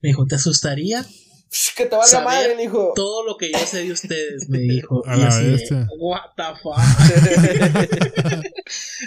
Me 0.00 0.08
dijo, 0.08 0.24
¿te 0.24 0.36
asustaría? 0.36 1.04
Que 1.76 1.86
te 1.86 1.96
valga 1.96 2.20
madre, 2.20 2.52
el 2.54 2.60
hijo. 2.60 2.92
Todo 2.94 3.24
lo 3.24 3.36
que 3.36 3.50
yo 3.52 3.58
sé 3.58 3.84
de 3.84 3.92
ustedes, 3.92 4.46
me 4.48 4.58
dijo. 4.58 5.02
A 5.06 5.16
y 5.16 5.20
la 5.20 5.28
así 5.28 5.44
bestia. 5.46 5.88
what 5.98 6.20
the 6.36 6.44
fuck. 6.62 6.76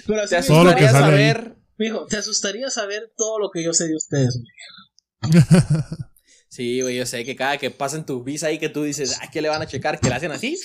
Pero 0.07 0.21
así 0.21 0.29
Te 0.29 0.37
asustaría 0.37 0.91
saber. 0.91 1.55
Me 1.77 1.85
dijo, 1.85 2.05
¿te 2.05 2.17
asustaría 2.17 2.69
saber 2.69 3.11
todo 3.15 3.39
lo 3.39 3.51
que 3.51 3.63
yo 3.63 3.73
sé 3.73 3.87
de 3.87 3.95
ustedes? 3.95 4.37
Sí, 6.49 6.81
güey, 6.81 6.97
yo 6.97 7.05
sé 7.05 7.23
que 7.23 7.37
cada 7.37 7.57
que 7.57 7.71
pasen 7.71 8.05
tu 8.05 8.21
visa 8.21 8.47
ahí 8.47 8.59
que 8.59 8.67
tú 8.67 8.83
dices, 8.83 9.17
ay, 9.21 9.29
¿qué 9.31 9.41
le 9.41 9.47
van 9.47 9.61
a 9.61 9.67
checar? 9.67 9.97
Que 9.99 10.09
le 10.09 10.15
hacen 10.15 10.31
así. 10.31 10.57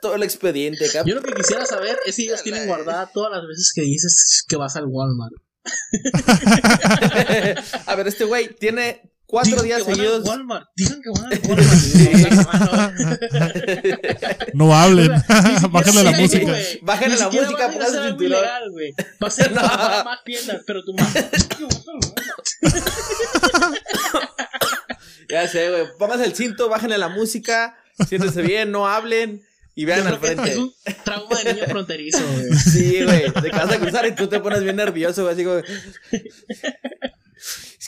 Todo 0.00 0.14
el 0.14 0.22
expediente 0.22 0.86
acá. 0.86 1.02
Yo 1.04 1.16
lo 1.16 1.22
que 1.22 1.32
quisiera 1.32 1.66
saber 1.66 1.98
es 2.06 2.14
si 2.14 2.26
ellos 2.26 2.44
tienen 2.44 2.68
guardada 2.68 3.10
todas 3.12 3.32
las 3.32 3.42
veces 3.48 3.72
que 3.74 3.82
dices 3.82 4.44
que 4.46 4.56
vas 4.56 4.76
al 4.76 4.86
Walmart. 4.86 5.34
a 7.86 7.94
ver, 7.96 8.06
este 8.06 8.24
güey 8.24 8.54
tiene 8.54 9.10
cuatro 9.28 9.62
días 9.62 9.82
que 9.82 9.90
van 9.90 9.94
seguidos. 9.96 10.22
al 10.24 10.28
Walmart. 10.28 10.66
Digan 10.74 11.00
que 11.02 11.10
van 11.10 11.32
al 11.32 11.40
Walmart. 11.48 13.20
"No, 14.54 14.74
hablen. 14.76 15.10
Bájenle 15.70 16.02
la 16.02 16.14
sí, 16.14 16.20
música. 16.22 16.44
güey. 16.46 16.78
Bájenle 16.82 17.14
Ni 17.14 17.20
la 17.20 17.26
música, 17.30 17.64
a 17.64 17.68
hacer 17.68 17.82
algo 17.82 18.08
cinturón. 18.08 18.18
ilegal, 18.32 18.70
güey. 18.72 18.94
Va 19.22 19.28
a 19.28 19.30
ser 19.30 19.52
más 19.52 20.24
tiendas, 20.24 20.62
pero 20.66 20.82
tu 20.84 20.94
mamá. 20.94 21.10
Ya 25.28 25.46
sé, 25.46 25.68
güey. 25.70 25.84
Pónganse 25.98 26.24
el 26.24 26.34
cinto, 26.34 26.68
bájenle 26.68 26.96
la 26.98 27.08
música, 27.08 27.76
siéntense 28.08 28.40
bien, 28.42 28.72
no 28.72 28.88
hablen 28.88 29.42
y 29.74 29.84
vean 29.84 30.00
Yo 30.04 30.08
al 30.08 30.20
que 30.20 30.26
frente. 30.26 30.50
Es 30.52 30.56
un 30.56 30.72
trauma 31.04 31.38
de 31.42 31.52
niño 31.54 31.66
fronterizo, 31.68 32.20
güey. 32.32 32.52
Sí, 32.54 33.04
güey. 33.04 33.30
Te 33.32 33.50
vas 33.50 33.70
a 33.70 33.78
cruzar 33.78 34.06
y 34.06 34.12
tú 34.14 34.26
te 34.26 34.40
pones 34.40 34.62
bien 34.62 34.76
nervioso, 34.76 35.22
güey. 35.24 35.34
Así 35.34 35.44
como. 35.44 35.60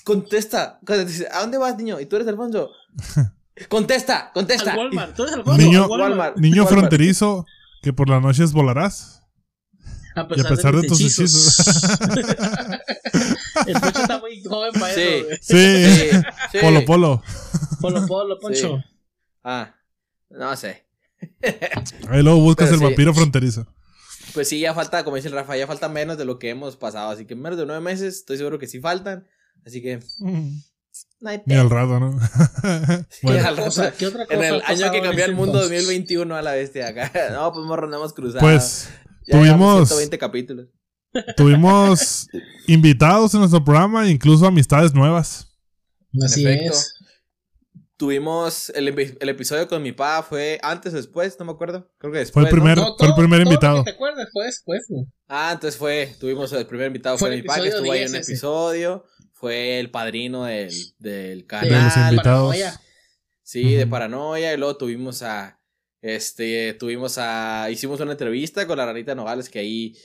Contesta. 0.05 0.79
Dice, 1.07 1.29
¿A 1.31 1.41
dónde 1.41 1.59
vas, 1.59 1.77
niño? 1.77 2.01
¿Y 2.01 2.07
tú 2.07 2.17
eres 2.17 2.29
Alfonso? 2.29 2.71
Contesta, 3.69 4.31
contesta. 4.33 4.73
Al 4.73 4.79
Walmart. 4.79 5.15
¿Tú 5.15 5.23
eres 5.25 5.35
al 5.35 5.41
Walmart? 5.43 5.61
Niño- 5.63 5.85
Al 5.85 5.91
Walmart. 5.91 6.37
Niño 6.39 6.63
Walmart. 6.65 6.79
fronterizo, 6.79 7.45
que 7.83 7.93
por 7.93 8.09
las 8.09 8.23
noches 8.23 8.53
volarás. 8.53 9.23
A 10.17 10.27
Y 10.35 10.41
a 10.41 10.45
pesar 10.49 10.75
de 10.75 10.89
tus 10.89 11.01
hechizos. 11.01 11.99
El 13.67 13.75
Poncho 13.81 14.01
está 14.01 14.19
muy 14.19 14.43
joven 14.43 14.73
para 14.73 14.95
Sí. 14.95 15.01
eso. 15.01 15.27
Sí. 15.43 15.85
Sí, 15.87 16.11
sí. 16.53 16.59
Polo, 16.61 16.85
polo. 16.85 17.23
Polo, 17.81 18.07
polo, 18.07 18.39
Poncho. 18.39 18.79
Sí. 18.79 18.85
Ah, 19.45 19.75
no 20.31 20.57
sé. 20.57 20.87
Ahí 22.09 22.23
luego 22.23 22.41
buscas 22.41 22.67
Pero 22.69 22.75
el 22.77 22.79
sí. 22.81 22.85
vampiro 22.87 23.15
fronterizo. 23.15 23.67
Pues 24.33 24.49
sí, 24.49 24.61
ya 24.61 24.75
falta, 24.75 25.05
como 25.05 25.17
dice 25.17 25.29
el 25.29 25.35
Rafa, 25.35 25.57
ya 25.57 25.67
falta 25.67 25.89
menos 25.89 26.17
de 26.17 26.25
lo 26.25 26.39
que 26.39 26.51
hemos 26.51 26.77
pasado. 26.77 27.11
Así 27.11 27.27
que 27.27 27.35
menos 27.35 27.59
de 27.59 27.67
nueve 27.67 27.81
meses, 27.83 28.17
estoy 28.17 28.37
seguro 28.37 28.59
que 28.59 28.67
sí 28.67 28.81
faltan. 28.81 29.27
Así 29.65 29.83
que. 29.83 30.01
No 31.21 31.29
hay 31.31 31.41
al 31.57 31.71
rato, 31.71 32.01
¿no? 32.01 32.11
bueno, 33.23 33.47
al 33.49 33.55
¿Qué 33.97 34.07
otra 34.07 34.25
rato. 34.25 34.27
cosa- 34.27 34.35
En 34.35 34.43
el 34.43 34.63
año 34.65 34.91
que 34.91 35.03
cambió 35.03 35.25
el 35.27 35.35
mundo 35.35 35.63
entonces? 35.63 35.85
2021 35.87 36.35
a 36.37 36.43
la 36.43 36.53
bestia 36.53 36.89
acá. 36.89 37.13
No, 37.33 37.53
pues 37.53 37.65
morro, 37.67 37.87
no 37.89 37.97
hemos 37.97 38.13
cruzado. 38.13 38.41
pues 38.41 38.89
Ya 39.27 39.39
tuvimos- 39.39 39.89
120 39.89 40.19
capítulos. 40.19 40.67
tuvimos 41.37 42.29
invitados 42.67 43.35
en 43.35 43.41
nuestro 43.41 43.63
programa, 43.65 44.09
incluso 44.09 44.47
amistades 44.47 44.95
nuevas. 44.95 45.47
Así 46.25 46.47
es. 46.47 46.95
Tuvimos 47.97 48.71
el, 48.71 48.89
el 49.21 49.29
episodio 49.29 49.69
con 49.69 49.83
mi 49.83 49.93
papá, 49.93 50.23
fue 50.27 50.59
antes 50.63 50.95
o 50.95 50.97
después, 50.97 51.37
no 51.39 51.45
me 51.45 51.53
acuerdo. 51.53 51.93
Creo 51.99 52.11
que 52.13 52.25
Fue 52.25 52.45
después. 52.45 52.47
el 52.47 52.51
¿no? 52.51 52.51
primer- 52.63 52.79
fue 52.99 53.09
el 53.09 53.15
primer 53.15 53.39
todo 53.41 53.45
lo 53.45 53.51
invitado. 53.51 53.85
que 53.85 53.91
te 53.91 53.95
acuerdas 53.95 54.29
fue 54.33 54.47
después. 54.47 54.81
Ah, 55.29 55.51
entonces 55.53 55.79
fue, 55.79 56.15
tuvimos 56.19 56.51
el 56.55 56.67
primer 56.67 56.87
invitado, 56.87 57.19
Fue 57.19 57.29
fue, 57.29 57.35
el 57.37 57.43
mi 57.43 57.47
papá, 57.47 57.61
que 57.61 57.69
episodio 57.69 57.79
estuvo 57.83 57.93
ahí 57.93 57.99
en 58.01 58.13
10 58.13 58.15
un 58.15 58.21
ese. 58.21 58.33
Fue 59.41 59.81
el 59.81 59.91
padrino 59.91 60.45
del, 60.45 60.71
del 60.99 61.41
De 61.41 61.47
canal. 61.47 61.85
los 61.85 61.97
invitados. 61.97 62.55
Paranoia. 62.55 62.81
Sí, 63.43 63.75
de 63.75 63.83
Ujú. 63.85 63.91
paranoia. 63.91 64.53
Y 64.53 64.57
luego 64.59 64.77
tuvimos 64.77 65.23
a. 65.23 65.59
Este, 66.03 66.75
tuvimos 66.75 67.17
a. 67.19 67.69
Hicimos 67.71 68.01
una 68.01 68.13
entrevista 68.13 68.67
con 68.67 68.77
la 68.79 68.87
ranita 68.87 69.15
Nogales, 69.15 69.49
que 69.49 69.59
ahí. 69.61 69.97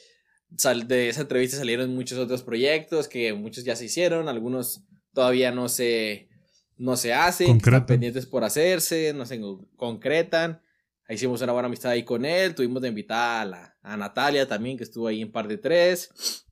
sal- 0.58 0.88
de 0.88 1.10
esa 1.10 1.22
entrevista 1.22 1.58
salieron 1.58 1.94
muchos 1.94 2.18
otros 2.18 2.44
proyectos, 2.44 3.08
que 3.10 3.34
muchos 3.34 3.64
ya 3.66 3.76
se 3.76 3.86
hicieron, 3.86 4.30
algunos 4.30 4.84
todavía 5.14 5.52
no 5.52 5.68
se. 5.70 6.30
No 6.78 6.98
se 6.98 7.14
hacen, 7.14 7.56
están 7.58 7.86
pendientes 7.86 8.26
por 8.26 8.44
hacerse, 8.44 9.14
no 9.14 9.26
se 9.26 9.40
con- 9.40 9.66
concretan. 9.78 10.62
Hicimos 11.08 11.42
una 11.42 11.52
buena 11.54 11.68
amistad 11.68 11.92
ahí 11.92 12.04
con 12.04 12.26
él. 12.26 12.54
Tuvimos 12.56 12.82
de 12.82 12.90
invitada 12.90 13.42
a, 13.42 13.46
la- 13.46 13.78
a 13.82 13.96
Natalia 13.98 14.48
también, 14.48 14.78
que 14.78 14.84
estuvo 14.84 15.08
ahí 15.08 15.22
en 15.22 15.32
par 15.32 15.48
de 15.48 15.58
tres. 15.58 16.45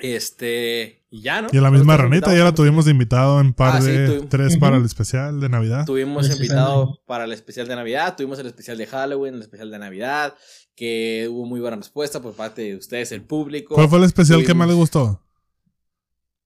Este. 0.00 1.04
Y 1.10 1.22
ya, 1.22 1.42
¿no? 1.42 1.48
Y 1.52 1.56
a 1.56 1.60
la 1.60 1.70
misma 1.70 1.96
ranita 1.96 2.34
ya 2.34 2.44
la 2.44 2.54
tuvimos 2.54 2.84
de 2.84 2.92
invitado 2.92 3.40
en 3.40 3.52
par 3.52 3.76
Ah, 3.76 3.80
de 3.84 4.20
tres 4.28 4.56
para 4.58 4.76
el 4.76 4.84
especial 4.84 5.40
de 5.40 5.48
Navidad. 5.48 5.84
Tuvimos 5.84 6.30
invitado 6.30 7.00
para 7.06 7.24
el 7.24 7.32
especial 7.32 7.66
de 7.66 7.74
Navidad, 7.76 8.16
tuvimos 8.16 8.38
el 8.38 8.46
especial 8.46 8.78
de 8.78 8.86
Halloween, 8.86 9.34
el 9.34 9.42
especial 9.42 9.70
de 9.70 9.78
Navidad, 9.78 10.36
que 10.76 11.28
hubo 11.30 11.46
muy 11.46 11.60
buena 11.60 11.76
respuesta 11.76 12.22
por 12.22 12.34
parte 12.34 12.62
de 12.62 12.76
ustedes, 12.76 13.10
el 13.12 13.22
público. 13.22 13.74
¿Cuál 13.74 13.88
fue 13.88 13.98
el 13.98 14.04
especial 14.04 14.44
que 14.44 14.54
más 14.54 14.68
le 14.68 14.74
gustó? 14.74 15.20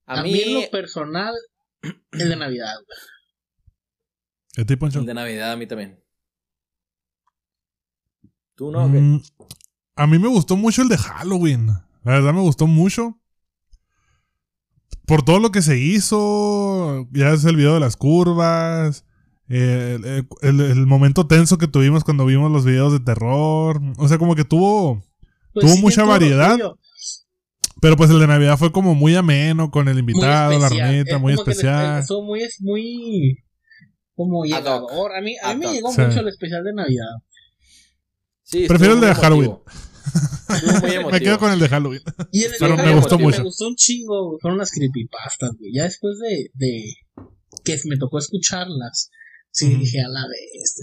A, 0.06 0.20
A 0.20 0.22
mí, 0.22 0.40
en 0.40 0.54
lo 0.62 0.70
personal, 0.70 1.34
el 2.12 2.28
de 2.28 2.36
Navidad. 2.36 2.74
¿A 4.56 4.64
ti, 4.64 4.76
Poncho? 4.76 5.00
el 5.00 5.06
de 5.06 5.14
Navidad, 5.14 5.52
a 5.52 5.56
mí 5.56 5.66
también. 5.66 6.02
¿Tú 8.54 8.70
no? 8.70 8.88
Mm, 8.88 9.20
a 9.96 10.06
mí 10.06 10.18
me 10.18 10.28
gustó 10.28 10.56
mucho 10.56 10.82
el 10.82 10.88
de 10.88 10.96
Halloween. 10.96 11.66
La 12.04 12.12
verdad 12.12 12.32
me 12.32 12.40
gustó 12.40 12.66
mucho. 12.66 13.18
Por 15.06 15.22
todo 15.22 15.38
lo 15.38 15.50
que 15.50 15.62
se 15.62 15.78
hizo. 15.78 17.06
Ya 17.12 17.30
es 17.32 17.44
el 17.44 17.56
video 17.56 17.74
de 17.74 17.80
las 17.80 17.96
curvas. 17.96 19.04
eh, 19.48 19.98
El, 20.02 20.26
el- 20.42 20.60
el 20.70 20.86
momento 20.86 21.26
tenso 21.26 21.58
que 21.58 21.68
tuvimos 21.68 22.04
cuando 22.04 22.24
vimos 22.26 22.50
los 22.50 22.64
videos 22.64 22.92
de 22.92 23.00
terror. 23.00 23.80
O 23.98 24.08
sea, 24.08 24.18
como 24.18 24.34
que 24.34 24.44
tuvo. 24.44 25.02
Pues 25.52 25.66
Tuvo 25.66 25.74
sí, 25.76 25.82
mucha 25.82 26.04
variedad. 26.04 26.56
Pero 27.80 27.96
pues 27.96 28.08
el 28.10 28.18
de 28.18 28.26
Navidad 28.26 28.56
fue 28.56 28.72
como 28.72 28.94
muy 28.94 29.14
ameno 29.14 29.70
con 29.70 29.88
el 29.88 29.98
invitado, 29.98 30.58
la 30.58 30.66
especial. 30.66 30.88
ranita, 30.88 31.16
Es 31.16 31.20
muy 31.20 31.32
especial. 31.34 32.00
Estuvo 32.00 32.22
muy, 32.22 32.42
es 32.42 32.60
muy. 32.62 33.38
Como 34.16 34.44
llegador. 34.44 35.14
A 35.14 35.20
mí, 35.20 35.34
a 35.42 35.54
mí 35.54 35.66
me 35.66 35.72
llegó 35.74 35.92
Sí. 35.92 36.00
mucho 36.00 36.20
el 36.20 36.28
especial 36.28 36.64
de 36.64 36.72
Navidad. 36.72 37.10
Sí, 38.42 38.66
Prefiero 38.68 38.94
el 38.94 39.00
de 39.00 39.08
muy 39.08 39.16
emotivo. 39.26 39.64
Estuvo 40.48 41.02
muy 41.02 41.04
Me 41.12 41.20
quedo 41.20 41.38
con 41.38 41.52
el 41.52 41.58
de 41.58 41.68
Halloween. 41.68 42.02
Y 42.32 42.44
en 42.44 42.52
el 42.52 42.58
Pero 42.58 42.76
de 42.76 42.82
me 42.82 42.94
gustó 42.94 43.18
mucho. 43.18 43.38
Me 43.38 43.44
gustó 43.44 43.68
un 43.68 43.76
chingo, 43.76 44.38
fueron 44.40 44.58
las 44.58 44.70
creepypastas, 44.70 45.50
güey. 45.58 45.72
Ya 45.74 45.84
después 45.84 46.18
de, 46.18 46.50
de 46.54 46.94
que 47.64 47.80
me 47.84 47.96
tocó 47.96 48.18
escucharlas, 48.18 49.10
sí 49.50 49.74
dije 49.74 50.00
a 50.00 50.08
la 50.08 50.26
vez, 50.28 50.76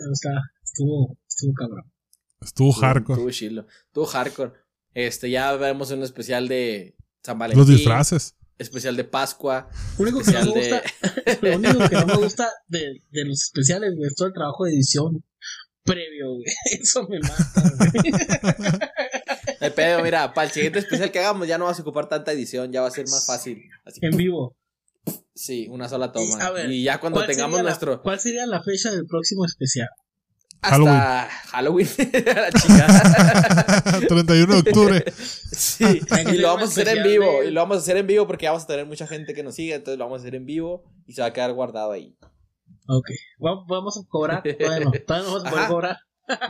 estuvo, 0.63 1.17
estuvo 1.27 1.53
cabrón. 1.53 1.91
Estuvo 2.41 2.71
hardcore. 2.71 3.19
Estuvo 3.19 3.31
chilo. 3.31 3.67
Estuvo 3.87 4.05
hardcore. 4.05 4.53
Este, 4.93 5.29
ya 5.29 5.55
veremos 5.55 5.91
un 5.91 6.03
especial 6.03 6.47
de 6.47 6.95
San 7.23 7.37
Valentín. 7.37 7.59
Los 7.59 7.67
disfraces. 7.67 8.35
Especial 8.57 8.95
de 8.95 9.03
Pascua. 9.03 9.69
Lo 9.97 10.03
único 10.03 10.21
que 10.21 10.31
no 10.31 10.45
me 10.45 10.51
gusta, 10.51 10.83
lo 11.41 11.55
único 11.55 11.89
que 11.89 11.95
no 11.95 12.05
me 12.05 12.17
gusta 12.17 12.49
de, 12.67 13.01
de 13.09 13.25
los 13.25 13.43
especiales, 13.43 13.93
güey, 13.95 14.07
es 14.07 14.15
todo 14.15 14.27
el 14.27 14.33
trabajo 14.33 14.65
de 14.65 14.73
edición 14.73 15.23
previo, 15.83 16.33
güey. 16.35 16.45
Eso 16.81 17.07
me 17.07 17.19
mata, 17.19 17.73
güey. 17.77 18.13
Hay 19.59 19.69
pedo, 19.71 20.01
mira, 20.03 20.33
para 20.33 20.47
el 20.47 20.53
siguiente 20.53 20.79
especial 20.79 21.11
que 21.11 21.19
hagamos 21.19 21.47
ya 21.47 21.57
no 21.57 21.65
vas 21.65 21.77
a 21.77 21.81
ocupar 21.81 22.07
tanta 22.09 22.31
edición, 22.31 22.71
ya 22.71 22.81
va 22.81 22.87
a 22.87 22.91
ser 22.91 23.05
más 23.09 23.25
fácil. 23.27 23.61
Así 23.85 23.99
En 24.01 24.17
vivo. 24.17 24.55
Sí, 25.35 25.67
una 25.69 25.87
sola 25.89 26.11
toma. 26.11 26.37
Y, 26.37 26.41
a 26.41 26.51
ver, 26.51 26.71
y 26.71 26.83
ya 26.83 26.99
cuando 26.99 27.19
¿Cuál 27.19 27.27
tengamos 27.27 27.55
sería 27.57 27.63
la- 27.63 27.69
nuestro. 27.69 28.01
¿Cuál 28.01 28.19
sería 28.19 28.45
la 28.45 28.61
fecha 28.63 28.91
del 28.91 29.05
próximo 29.05 29.45
especial? 29.45 29.89
Hasta 30.63 31.27
Halloween. 31.49 31.87
la 32.25 32.51
chingada. 32.51 33.81
31 34.07 34.53
de 34.53 34.59
octubre. 34.59 35.03
sí. 35.15 36.01
Que 36.01 36.35
Y 36.35 36.37
lo 36.37 36.49
vamos 36.49 36.69
a 36.69 36.71
hacer 36.81 36.87
en 36.97 37.03
vivo. 37.03 37.41
de- 37.41 37.47
Y 37.47 37.51
lo 37.51 37.61
vamos 37.61 37.77
a 37.77 37.79
hacer 37.79 37.97
en 37.97 38.05
vivo 38.05 38.27
porque 38.27 38.45
vamos 38.47 38.63
a 38.63 38.67
tener 38.67 38.85
mucha 38.85 39.07
gente 39.07 39.33
que 39.33 39.41
nos 39.41 39.55
sigue. 39.55 39.73
Entonces 39.75 39.97
lo 39.97 40.05
vamos 40.05 40.19
a 40.19 40.21
hacer 40.21 40.35
en 40.35 40.45
vivo 40.45 40.83
y 41.07 41.13
se 41.13 41.21
va 41.21 41.27
a 41.29 41.33
quedar 41.33 41.51
guardado 41.53 41.91
ahí. 41.91 42.15
Ok. 42.93 43.09
Va- 43.43 43.63
Vamos 43.67 43.97
a 43.97 44.01
cobrar. 44.09 44.43
Todavía 44.43 44.85
no. 44.85 44.91
Todavía 44.91 45.27
no 45.29 45.33
vamos 45.33 45.45
a 45.45 45.49
poder 45.49 45.67
cobrar. 45.67 45.97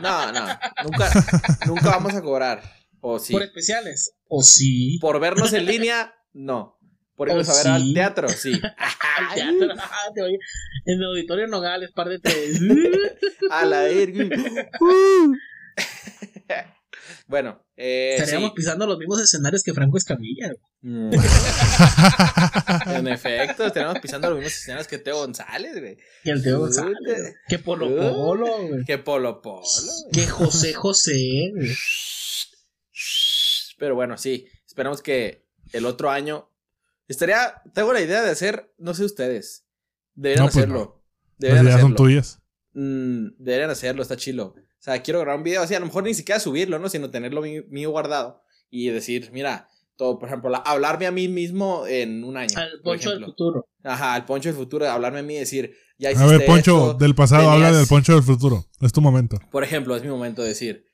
No, 0.00 0.32
no. 0.32 0.46
Nunca, 0.84 1.10
nunca 1.66 1.90
vamos 1.90 2.14
a 2.14 2.22
cobrar. 2.22 2.62
O 3.00 3.18
sí. 3.18 3.32
Por 3.32 3.42
especiales. 3.42 4.14
O 4.28 4.42
sí. 4.42 4.98
Por 5.00 5.18
vernos 5.20 5.52
en 5.52 5.66
línea, 5.66 6.14
no. 6.32 6.78
Por 7.16 7.28
¿O 7.28 7.32
irnos 7.32 7.48
a 7.48 7.54
ver 7.62 7.68
al 7.68 7.94
teatro, 7.94 8.28
sí. 8.28 8.52
Al 9.18 9.34
teatro. 9.34 9.74
Ah. 9.78 10.08
En 10.86 10.98
el 10.98 11.04
auditorio 11.04 11.46
Nogales, 11.46 11.92
par 11.92 12.08
de 12.08 12.18
tres. 12.18 12.58
A 13.50 13.64
la 13.66 13.82
verga. 13.82 14.24
Bueno, 17.26 17.64
eh, 17.76 18.16
Estaríamos 18.18 18.50
sí. 18.50 18.54
pisando 18.56 18.86
los 18.86 18.98
mismos 18.98 19.20
escenarios 19.20 19.62
que 19.62 19.72
Franco 19.74 19.96
Escamilla. 19.96 20.46
güey. 20.48 20.58
Mm. 20.82 21.12
En 22.86 23.06
efecto, 23.06 23.70
tenemos 23.70 24.00
pisando 24.00 24.28
los 24.28 24.38
mismos 24.38 24.54
escenarios 24.54 24.88
que 24.88 24.98
Teo 24.98 25.18
González, 25.18 25.78
güey. 25.78 25.96
Que 26.24 26.30
el 26.30 26.42
Teo. 26.42 26.58
González. 26.58 26.96
güey. 27.00 27.34
Que 27.48 27.58
Polo. 27.60 27.88
Polo, 27.88 28.66
güey. 28.66 28.84
Que 28.84 28.98
Polo 28.98 29.40
Polo. 29.40 29.62
güey. 29.62 30.12
Que 30.12 30.26
José 30.26 30.74
José, 30.74 31.52
güey. 31.54 31.70
Pero 33.78 33.94
bueno, 33.94 34.18
sí. 34.18 34.46
Esperamos 34.66 35.02
que 35.02 35.46
el 35.72 35.86
otro 35.86 36.10
año. 36.10 36.48
Estaría, 37.08 37.62
tengo 37.74 37.92
la 37.92 38.00
idea 38.00 38.22
de 38.22 38.30
hacer, 38.30 38.72
no 38.78 38.94
sé 38.94 39.04
ustedes, 39.04 39.66
deberían 40.14 40.46
pues 40.46 40.56
hacerlo. 40.56 41.02
Deberían 41.36 41.64
Las 41.66 41.74
ideas 41.74 41.82
son 41.82 41.96
tuyas. 41.96 42.38
Mm, 42.72 43.26
deberían 43.38 43.70
hacerlo, 43.70 44.02
está 44.02 44.16
chilo. 44.16 44.54
O 44.56 44.82
sea, 44.84 45.02
quiero 45.02 45.20
grabar 45.20 45.36
un 45.38 45.44
video 45.44 45.62
así, 45.62 45.74
a 45.74 45.80
lo 45.80 45.86
mejor 45.86 46.04
ni 46.04 46.14
siquiera 46.14 46.40
subirlo, 46.40 46.78
¿no? 46.78 46.88
Sino 46.88 47.10
tenerlo 47.10 47.42
mío 47.42 47.90
guardado 47.90 48.42
y 48.70 48.88
decir, 48.88 49.30
mira, 49.32 49.68
todo, 50.02 50.18
por 50.18 50.28
ejemplo, 50.28 50.50
hablarme 50.64 51.06
a 51.06 51.12
mí 51.12 51.28
mismo 51.28 51.86
en 51.86 52.24
un 52.24 52.36
año. 52.36 52.58
Al 52.58 52.80
poncho 52.82 53.10
del 53.10 53.24
futuro. 53.24 53.68
Ajá, 53.84 54.14
al 54.14 54.24
poncho 54.24 54.48
del 54.48 54.58
futuro, 54.58 54.90
hablarme 54.90 55.20
a 55.20 55.22
mí 55.22 55.36
y 55.36 55.38
decir, 55.38 55.76
ya 55.96 56.10
hiciste 56.10 56.28
A 56.28 56.38
ver, 56.38 56.44
poncho 56.44 56.94
del 56.94 57.14
pasado, 57.14 57.48
habla 57.48 57.70
del 57.70 57.86
poncho 57.86 58.12
del 58.14 58.24
futuro. 58.24 58.66
Es 58.80 58.92
tu 58.92 59.00
momento. 59.00 59.38
Por 59.52 59.62
ejemplo, 59.62 59.94
es 59.94 60.02
mi 60.02 60.08
momento 60.08 60.42
de 60.42 60.48
decir, 60.48 60.86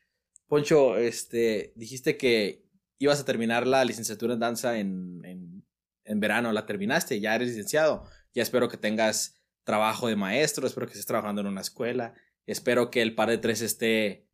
poncho, 0.47 0.99
este, 0.99 1.73
dijiste 1.75 2.19
que 2.19 2.67
ibas 2.99 3.19
a 3.19 3.25
terminar 3.25 3.67
la 3.67 3.83
licenciatura 3.87 4.35
en 4.35 4.41
danza 4.41 4.79
en, 4.79 5.23
en, 5.25 5.65
en 6.05 6.21
verano, 6.21 6.53
la 6.53 6.67
terminaste, 6.67 7.19
ya 7.19 7.35
eres 7.35 7.49
licenciado, 7.49 8.05
ya 8.35 8.43
espero 8.43 8.69
que 8.69 8.77
tengas 8.77 9.41
trabajo 9.65 10.09
de 10.09 10.17
maestro, 10.17 10.67
espero 10.67 10.87
que 10.87 10.93
estés 10.93 11.07
trabajando 11.07 11.41
en 11.41 11.47
una 11.47 11.63
escuela, 11.63 12.13
espero 12.45 12.91
que 12.91 13.01
el 13.01 13.15
par 13.15 13.31
de 13.31 13.39
tres 13.39 13.63
esté 13.63 14.29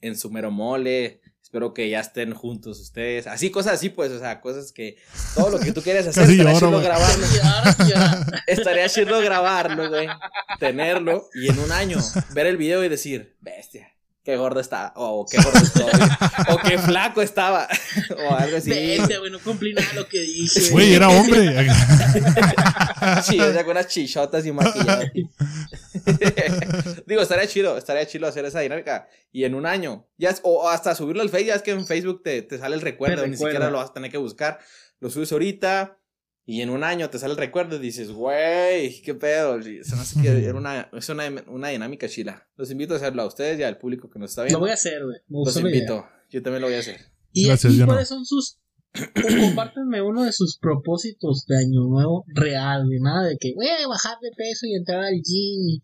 en 0.00 0.16
su 0.16 0.30
mero 0.30 0.52
mole, 0.52 1.20
Espero 1.48 1.72
que 1.72 1.88
ya 1.88 2.00
estén 2.00 2.34
juntos 2.34 2.78
ustedes. 2.78 3.26
Así, 3.26 3.48
cosas 3.48 3.72
así, 3.72 3.88
pues, 3.88 4.12
o 4.12 4.18
sea, 4.18 4.42
cosas 4.42 4.70
que 4.70 4.98
todo 5.34 5.48
lo 5.48 5.58
que 5.58 5.72
tú 5.72 5.80
quieres 5.80 6.06
hacer 6.06 6.28
estaría 6.28 6.52
chido 6.52 6.78
grabarlo. 6.78 7.26
estaría 8.46 8.86
chido 8.90 9.18
grabarlo, 9.22 9.88
güey. 9.88 10.08
Tenerlo 10.60 11.26
y 11.32 11.48
en 11.48 11.58
un 11.58 11.72
año 11.72 12.00
ver 12.34 12.48
el 12.48 12.58
video 12.58 12.84
y 12.84 12.90
decir, 12.90 13.38
bestia 13.40 13.88
qué 14.28 14.36
gordo 14.36 14.60
estaba, 14.60 14.92
o 14.96 15.24
qué 15.24 15.38
gordo 15.38 15.58
estoy, 15.58 15.90
o 16.50 16.58
qué 16.58 16.78
flaco 16.78 17.22
estaba, 17.22 17.66
o 18.28 18.34
algo 18.34 18.58
así. 18.58 18.68
Vete, 18.68 19.16
güey, 19.16 19.30
no 19.30 19.38
cumplí 19.38 19.72
nada 19.72 19.88
lo 19.94 20.06
que 20.06 20.20
dije. 20.20 20.68
Güey, 20.70 20.92
era 20.92 21.08
hombre. 21.08 21.66
sí, 23.22 23.40
o 23.40 23.52
sea, 23.54 23.64
con 23.64 23.70
unas 23.70 23.88
chichotas 23.88 24.44
y 24.44 24.52
maquillado. 24.52 25.02
Digo, 27.08 27.22
estaría 27.22 27.46
chido, 27.46 27.76
estaría 27.76 28.06
chido 28.06 28.26
hacer 28.26 28.44
esa 28.44 28.60
dinámica. 28.60 29.08
Y 29.32 29.44
en 29.44 29.54
un 29.54 29.66
año, 29.66 30.06
ya 30.16 30.34
o 30.42 30.68
hasta 30.68 30.94
subirlo 30.94 31.22
al 31.22 31.30
Facebook, 31.30 31.48
ya 31.48 31.54
es 31.54 31.62
que 31.62 31.70
en 31.72 31.86
Facebook 31.86 32.22
te, 32.22 32.42
te 32.42 32.58
sale 32.58 32.76
el 32.76 32.82
recuerdo, 32.82 33.26
ni 33.26 33.36
siquiera 33.36 33.70
lo 33.70 33.78
vas 33.78 33.90
a 33.90 33.92
tener 33.94 34.10
que 34.10 34.18
buscar. 34.18 34.58
Lo 35.00 35.10
subes 35.10 35.32
ahorita, 35.32 35.98
y 36.50 36.62
en 36.62 36.70
un 36.70 36.82
año 36.82 37.10
te 37.10 37.18
sale 37.18 37.32
el 37.32 37.38
recuerdo 37.38 37.76
y 37.76 37.78
dices, 37.78 38.10
güey, 38.10 39.02
qué 39.02 39.14
pedo. 39.14 39.60
Se 39.62 39.94
me 39.94 40.00
hace 40.00 40.18
que 40.18 40.28
era 40.46 40.56
una, 40.56 40.88
es 40.94 41.06
una, 41.10 41.30
una, 41.46 41.68
dinámica 41.68 42.08
chila. 42.08 42.48
Los 42.56 42.70
invito 42.70 42.94
a 42.94 42.96
hacerlo 42.96 43.20
a 43.20 43.26
ustedes 43.26 43.60
y 43.60 43.64
al 43.64 43.76
público 43.76 44.08
que 44.08 44.18
nos 44.18 44.30
está 44.30 44.44
viendo. 44.44 44.58
Lo 44.58 44.62
voy 44.62 44.70
a 44.70 44.74
hacer, 44.74 45.04
güey. 45.04 45.18
Los 45.28 45.54
invito. 45.58 46.08
Yo 46.30 46.42
también 46.42 46.62
lo 46.62 46.68
voy 46.68 46.76
a 46.76 46.78
hacer. 46.78 47.00
¿Y, 47.32 47.48
Gracias, 47.48 47.74
cuáles 47.84 48.08
son 48.08 48.24
sus... 48.24 48.58
compártenme 49.40 50.00
uno 50.00 50.24
de 50.24 50.32
sus 50.32 50.56
propósitos 50.58 51.44
de 51.46 51.58
año 51.58 51.82
nuevo 51.82 52.24
real, 52.28 52.88
de 52.88 52.98
nada 52.98 53.26
de 53.26 53.36
que, 53.36 53.52
voy 53.54 53.66
a 53.66 53.86
bajar 53.86 54.16
de 54.22 54.30
peso 54.34 54.64
y 54.64 54.74
entrar 54.74 55.04
al 55.04 55.20
gym. 55.22 55.82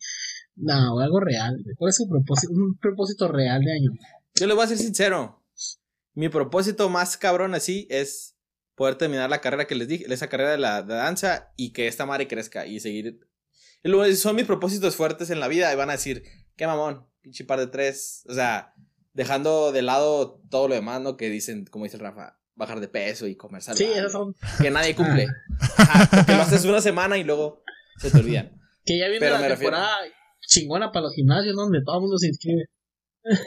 No, 0.56 1.00
algo 1.00 1.20
real. 1.20 1.62
¿Cuál 1.76 1.90
es 1.90 1.96
su 1.96 2.08
propósito? 2.08 2.52
Un 2.52 2.76
propósito 2.78 3.28
real 3.28 3.62
de 3.62 3.72
año. 3.72 3.90
Yo 4.34 4.46
le 4.46 4.54
voy 4.54 4.64
a 4.64 4.68
ser 4.68 4.78
sincero. 4.78 5.42
Mi 6.14 6.28
propósito 6.28 6.88
más 6.88 7.16
cabrón 7.16 7.54
así 7.54 7.86
es 7.90 8.36
poder 8.74 8.96
terminar 8.96 9.30
la 9.30 9.40
carrera 9.40 9.66
que 9.66 9.74
les 9.74 9.88
dije, 9.88 10.12
esa 10.12 10.28
carrera 10.28 10.52
de 10.52 10.58
la 10.58 10.82
danza 10.82 11.52
y 11.56 11.72
que 11.72 11.86
esta 11.86 12.06
madre 12.06 12.28
crezca 12.28 12.66
y 12.66 12.80
seguir. 12.80 13.20
son 14.16 14.36
mis 14.36 14.46
propósitos 14.46 14.96
fuertes 14.96 15.30
en 15.30 15.40
la 15.40 15.48
vida 15.48 15.72
y 15.72 15.76
van 15.76 15.90
a 15.90 15.94
decir, 15.94 16.24
qué 16.56 16.66
mamón, 16.66 17.06
pinche 17.20 17.44
par 17.44 17.58
de 17.58 17.66
tres. 17.66 18.24
O 18.28 18.34
sea, 18.34 18.74
dejando 19.12 19.72
de 19.72 19.82
lado 19.82 20.40
todo 20.50 20.68
lo 20.68 20.74
demás, 20.74 21.00
¿no? 21.00 21.16
Que 21.16 21.30
dicen, 21.30 21.66
como 21.66 21.84
dice 21.84 21.98
Rafa, 21.98 22.38
bajar 22.54 22.80
de 22.80 22.88
peso 22.88 23.26
y 23.26 23.36
comer 23.36 23.62
salud. 23.62 23.78
Sí, 23.78 23.84
esos 23.84 24.12
son. 24.12 24.34
Que 24.60 24.70
nadie 24.70 24.94
cumple. 24.94 25.26
que 26.26 26.32
lo 26.32 26.42
haces 26.42 26.64
una 26.64 26.80
semana 26.80 27.18
y 27.18 27.24
luego 27.24 27.62
se 27.98 28.10
te 28.10 28.18
olvidan. 28.18 28.52
Que 28.86 28.98
ya 28.98 29.08
viene 29.08 29.30
la 29.30 29.48
temporada 29.48 29.96
chingona 30.46 30.92
para 30.92 31.04
los 31.04 31.14
gimnasios, 31.14 31.54
donde 31.56 31.82
todo 31.84 31.96
el 31.96 32.00
mundo 32.02 32.18
se 32.18 32.28
inscribe. 32.28 32.64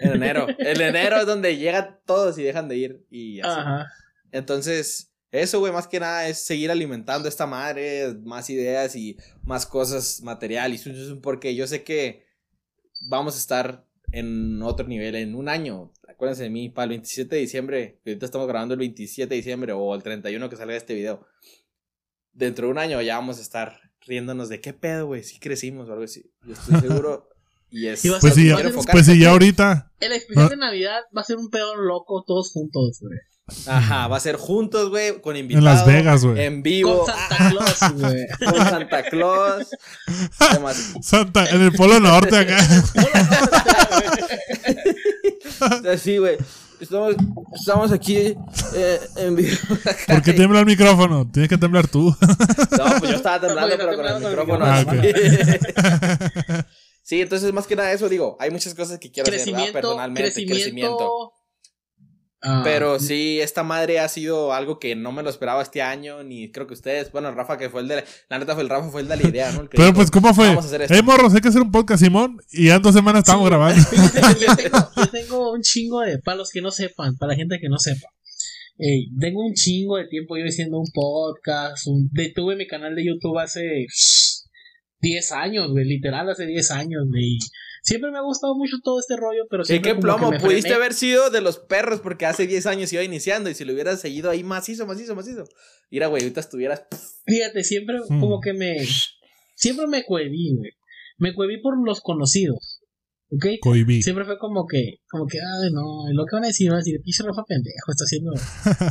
En 0.01 0.13
enero. 0.13 0.47
En 0.57 0.81
enero 0.81 1.17
es 1.17 1.25
donde 1.25 1.57
llegan 1.57 1.99
todos 2.05 2.37
y 2.37 2.43
dejan 2.43 2.67
de 2.67 2.77
ir. 2.77 3.05
Y 3.09 3.39
así. 3.41 3.59
Ajá. 3.59 3.87
Entonces, 4.31 5.13
eso, 5.31 5.59
güey, 5.59 5.73
más 5.73 5.87
que 5.87 5.99
nada 5.99 6.27
es 6.27 6.43
seguir 6.43 6.71
alimentando 6.71 7.27
esta 7.27 7.45
madre, 7.45 8.13
más 8.23 8.49
ideas 8.49 8.95
y 8.95 9.17
más 9.43 9.65
cosas 9.65 10.21
materiales. 10.21 10.87
Porque 11.21 11.55
yo 11.55 11.67
sé 11.67 11.83
que 11.83 12.25
vamos 13.09 13.35
a 13.35 13.39
estar 13.39 13.85
en 14.11 14.61
otro 14.61 14.87
nivel 14.87 15.15
en 15.15 15.35
un 15.35 15.49
año. 15.49 15.91
Acuérdense 16.07 16.43
de 16.43 16.49
mí, 16.49 16.69
para 16.69 16.85
el 16.85 16.89
27 16.89 17.35
de 17.35 17.41
diciembre, 17.41 17.99
que 18.03 18.11
ahorita 18.11 18.25
estamos 18.25 18.47
grabando 18.47 18.73
el 18.73 18.79
27 18.79 19.29
de 19.29 19.35
diciembre 19.35 19.73
o 19.73 19.93
el 19.93 20.01
31 20.01 20.49
que 20.49 20.55
salga 20.55 20.75
este 20.75 20.93
video. 20.93 21.27
Dentro 22.31 22.67
de 22.67 22.71
un 22.71 22.77
año 22.77 23.01
ya 23.01 23.15
vamos 23.15 23.39
a 23.39 23.41
estar 23.41 23.79
riéndonos 24.07 24.49
de 24.49 24.61
qué 24.61 24.73
pedo, 24.73 25.07
güey, 25.07 25.23
si 25.23 25.39
crecimos 25.39 25.89
o 25.89 25.93
algo 25.93 26.05
así. 26.05 26.31
Yo 26.45 26.53
estoy 26.53 26.79
seguro. 26.87 27.27
Y 27.69 27.87
es. 27.87 28.01
Pues 28.21 28.33
sí, 28.33 28.47
ya, 28.47 28.57
pues 28.91 29.05
sí, 29.05 29.19
ya 29.19 29.31
ahorita. 29.31 29.91
El 29.99 30.13
especial 30.13 30.47
de 30.49 30.57
Navidad 30.57 31.01
va 31.15 31.21
a 31.21 31.25
ser 31.25 31.37
un 31.37 31.49
pedo 31.49 31.75
loco 31.75 32.23
todos 32.25 32.51
juntos, 32.51 32.99
güey. 33.01 33.19
Ajá, 33.65 34.07
va 34.07 34.17
a 34.17 34.19
ser 34.19 34.35
juntos, 34.35 34.89
güey, 34.89 35.21
con 35.21 35.37
invitados. 35.37 35.65
En 35.65 35.67
Las 35.73 35.85
Vegas, 35.85 36.25
güey. 36.25 36.43
En 36.43 36.63
vivo. 36.63 37.05
Con 37.05 37.15
Santa 37.15 37.49
Claus, 37.49 37.79
güey. 37.95 38.25
Con 38.45 38.57
Santa 38.57 39.03
Claus. 39.03 39.69
Santa, 41.01 41.45
en 41.49 41.61
el 41.61 41.71
Polo 41.71 41.97
Norte 41.99 42.37
acá. 42.37 42.59
sí, 45.97 46.17
güey. 46.17 46.37
Estamos, 46.79 47.15
estamos 47.53 47.91
aquí 47.91 48.35
eh, 48.75 48.99
en 49.15 49.35
vivo. 49.35 49.57
¿Por 50.07 50.21
qué 50.21 50.33
tiembla 50.33 50.59
el 50.59 50.65
micrófono? 50.65 51.29
Tienes 51.29 51.49
que 51.49 51.57
temblar 51.57 51.87
tú. 51.87 52.15
no, 52.77 52.99
pues 52.99 53.11
yo 53.11 53.17
estaba 53.17 53.39
temblando, 53.39 53.75
pero 53.77 53.95
con 53.95 54.05
el 54.05 54.19
micrófono. 54.19 54.65
Ah, 54.65 54.83
okay. 54.85 55.13
sí, 57.01 57.21
entonces 57.21 57.51
más 57.53 57.65
que 57.65 57.75
nada 57.75 57.91
eso 57.91 58.07
digo, 58.07 58.37
hay 58.39 58.51
muchas 58.51 58.75
cosas 58.75 58.99
que 58.99 59.11
quiero 59.11 59.29
hacer 59.29 59.71
personalmente. 59.73 60.31
Crecimiento, 60.31 60.53
crecimiento 60.53 61.36
Ah, 62.49 62.61
pero 62.63 62.97
sí, 62.97 63.41
esta 63.41 63.61
madre 63.61 63.99
ha 63.99 64.07
sido 64.07 64.53
algo 64.53 64.79
que 64.79 64.95
no 64.95 65.11
me 65.11 65.21
lo 65.21 65.29
esperaba 65.29 65.61
este 65.61 65.81
año, 65.81 66.23
ni 66.23 66.49
creo 66.49 66.65
que 66.65 66.75
ustedes, 66.75 67.11
bueno, 67.11 67.29
Rafa 67.33 67.57
que 67.57 67.69
fue 67.69 67.81
el 67.81 67.89
de, 67.89 68.05
la 68.29 68.39
neta 68.39 68.53
fue 68.53 68.63
el 68.63 68.69
Rafa 68.69 68.89
fue 68.89 69.01
el 69.01 69.09
de 69.09 69.17
la 69.17 69.27
idea, 69.27 69.51
¿no? 69.51 69.67
Pero 69.69 69.93
pues, 69.93 70.09
¿cómo 70.09 70.33
fue? 70.33 70.51
Eh, 70.53 71.01
morros, 71.01 71.33
hay 71.33 71.41
que 71.41 71.49
hacer 71.49 71.61
un 71.61 71.73
podcast, 71.73 72.01
Simón, 72.01 72.37
y 72.53 72.67
ya 72.67 72.75
en 72.75 72.81
dos 72.81 72.95
semanas 72.95 73.23
estamos 73.23 73.49
grabando. 73.49 73.81
yo, 74.95 75.07
tengo, 75.11 75.51
un 75.51 75.61
chingo 75.61 75.99
de, 75.99 76.19
para 76.19 76.37
los 76.37 76.49
que 76.49 76.61
no 76.61 76.71
sepan, 76.71 77.17
para 77.17 77.33
la 77.33 77.35
gente 77.35 77.59
que 77.59 77.67
no 77.67 77.79
sepa, 77.79 78.07
eh, 78.79 79.07
tengo 79.19 79.45
un 79.45 79.53
chingo 79.53 79.97
de 79.97 80.07
tiempo 80.07 80.37
yo 80.37 80.45
haciendo 80.45 80.79
un 80.79 80.87
podcast, 80.93 81.85
un, 81.87 82.09
detuve 82.13 82.55
mi 82.55 82.65
canal 82.65 82.95
de 82.95 83.07
YouTube 83.07 83.39
hace 83.39 83.87
10 85.01 85.31
años, 85.33 85.69
güey, 85.69 85.83
literal 85.83 86.29
hace 86.29 86.45
10 86.45 86.71
años, 86.71 87.03
güey. 87.09 87.39
Siempre 87.87 88.11
me 88.11 88.17
ha 88.17 88.21
gustado 88.21 88.53
mucho 88.53 88.75
todo 88.83 88.99
este 88.99 89.15
rollo, 89.15 89.43
pero 89.49 89.63
siempre. 89.63 89.91
¿Y 89.91 89.93
qué 89.93 90.01
plomo? 90.01 90.29
Pudiste 90.41 90.73
haber 90.73 90.93
sido 90.93 91.29
de 91.29 91.39
los 91.39 91.57
perros 91.57 92.01
porque 92.01 92.25
hace 92.25 92.45
10 92.45 92.65
años 92.65 92.91
iba 92.91 93.01
iniciando 93.01 93.49
y 93.49 93.53
si 93.53 93.63
lo 93.63 93.71
hubieras 93.71 94.01
seguido 94.01 94.29
ahí 94.29 94.43
macizo, 94.43 94.85
macizo, 94.85 95.15
macizo. 95.15 95.45
Mira, 95.89 96.07
güey, 96.07 96.23
ahorita 96.23 96.41
estuvieras. 96.41 96.83
Fíjate, 97.25 97.63
siempre 97.63 97.99
hmm. 97.99 98.19
como 98.19 98.41
que 98.41 98.51
me. 98.51 98.75
Siempre 99.55 99.87
me 99.87 100.03
cohibí, 100.03 100.53
güey. 100.57 100.71
Me 101.17 101.33
cohibí 101.33 101.61
por 101.61 101.75
los 101.81 102.01
conocidos. 102.01 102.81
¿Ok? 103.31 103.45
Cohibí. 103.61 104.03
Siempre 104.03 104.25
fue 104.25 104.37
como 104.37 104.67
que, 104.67 104.97
como 105.09 105.25
que, 105.25 105.37
ay, 105.37 105.71
no, 105.71 106.11
lo 106.11 106.25
que 106.25 106.35
van 106.35 106.43
a 106.43 106.47
decir, 106.47 106.67
van 106.67 106.79
a 106.79 106.79
decir, 106.79 106.99
piso 107.01 107.25
Rafa 107.25 107.45
pendejo, 107.47 107.89
está 107.89 108.03
haciendo. 108.03 108.31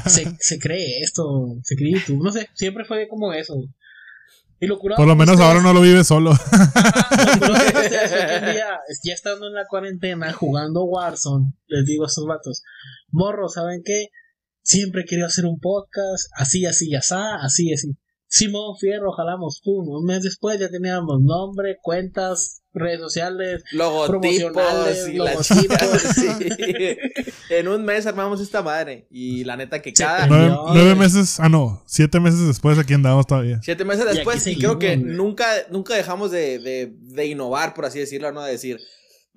se, 0.09 0.25
se 0.41 0.59
cree 0.59 1.01
esto, 1.03 1.59
se 1.63 1.77
cree 1.77 1.93
YouTube, 1.93 2.25
no 2.25 2.33
sé, 2.33 2.49
siempre 2.55 2.87
fue 2.87 3.09
como 3.09 3.35
eso. 3.35 3.57
Por 4.97 5.07
lo 5.07 5.17
menos 5.17 5.39
ahora 5.39 5.61
no 5.61 5.73
lo 5.73 5.83
vive 5.83 6.03
solo. 6.03 6.33
ya 9.05 9.13
estando 9.13 9.49
en 9.49 9.55
la 9.55 9.67
cuarentena 9.69 10.33
jugando 10.33 10.85
Warzone, 10.85 11.53
les 11.67 11.85
digo 11.85 12.05
a 12.05 12.07
estos 12.07 12.27
vatos, 12.27 12.63
morro, 13.11 13.49
¿saben 13.49 13.83
qué? 13.85 14.09
Siempre 14.63 15.03
he 15.03 15.05
querido 15.05 15.27
hacer 15.27 15.45
un 15.45 15.61
podcast, 15.61 16.31
así, 16.37 16.65
así, 16.65 16.95
así, 16.95 17.15
así, 17.43 17.73
así. 17.73 17.97
Simón 18.29 18.77
Fierro, 18.79 19.13
jalamos, 19.13 19.61
pum, 19.63 19.89
un 19.89 20.05
mes 20.05 20.23
después 20.23 20.59
ya 20.59 20.69
teníamos 20.69 21.21
nombre, 21.23 21.77
cuentas, 21.81 22.63
redes 22.77 23.01
sociales, 23.01 23.65
logotipos 23.73 25.09
y 25.09 25.17
logotipos. 25.17 25.47
sí. 26.15 26.27
En 27.51 27.69
un 27.69 27.85
mes 27.85 28.07
armamos 28.07 28.41
esta 28.41 28.63
madre. 28.63 29.07
Y 29.11 29.45
la 29.45 29.57
neta 29.57 29.81
que 29.81 29.93
cada. 29.93 30.27
Nueve, 30.27 30.95
meses, 30.95 31.41
ah 31.41 31.49
no, 31.49 31.83
siete 31.87 32.21
meses 32.21 32.47
después 32.47 32.79
aquí 32.79 32.95
andamos 32.95 33.27
todavía. 33.27 33.61
Siete 33.63 33.85
meses 33.85 34.05
después, 34.07 34.47
y, 34.47 34.57
creo 34.57 34.79
que 34.79 34.97
nunca, 34.97 35.47
nunca 35.71 35.95
dejamos 35.95 36.31
de, 36.31 36.59
de, 36.59 36.93
de, 36.93 37.27
innovar, 37.27 37.75
por 37.75 37.87
así 37.87 37.99
decirlo, 37.99 38.31
¿no? 38.33 38.43
De 38.43 38.53
decir. 38.53 38.79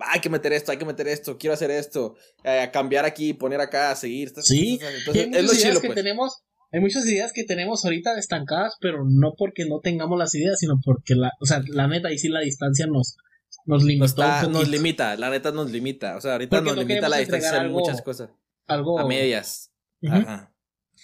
Hay 0.01 0.21
que 0.21 0.29
meter 0.29 0.53
esto, 0.53 0.71
hay 0.71 0.77
que 0.77 0.85
meter 0.85 1.09
esto, 1.09 1.37
quiero 1.37 1.55
hacer 1.55 1.71
esto, 1.71 2.15
eh, 2.45 2.69
cambiar 2.71 3.03
aquí, 3.03 3.33
poner 3.33 3.59
acá, 3.59 3.93
seguir. 3.97 4.31
sí, 4.41 4.79
Entonces, 4.81 5.27
es 5.33 5.43
lo 5.43 5.53
chilo, 5.53 5.81
que 5.81 5.87
pues. 5.87 5.95
tenemos 5.95 6.41
hay 6.71 6.81
muchas 6.81 7.05
ideas 7.07 7.33
que 7.33 7.43
tenemos 7.43 7.83
ahorita 7.83 8.17
estancadas, 8.17 8.75
pero 8.79 9.03
no 9.03 9.33
porque 9.37 9.65
no 9.65 9.79
tengamos 9.79 10.19
las 10.19 10.35
ideas, 10.35 10.59
sino 10.59 10.79
porque 10.83 11.15
la, 11.15 11.31
o 11.39 11.45
sea, 11.45 11.63
la 11.67 11.87
neta, 11.87 12.11
y 12.11 12.19
sí 12.19 12.29
la 12.29 12.41
distancia 12.41 12.85
nos, 12.85 13.17
nos 13.65 13.83
limita. 13.83 14.47
Nos, 14.47 14.67
limita, 14.67 15.15
la 15.15 15.29
neta 15.29 15.51
nos 15.51 15.71
limita. 15.71 16.17
O 16.17 16.21
sea, 16.21 16.33
ahorita 16.33 16.61
nos 16.61 16.77
limita 16.77 17.09
la 17.09 17.17
distancia 17.17 17.61
en 17.61 17.71
muchas 17.71 18.01
cosas. 18.01 18.29
Algo. 18.67 18.99
A 18.99 19.05
medias. 19.05 19.71
Ajá. 20.07 20.53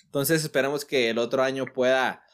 Entonces 0.06 0.44
esperamos 0.44 0.86
que 0.86 1.10
el 1.10 1.18
otro 1.18 1.44
año 1.44 1.66
pueda 1.66 2.26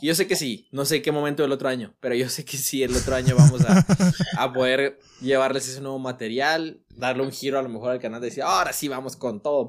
yo 0.00 0.14
sé 0.14 0.26
que 0.26 0.36
sí, 0.36 0.68
no 0.70 0.84
sé 0.84 1.02
qué 1.02 1.10
momento 1.10 1.42
del 1.42 1.52
otro 1.52 1.68
año, 1.68 1.96
pero 2.00 2.14
yo 2.14 2.28
sé 2.28 2.44
que 2.44 2.56
sí, 2.56 2.82
el 2.82 2.94
otro 2.94 3.14
año 3.14 3.34
vamos 3.36 3.64
a, 3.64 3.84
a 4.38 4.52
poder 4.52 5.00
llevarles 5.20 5.68
ese 5.68 5.80
nuevo 5.80 5.98
material, 5.98 6.84
darle 6.90 7.22
un 7.22 7.32
giro 7.32 7.58
a 7.58 7.62
lo 7.62 7.68
mejor 7.68 7.90
al 7.90 8.00
canal, 8.00 8.20
decir, 8.20 8.42
ahora 8.42 8.72
sí 8.72 8.88
vamos 8.88 9.16
con 9.16 9.42
todo. 9.42 9.68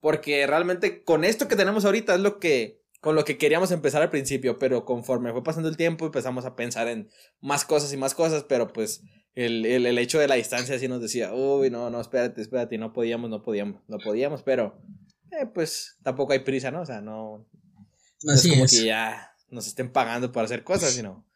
Porque 0.00 0.46
realmente 0.46 1.02
con 1.02 1.24
esto 1.24 1.48
que 1.48 1.56
tenemos 1.56 1.84
ahorita 1.84 2.14
es 2.14 2.20
lo 2.20 2.38
que, 2.38 2.82
con 3.00 3.14
lo 3.14 3.24
que 3.24 3.36
queríamos 3.36 3.70
empezar 3.72 4.02
al 4.02 4.10
principio, 4.10 4.58
pero 4.58 4.84
conforme 4.84 5.32
fue 5.32 5.44
pasando 5.44 5.68
el 5.68 5.76
tiempo 5.76 6.06
empezamos 6.06 6.44
a 6.44 6.56
pensar 6.56 6.88
en 6.88 7.10
más 7.40 7.64
cosas 7.64 7.92
y 7.92 7.96
más 7.96 8.14
cosas, 8.14 8.44
pero 8.48 8.72
pues 8.72 9.02
el, 9.36 9.64
el, 9.64 9.86
el 9.86 9.98
hecho 9.98 10.18
de 10.18 10.26
la 10.26 10.34
distancia 10.34 10.78
sí 10.78 10.88
nos 10.88 11.00
decía, 11.00 11.32
uy, 11.32 11.70
no, 11.70 11.90
no, 11.90 12.00
espérate, 12.00 12.40
espérate, 12.40 12.78
no 12.78 12.92
podíamos, 12.92 13.30
no 13.30 13.42
podíamos, 13.42 13.82
no 13.86 13.98
podíamos, 13.98 14.42
pero 14.42 14.82
eh, 15.30 15.46
pues 15.46 15.98
tampoco 16.02 16.32
hay 16.32 16.40
prisa, 16.40 16.70
¿no? 16.70 16.80
O 16.80 16.86
sea, 16.86 17.00
no, 17.00 17.46
no 18.22 18.32
es 18.32 18.48
como 18.48 18.64
que 18.66 18.86
ya 18.86 19.30
nos 19.50 19.66
estén 19.66 19.92
pagando 19.92 20.32
por 20.32 20.44
hacer 20.44 20.64
cosas, 20.64 20.92
sino 20.92 21.26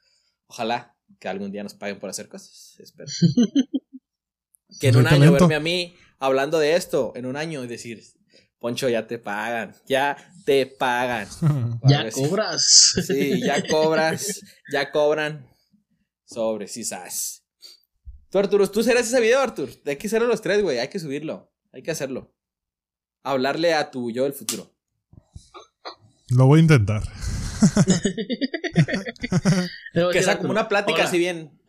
ojalá 0.47 0.97
que 1.19 1.29
algún 1.29 1.53
día 1.53 1.63
nos 1.63 1.75
paguen 1.75 2.01
por 2.01 2.11
hacer 2.11 2.29
cosas. 2.29 2.75
Espero. 2.79 3.11
que 4.81 4.89
en 4.89 4.97
un 4.97 5.07
año 5.07 5.33
verme 5.33 5.55
a 5.55 5.61
mí 5.61 5.95
hablando 6.19 6.59
de 6.59 6.77
esto, 6.77 7.13
en 7.15 7.27
un 7.27 7.37
año 7.37 7.63
y 7.63 7.69
decir, 7.69 8.03
Poncho, 8.59 8.89
ya 8.89 9.07
te 9.07 9.19
pagan, 9.19 9.75
ya 9.87 10.17
te 10.45 10.67
pagan. 10.67 11.29
ya 11.85 12.11
cobras. 12.11 12.95
Sí, 13.07 13.41
ya 13.43 13.67
cobras, 13.67 14.41
ya 14.73 14.91
cobran. 14.91 15.47
Sobre, 16.25 16.69
sí, 16.69 16.85
sabes. 16.85 17.40
Tú, 18.31 18.39
Arturo, 18.39 18.71
tú 18.71 18.83
serás 18.85 19.09
ese 19.09 19.21
video, 19.21 19.41
Arturo. 19.41 19.73
Hay 19.85 19.97
que 19.97 20.07
hacerlo 20.07 20.29
los 20.29 20.41
tres, 20.41 20.63
güey. 20.63 20.79
Hay 20.79 20.87
que 20.89 21.01
subirlo. 21.01 21.53
Hay 21.73 21.83
que 21.83 21.91
hacerlo. 21.91 22.33
Hablarle 23.25 23.75
a 23.75 23.91
tu 23.91 24.13
yo 24.13 24.25
del 24.25 24.33
futuro. 24.33 24.73
Lo 26.29 26.47
voy 26.47 26.61
a 26.61 26.63
intentar. 26.63 27.03
que 30.13 30.23
sea 30.23 30.39
como 30.39 30.51
una 30.51 30.69
plática 30.69 31.05
así 31.05 31.19
bien. 31.19 31.61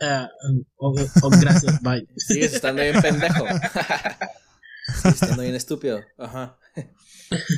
Uh, 0.78 0.96
gracias, 1.42 1.82
bye. 1.82 2.08
Sigues 2.16 2.54
estando 2.54 2.84
bien 2.84 3.02
pendejo. 3.02 3.44
Sigues 5.02 5.22
estando 5.22 5.42
bien 5.42 5.56
estúpido. 5.56 6.02
Ajá. 6.20 6.60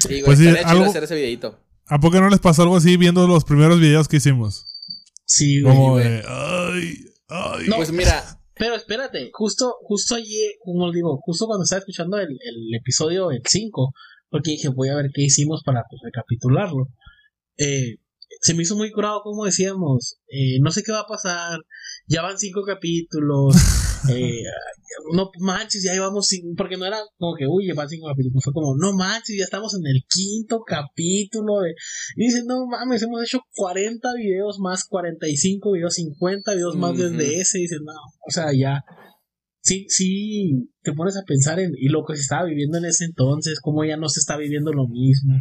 Sí, 0.08 0.22
güey, 0.22 0.24
pues 0.24 0.40
sí, 0.40 0.48
algo, 0.64 0.86
hacer 0.86 1.04
ese 1.04 1.16
videito. 1.16 1.60
¿A 1.88 2.00
poco 2.00 2.22
no 2.22 2.30
les 2.30 2.40
pasó 2.40 2.62
algo 2.62 2.78
así 2.78 2.96
viendo 2.96 3.28
los 3.28 3.44
primeros 3.44 3.82
videos 3.82 4.08
que 4.08 4.16
hicimos? 4.18 4.66
Sí, 5.26 5.62
güey. 5.62 5.76
Como 5.76 5.98
de, 5.98 6.24
ay, 6.26 7.06
ay. 7.28 7.68
No, 7.68 7.76
pues 7.76 7.92
mira. 7.92 8.40
Pero 8.56 8.76
espérate, 8.76 9.32
justo, 9.34 9.76
justo 9.82 10.16
allí, 10.16 10.56
como 10.64 10.92
digo, 10.92 11.20
justo 11.24 11.48
cuando 11.48 11.64
estaba 11.64 11.80
escuchando 11.80 12.18
el, 12.20 12.30
el 12.30 12.76
episodio 12.76 13.32
el 13.32 13.42
5, 13.44 13.94
porque 14.30 14.52
dije, 14.52 14.70
voy 14.70 14.90
a 14.90 14.96
ver 14.96 15.08
qué 15.14 15.24
hicimos 15.24 15.64
para 15.64 15.84
pues, 15.90 16.02
recapitularlo. 16.04 16.88
Eh, 17.58 17.98
se 18.42 18.54
me 18.54 18.64
hizo 18.64 18.76
muy 18.76 18.92
curado, 18.92 19.22
como 19.22 19.46
decíamos, 19.46 20.18
eh, 20.28 20.60
no 20.62 20.72
sé 20.72 20.84
qué 20.84 20.92
va 20.92 21.02
a 21.02 21.08
pasar, 21.08 21.60
ya 22.08 22.22
van 22.22 22.38
cinco 22.38 22.64
capítulos, 22.64 23.56
eh, 24.10 24.44
no 25.14 25.30
manches, 25.40 25.84
ya 25.84 25.94
llevamos 25.94 26.28
cinco, 26.28 26.54
porque 26.58 26.78
no 26.78 26.86
era 26.86 27.00
como 27.18 27.36
que, 27.36 27.46
uy, 27.48 27.72
van 27.72 27.90
cinco 27.90 28.08
capítulos, 28.08 28.44
fue 28.44 28.54
como, 28.54 28.76
no 28.78 28.94
manches, 28.94 29.38
ya 29.38 29.44
estamos 29.44 29.74
en 29.76 29.88
el 29.88 30.04
quinto 30.08 30.62
capítulo, 30.66 31.62
de... 31.62 31.74
y 32.16 32.26
dicen, 32.26 32.46
no 32.46 32.66
mames, 32.68 33.02
hemos 33.04 33.22
hecho 33.24 33.40
40 33.56 34.14
videos 34.16 34.60
más, 34.60 34.86
45 34.88 35.72
videos, 35.74 35.96
50 35.96 36.54
videos 36.54 36.76
más 36.76 36.98
desde 36.98 37.40
ese, 37.40 37.60
y 37.60 37.62
dicen, 37.64 37.80
no, 37.86 37.94
o 37.94 38.32
sea, 38.32 38.52
ya, 38.54 38.82
sí, 39.62 39.86
sí, 39.90 40.70
te 40.82 40.94
pones 40.94 41.18
a 41.18 41.24
pensar 41.26 41.60
en 41.60 41.72
y 41.78 41.90
lo 41.90 42.04
que 42.06 42.16
se 42.16 42.22
estaba 42.22 42.46
viviendo 42.46 42.78
en 42.78 42.86
ese 42.86 43.06
entonces, 43.06 43.60
cómo 43.62 43.86
ya 43.86 43.98
no 43.98 44.10
se 44.10 44.20
está 44.20 44.38
viviendo 44.38 44.72
lo 44.72 44.88
mismo 44.88 45.36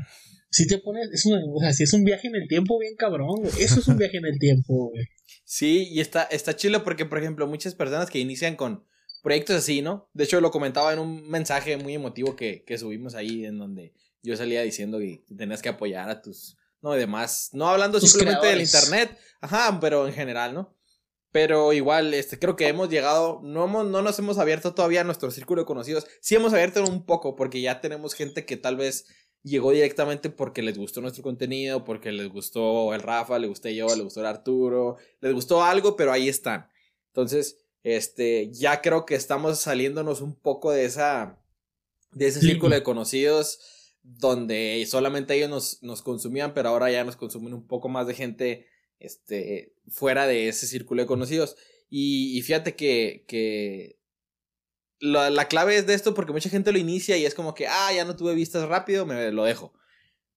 si 0.53 0.67
te 0.67 0.79
pones, 0.79 1.09
es 1.11 1.27
o 1.27 1.61
sea, 1.61 1.73
si 1.73 1.83
es 1.85 1.93
un 1.95 2.05
viaje 2.05 2.29
en 2.29 2.37
el 2.37 2.47
tiempo 2.47 2.79
bien 2.79 2.95
cabrón, 2.95 3.43
Eso 3.59 3.81
es 3.81 3.89
un 3.89 3.97
viaje 3.97 4.19
en 4.19 4.27
el 4.27 4.39
tiempo, 4.39 4.91
güey. 4.91 5.05
Sí, 5.45 5.89
y 5.91 6.01
está, 6.01 6.23
está 6.25 6.55
chido 6.55 6.85
porque, 6.85 7.05
por 7.05 7.19
ejemplo, 7.19 7.47
muchas 7.47 7.75
personas 7.75 8.09
que 8.09 8.19
inician 8.19 8.55
con 8.55 8.87
proyectos 9.23 9.57
así, 9.57 9.83
¿no? 9.83 10.09
De 10.13 10.25
hecho, 10.25 10.41
lo 10.41 10.51
comentaba 10.51 10.93
en 10.93 10.99
un 10.99 11.29
mensaje 11.29 11.77
muy 11.77 11.95
emotivo 11.95 12.37
que, 12.37 12.65
que 12.65 12.79
subimos 12.79 13.15
ahí, 13.15 13.45
en 13.45 13.59
donde 13.59 13.95
yo 14.23 14.37
salía 14.37 14.63
diciendo 14.63 14.99
que 14.99 15.25
tenías 15.37 15.63
que 15.63 15.69
apoyar 15.69 16.09
a 16.09 16.23
tus, 16.23 16.57
no, 16.81 16.93
demás, 16.93 17.51
no 17.53 17.69
hablando 17.69 18.01
simplemente 18.01 18.47
del 18.47 18.61
internet, 18.61 19.19
ajá, 19.41 19.79
pero 19.81 20.07
en 20.07 20.15
general, 20.15 20.55
¿no? 20.55 20.77
Pero 21.33 21.73
igual, 21.73 22.13
este, 22.13 22.39
creo 22.39 22.57
que 22.57 22.69
hemos 22.69 22.91
llegado, 22.91 23.41
no, 23.43 23.65
hemos, 23.65 23.87
no 23.87 24.03
nos 24.03 24.19
hemos 24.19 24.37
abierto 24.37 24.75
todavía 24.75 25.01
a 25.01 25.05
nuestro 25.05 25.31
círculo 25.31 25.63
de 25.63 25.67
conocidos. 25.67 26.07
Sí 26.21 26.35
hemos 26.35 26.53
abierto 26.53 26.85
un 26.85 27.07
poco, 27.07 27.37
porque 27.37 27.63
ya 27.63 27.81
tenemos 27.81 28.13
gente 28.13 28.45
que 28.45 28.59
tal 28.59 28.77
vez 28.77 29.07
llegó 29.43 29.73
directamente 29.73 30.31
porque 30.31 30.63
les 30.63 30.79
gustó 30.79 31.01
nuestro 31.01 31.23
contenido, 31.23 31.85
porque 31.85 32.13
les 32.13 32.29
gustó 32.29 32.95
el 32.95 33.03
Rafa, 33.03 33.39
le 33.39 33.49
gusté 33.49 33.75
yo, 33.75 33.95
le 33.95 34.03
gustó 34.03 34.21
el 34.21 34.27
Arturo, 34.27 34.97
les 35.21 35.33
gustó 35.33 35.63
algo, 35.63 35.97
pero 35.97 36.13
ahí 36.13 36.29
están. 36.29 36.69
Entonces, 37.09 37.59
este, 37.83 38.51
ya 38.53 38.81
creo 38.81 39.05
que 39.05 39.15
estamos 39.15 39.59
saliéndonos 39.59 40.21
un 40.21 40.35
poco 40.35 40.71
de 40.71 40.85
esa, 40.85 41.39
de 42.13 42.29
ese 42.29 42.41
círculo 42.41 42.75
de 42.75 42.83
conocidos 42.83 43.59
donde 44.03 44.85
solamente 44.89 45.35
ellos 45.35 45.49
nos, 45.51 45.83
nos 45.83 46.03
consumían, 46.03 46.55
pero 46.55 46.69
ahora 46.69 46.91
ya 46.91 47.05
nos 47.05 47.17
consumen 47.17 47.55
un 47.55 47.67
poco 47.67 47.89
más 47.89 48.07
de 48.07 48.15
gente, 48.15 48.67
este, 48.99 49.75
fuera 49.89 50.27
de 50.27 50.49
ese 50.49 50.67
círculo 50.67 51.03
de 51.03 51.07
conocidos. 51.07 51.57
Y, 51.89 52.37
y 52.37 52.43
fíjate 52.43 52.75
que, 52.75 53.25
que 53.29 53.99
la, 55.03 55.31
la, 55.31 55.49
clave 55.49 55.77
es 55.77 55.87
de 55.87 55.95
esto 55.95 56.15
porque 56.15 56.33
mucha 56.33 56.49
gente 56.49 56.71
lo 56.71 56.79
inicia 56.79 57.17
y 57.17 57.27
es 57.27 57.35
como 57.35 57.55
que, 57.55 57.67
ah, 57.67 57.93
ya 57.95 58.05
no 58.05 58.15
tuve 58.15 58.35
vistas 58.35 58.69
rápido, 58.69 59.05
me 59.05 59.33
lo 59.33 59.45
dejo. 59.45 59.73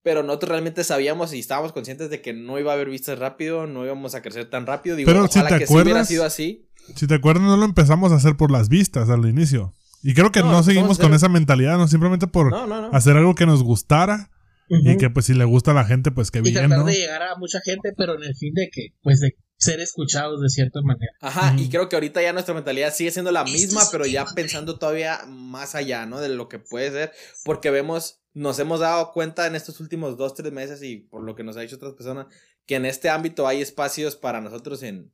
Pero 0.01 0.23
nosotros 0.23 0.49
realmente 0.49 0.83
sabíamos 0.83 1.33
y 1.33 1.39
estábamos 1.39 1.71
conscientes 1.71 2.09
de 2.09 2.21
que 2.21 2.33
no 2.33 2.57
iba 2.59 2.71
a 2.71 2.73
haber 2.75 2.89
vistas 2.89 3.19
rápido, 3.19 3.67
no 3.67 3.85
íbamos 3.85 4.15
a 4.15 4.23
crecer 4.23 4.49
tan 4.49 4.65
rápido. 4.65 4.95
Digo, 4.95 5.07
Pero 5.07 5.27
si 5.27 5.39
te 5.39 5.47
que 5.47 5.63
acuerdas, 5.65 5.85
hubiera 5.85 6.05
sido 6.05 6.25
así. 6.25 6.67
Si 6.95 7.05
te 7.05 7.13
acuerdas, 7.13 7.43
no 7.43 7.57
lo 7.57 7.65
empezamos 7.65 8.11
a 8.11 8.15
hacer 8.15 8.37
por 8.37 8.51
las 8.51 8.67
vistas 8.67 9.09
al 9.09 9.25
inicio. 9.27 9.73
Y 10.01 10.15
creo 10.15 10.31
que 10.31 10.41
no, 10.41 10.61
seguimos 10.63 10.97
con 10.97 11.13
esa 11.13 11.29
mentalidad, 11.29 11.77
no 11.77 11.87
simplemente 11.87 12.27
por 12.27 12.53
hacer 12.91 13.17
algo 13.17 13.35
que 13.35 13.45
nos 13.45 13.63
gustara. 13.63 14.31
Y 14.67 14.97
que 14.97 15.11
pues 15.11 15.27
si 15.27 15.35
le 15.35 15.45
gusta 15.45 15.71
a 15.71 15.73
la 15.75 15.85
gente, 15.85 16.09
pues 16.09 16.31
que 16.31 16.41
bien, 16.41 16.55
y 16.55 16.57
tratar 16.57 16.85
de 16.85 16.93
llegar 16.93 17.21
a 17.21 17.35
mucha 17.35 17.59
gente, 17.63 17.93
pero 17.95 18.15
en 18.15 18.23
el 18.23 18.35
fin 18.35 18.51
de 18.55 18.69
que, 18.71 18.95
pues 19.03 19.19
de 19.19 19.35
ser 19.57 19.79
escuchados 19.79 20.41
de 20.41 20.49
cierta 20.49 20.81
manera. 20.81 21.13
Ajá, 21.21 21.55
y 21.57 21.69
creo 21.69 21.89
que 21.89 21.95
ahorita 21.95 22.21
ya 22.21 22.33
nuestra 22.33 22.53
mentalidad 22.53 22.93
sigue 22.93 23.11
siendo 23.11 23.31
la 23.31 23.43
misma, 23.43 23.81
pero 23.91 24.05
ya 24.05 24.25
pensando 24.35 24.77
todavía 24.77 25.21
más 25.27 25.75
allá, 25.75 26.05
¿no? 26.05 26.19
De 26.19 26.29
lo 26.29 26.49
que 26.49 26.59
puede 26.59 26.91
ser, 26.91 27.11
porque 27.43 27.71
vemos, 27.71 28.21
nos 28.33 28.59
hemos 28.59 28.79
dado 28.79 29.11
cuenta 29.11 29.47
en 29.47 29.55
estos 29.55 29.79
últimos 29.79 30.17
dos, 30.17 30.33
tres 30.33 30.51
meses 30.51 30.83
y 30.83 30.97
por 30.97 31.23
lo 31.23 31.35
que 31.35 31.43
nos 31.43 31.57
ha 31.57 31.61
dicho 31.61 31.77
otras 31.77 31.93
personas, 31.93 32.27
que 32.65 32.75
en 32.75 32.85
este 32.85 33.09
ámbito 33.09 33.47
hay 33.47 33.61
espacios 33.61 34.15
para 34.15 34.41
nosotros 34.41 34.83
en 34.83 35.13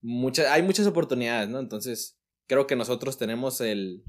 muchas, 0.00 0.46
hay 0.46 0.62
muchas 0.62 0.86
oportunidades, 0.86 1.48
¿no? 1.48 1.58
Entonces, 1.58 2.18
creo 2.46 2.66
que 2.66 2.76
nosotros 2.76 3.18
tenemos 3.18 3.60
el, 3.60 4.04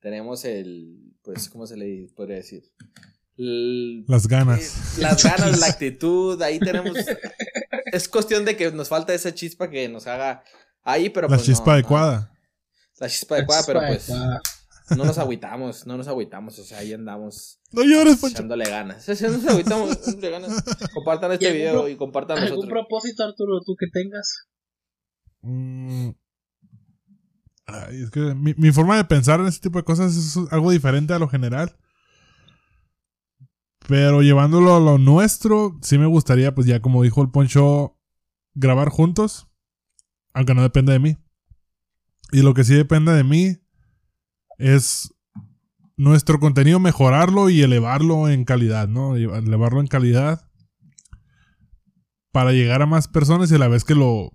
tenemos 0.00 0.44
el, 0.44 1.14
pues, 1.22 1.48
¿cómo 1.48 1.66
se 1.66 1.76
le 1.76 2.08
podría 2.14 2.36
decir? 2.36 2.64
las 3.36 4.28
ganas. 4.28 4.98
las 4.98 5.22
ganas, 5.22 5.58
la 5.58 5.66
actitud, 5.68 6.40
ahí 6.42 6.58
tenemos. 6.58 6.96
Es 7.92 8.08
cuestión 8.08 8.44
de 8.44 8.56
que 8.56 8.72
nos 8.72 8.88
falta 8.88 9.14
esa 9.14 9.34
chispa 9.34 9.70
que 9.70 9.88
nos 9.88 10.06
haga 10.06 10.42
ahí, 10.82 11.10
pero 11.10 11.28
La 11.28 11.36
pues 11.36 11.46
chispa 11.46 11.74
adecuada. 11.74 12.32
La 12.98 13.08
chispa 13.08 13.36
adecuada, 13.36 13.62
pero 13.66 13.80
pues. 13.86 14.10
No 14.96 15.04
nos 15.04 15.16
agüitamos, 15.16 15.86
no 15.86 15.96
nos 15.96 16.08
agüitamos, 16.08 16.58
o 16.58 16.64
sea, 16.64 16.78
ahí 16.78 16.92
andamos. 16.92 17.60
No 17.70 17.82
llores, 17.82 18.22
Echándole 18.22 18.64
ganas. 18.64 19.08
O 19.08 19.14
sea, 19.14 19.30
nos 19.30 19.46
agüitamos, 19.46 19.98
ganas. 20.20 20.64
Compartan 20.92 21.32
este 21.32 21.52
video 21.52 21.88
y 21.88 21.96
compartan 21.96 22.36
nosotros. 22.36 22.64
¿Algún 22.64 22.68
propósito, 22.68 23.24
Arturo, 23.24 23.60
tú 23.64 23.76
que 23.78 23.86
tengas? 23.92 24.48
Mm. 25.42 26.10
Ay, 27.66 28.02
es 28.02 28.10
que 28.10 28.20
mi, 28.20 28.54
mi, 28.54 28.72
forma 28.72 28.96
de 28.96 29.04
pensar 29.04 29.40
en 29.40 29.46
ese 29.46 29.60
tipo 29.60 29.78
de 29.78 29.84
cosas 29.84 30.16
es 30.16 30.36
algo 30.50 30.70
diferente 30.70 31.14
a 31.14 31.18
lo 31.18 31.28
general. 31.28 31.74
Pero 33.88 34.22
llevándolo 34.22 34.76
a 34.76 34.80
lo 34.80 34.98
nuestro, 34.98 35.78
sí 35.82 35.98
me 35.98 36.06
gustaría, 36.06 36.54
pues 36.54 36.66
ya 36.66 36.80
como 36.80 37.02
dijo 37.02 37.22
el 37.22 37.30
Poncho, 37.30 37.98
grabar 38.54 38.88
juntos. 38.88 39.48
Aunque 40.34 40.54
no 40.54 40.62
depende 40.62 40.92
de 40.92 40.98
mí. 40.98 41.16
Y 42.30 42.42
lo 42.42 42.54
que 42.54 42.64
sí 42.64 42.74
depende 42.74 43.12
de 43.12 43.24
mí 43.24 43.58
es 44.58 45.14
nuestro 45.96 46.40
contenido 46.40 46.80
mejorarlo 46.80 47.50
y 47.50 47.62
elevarlo 47.62 48.28
en 48.28 48.44
calidad, 48.44 48.88
¿no? 48.88 49.16
Elevarlo 49.16 49.80
en 49.80 49.86
calidad 49.86 50.48
para 52.32 52.52
llegar 52.52 52.80
a 52.80 52.86
más 52.86 53.08
personas 53.08 53.52
y 53.52 53.56
a 53.56 53.58
la 53.58 53.68
vez 53.68 53.84
que 53.84 53.94
lo 53.94 54.32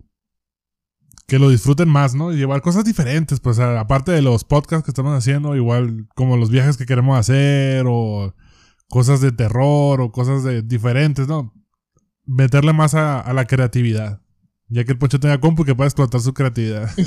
que 1.28 1.40
lo 1.40 1.50
disfruten 1.50 1.90
más, 1.90 2.16
¿no? 2.16 2.32
Y 2.32 2.38
llevar 2.38 2.62
cosas 2.62 2.86
diferentes, 2.86 3.42
pues 3.42 3.60
aparte 3.60 4.14
de 4.14 4.22
los 4.22 4.46
podcasts 4.46 4.86
que 4.86 4.92
estamos 4.92 5.18
haciendo, 5.18 5.56
igual 5.58 6.08
como 6.16 6.38
los 6.38 6.50
viajes 6.50 6.78
que 6.78 6.86
queremos 6.86 7.18
hacer 7.18 7.86
o 7.88 8.34
cosas 8.90 9.22
de 9.22 9.32
terror 9.32 10.02
o 10.02 10.12
cosas 10.12 10.44
de 10.44 10.62
diferentes, 10.62 11.28
¿no? 11.28 11.54
Meterle 12.26 12.74
más 12.74 12.94
a, 12.96 13.32
la 13.34 13.46
creatividad. 13.46 14.22
Ya 14.70 14.84
que 14.84 14.92
el 14.92 14.98
Poncho 14.98 15.20
tenga 15.20 15.40
compu 15.40 15.64
que 15.64 15.76
pueda 15.76 15.88
explotar 15.88 16.20
su 16.20 16.34
creatividad. 16.34 16.90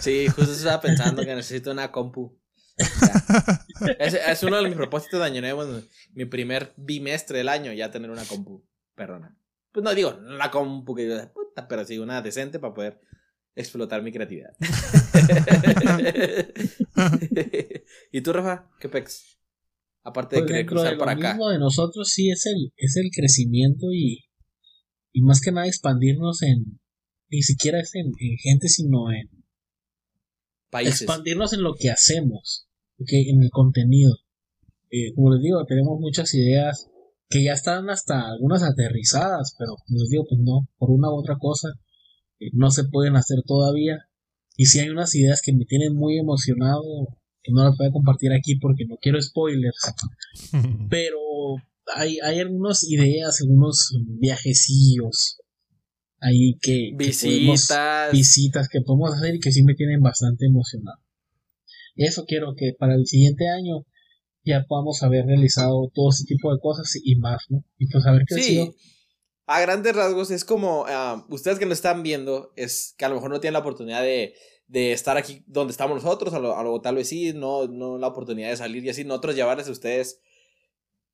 sí, 0.00 0.28
justo 0.28 0.52
estaba 0.52 0.80
pensando 0.80 1.24
que 1.24 1.34
necesito 1.34 1.72
una 1.72 1.90
compu. 1.90 2.38
es, 3.98 4.14
es, 4.14 4.42
uno 4.44 4.56
de 4.56 4.68
mis 4.68 4.76
propósitos 4.76 5.18
de 5.18 5.26
año 5.26 5.40
nuevo, 5.40 5.64
mi 6.12 6.26
primer 6.26 6.72
bimestre 6.76 7.38
del 7.38 7.48
año, 7.48 7.72
ya 7.72 7.90
tener 7.90 8.10
una 8.10 8.24
compu, 8.24 8.64
perdona. 8.94 9.36
Pues 9.72 9.82
no 9.82 9.92
digo, 9.94 10.12
la 10.12 10.52
compu 10.52 10.94
que 10.94 11.28
puta, 11.34 11.66
pero 11.66 11.84
sí 11.84 11.98
una 11.98 12.22
decente 12.22 12.60
para 12.60 12.74
poder 12.74 13.00
explotar 13.56 14.02
mi 14.02 14.12
creatividad. 14.12 14.50
¿Y 18.12 18.20
tú, 18.22 18.32
Rafa? 18.32 18.70
¿Qué 18.80 18.88
pex? 18.88 19.38
Aparte 20.02 20.36
de 20.36 20.42
Pues 20.42 20.50
querer 20.50 20.66
cruzar 20.66 20.92
de 20.92 20.98
para 20.98 21.14
lo 21.14 21.18
acá. 21.20 21.28
mismo 21.34 21.48
de 21.48 21.58
nosotros 21.58 22.08
sí 22.10 22.30
es 22.30 22.44
el, 22.46 22.72
es 22.76 22.96
el 22.96 23.10
crecimiento 23.14 23.86
y, 23.92 24.24
y 25.12 25.22
más 25.22 25.40
que 25.40 25.50
nada 25.52 25.66
expandirnos 25.66 26.42
en, 26.42 26.78
ni 27.30 27.42
siquiera 27.42 27.80
es 27.80 27.94
en, 27.94 28.06
en 28.06 28.36
gente, 28.38 28.68
sino 28.68 29.10
en 29.12 29.30
Países. 30.70 31.02
expandirnos 31.02 31.52
en 31.54 31.62
lo 31.62 31.74
que 31.74 31.90
hacemos, 31.90 32.68
¿ok? 32.98 33.08
en 33.12 33.42
el 33.42 33.50
contenido. 33.50 34.14
Eh, 34.90 35.14
como 35.14 35.32
les 35.34 35.42
digo, 35.42 35.64
tenemos 35.66 35.98
muchas 36.00 36.34
ideas 36.34 36.90
que 37.30 37.42
ya 37.42 37.52
están 37.54 37.88
hasta 37.88 38.28
algunas 38.28 38.62
aterrizadas, 38.62 39.54
pero 39.58 39.74
como 39.86 40.00
les 40.00 40.10
digo, 40.10 40.24
pues 40.28 40.40
no, 40.44 40.68
por 40.76 40.90
una 40.90 41.08
u 41.10 41.14
otra 41.18 41.36
cosa, 41.38 41.68
no 42.52 42.70
se 42.70 42.84
pueden 42.84 43.16
hacer 43.16 43.38
todavía. 43.46 43.98
Y 44.56 44.66
si 44.66 44.80
hay 44.80 44.88
unas 44.90 45.14
ideas 45.14 45.42
que 45.44 45.52
me 45.52 45.64
tienen 45.64 45.94
muy 45.94 46.18
emocionado, 46.18 46.82
que 47.42 47.52
no 47.52 47.64
las 47.64 47.76
voy 47.76 47.88
a 47.88 47.92
compartir 47.92 48.32
aquí 48.32 48.56
porque 48.56 48.84
no 48.86 48.96
quiero 49.00 49.20
spoilers, 49.20 49.76
pero 50.90 51.18
hay, 51.94 52.18
hay 52.20 52.40
algunas 52.40 52.82
ideas, 52.88 53.40
algunos 53.42 53.90
viajecillos 54.20 55.38
ahí 56.20 56.56
que, 56.60 56.90
que 56.96 57.12
podemos- 57.12 57.52
Visitas. 57.60 58.12
visitas 58.12 58.68
que 58.68 58.80
podemos 58.80 59.12
hacer 59.14 59.34
y 59.34 59.40
que 59.40 59.52
sí 59.52 59.62
me 59.62 59.74
tienen 59.74 60.00
bastante 60.00 60.46
emocionado. 60.46 60.98
Eso 61.96 62.24
quiero 62.26 62.54
que 62.56 62.72
para 62.78 62.94
el 62.94 63.06
siguiente 63.06 63.48
año 63.48 63.84
ya 64.44 64.64
podamos 64.66 65.02
haber 65.02 65.26
realizado 65.26 65.90
todo 65.94 66.10
ese 66.10 66.24
tipo 66.24 66.52
de 66.52 66.58
cosas 66.60 66.92
y 67.02 67.16
más, 67.16 67.42
¿no? 67.50 67.64
Y 67.78 67.86
pues 67.88 68.04
haber 68.06 68.24
crecido. 68.26 68.66
Sí. 68.66 68.72
A 69.46 69.60
grandes 69.60 69.94
rasgos 69.94 70.30
es 70.30 70.44
como, 70.44 70.84
ah, 70.88 71.26
ustedes 71.28 71.58
que 71.58 71.66
nos 71.66 71.78
están 71.78 72.02
viendo, 72.02 72.52
es 72.56 72.94
que 72.96 73.04
a 73.04 73.08
lo 73.08 73.16
mejor 73.16 73.30
no 73.30 73.40
tienen 73.40 73.52
la 73.54 73.58
oportunidad 73.60 74.02
de, 74.02 74.34
de 74.68 74.92
estar 74.92 75.16
aquí 75.18 75.44
donde 75.46 75.72
estamos 75.72 76.02
nosotros, 76.02 76.32
a 76.34 76.38
lo, 76.38 76.56
a 76.56 76.62
lo- 76.62 76.80
tal 76.80 76.94
vez 76.96 77.08
sí, 77.08 77.32
no, 77.34 77.66
no 77.66 77.98
la 77.98 78.06
oportunidad 78.06 78.48
de 78.50 78.56
salir 78.56 78.84
y 78.84 78.88
así, 78.90 79.04
nosotros 79.04 79.34
llevarles 79.36 79.68
a 79.68 79.72
ustedes 79.72 80.20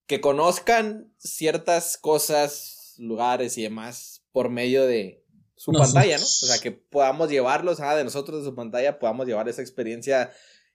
que 0.07 0.20
conozcan 0.20 1.12
ciertas 1.18 1.97
cosas, 1.99 2.95
lugares 2.99 3.57
y 3.59 3.62
demás 3.62 4.22
por 4.33 4.49
medio 4.49 4.87
de 4.87 5.24
su 5.57 5.72
Nosotros. 5.72 5.95
pantalla, 5.95 6.18
¿no? 6.18 6.24
O 6.24 6.26
sea, 6.26 6.59
que 6.59 6.70
podamos 6.72 7.31
llevarlos, 7.31 7.81
ah, 7.81 7.97
de 7.97 8.05
nosotros 8.05 8.41
de 8.45 8.49
su 8.51 8.55
pantalla, 8.55 8.99
podamos 8.99 9.26
llevar 9.26 9.49
esa 9.49 9.62
experiencia 9.62 10.31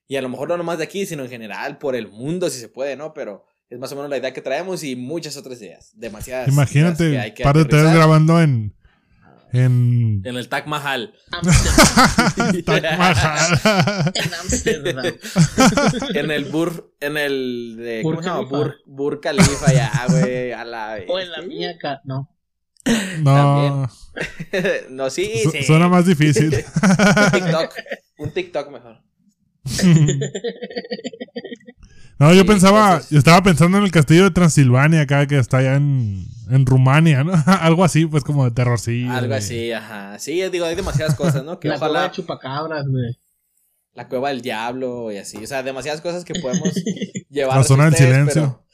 y 0.08 0.18
a 0.18 0.22
lo 0.22 0.30
mejor 0.30 0.48
no 0.50 0.58
nomás 0.58 0.78
de 0.78 0.84
aquí, 0.84 1.06
sino 1.06 1.24
en 1.24 1.30
general 1.30 1.78
por 1.78 1.96
el 1.96 2.08
mundo, 2.10 2.50
si 2.50 2.60
se 2.60 2.70
puede, 2.70 2.96
¿no? 2.96 3.14
Pero 3.14 3.46
es 3.70 3.80
más 3.80 3.92
o 3.92 3.96
menos 3.96 4.10
la 4.10 4.18
idea 4.18 4.34
que 4.34 4.42
traemos 4.42 4.84
y 4.84 4.96
muchas 4.96 5.38
otras 5.38 5.62
ideas, 5.62 5.92
demasiadas. 5.96 6.48
ideas 6.48 6.70
que 6.70 6.80
Imagínate, 6.80 7.20
hay 7.20 7.34
que 7.34 7.44
par 7.44 7.58
de 7.58 7.66
tres 7.66 7.94
grabando 7.94 8.42
en. 8.42 8.76
En. 9.54 10.22
En 10.26 10.36
el 10.36 10.50
Taj 10.50 10.66
Mahal. 10.68 11.14
Taj 12.66 12.98
Mahal. 12.98 14.12
en 14.14 14.34
Amsterdam. 14.34 15.06
en 16.14 16.32
el 16.32 16.46
Bur. 16.46 16.94
En 17.00 17.16
el. 17.16 17.76
De, 17.78 18.02
Burj 18.04 18.16
¿Cómo 18.18 18.22
se 18.22 18.28
llama? 18.28 18.40
Khalifa. 18.50 18.58
Bur, 18.58 18.76
Bur 18.86 19.22
Khalifa, 19.22 19.74
ya, 19.74 19.92
güey. 20.10 20.52
A 20.52 20.66
la 20.66 20.98
O 21.08 21.20
en 21.20 21.32
la 21.32 21.42
mía 21.42 21.72
acá, 21.72 22.02
no. 22.04 22.30
no. 23.20 23.90
no, 24.90 25.10
sí, 25.10 25.32
su- 25.44 25.52
sí. 25.52 25.64
Suena 25.64 25.88
más 25.88 26.06
difícil. 26.06 26.54
Un 26.54 27.32
TikTok. 27.32 27.74
Un 28.18 28.32
TikTok 28.32 28.72
mejor. 28.72 29.02
No, 32.18 32.34
yo 32.34 32.42
Sí, 32.42 32.48
pensaba, 32.48 32.86
entonces- 32.94 33.10
yo 33.12 33.18
estaba 33.18 33.44
pensando 33.44 33.78
en 33.78 33.84
el 33.84 33.92
castillo 33.92 34.24
de 34.24 34.32
Transilvania, 34.32 35.02
acá 35.02 35.28
que 35.28 35.38
está 35.38 35.58
allá 35.58 35.76
en, 35.76 36.26
en 36.50 36.66
Rumania, 36.66 37.26
¿no? 37.26 37.34
Algo 37.46 37.84
así, 37.84 38.06
pues 38.06 38.24
como 38.24 38.46
de 38.46 38.52
terrorcillo. 38.52 39.12
Algo 39.12 39.34
así, 39.34 39.74
ajá. 39.74 40.18
Sí, 40.18 40.42
digo, 40.50 40.66
hay 40.66 40.76
demasiadas 40.76 41.16
cosas, 41.16 41.44
¿no? 41.44 41.60
Que 41.60 41.68
La 41.70 41.76
ojalá. 41.76 42.04
de 42.04 42.12
chupacabras, 42.12 42.86
güey. 42.88 43.20
La 43.96 44.08
cueva 44.08 44.30
del 44.30 44.42
diablo 44.42 45.12
y 45.12 45.18
así. 45.18 45.38
O 45.44 45.48
sea, 45.48 45.62
demasiadas 45.64 46.00
cosas 46.02 46.24
que 46.26 46.36
podemos 46.40 46.74
llevar. 47.30 47.58
La 47.58 47.64
zona 47.64 47.86
del 47.86 47.96
silencio. 47.96 48.34
pero 48.34 48.65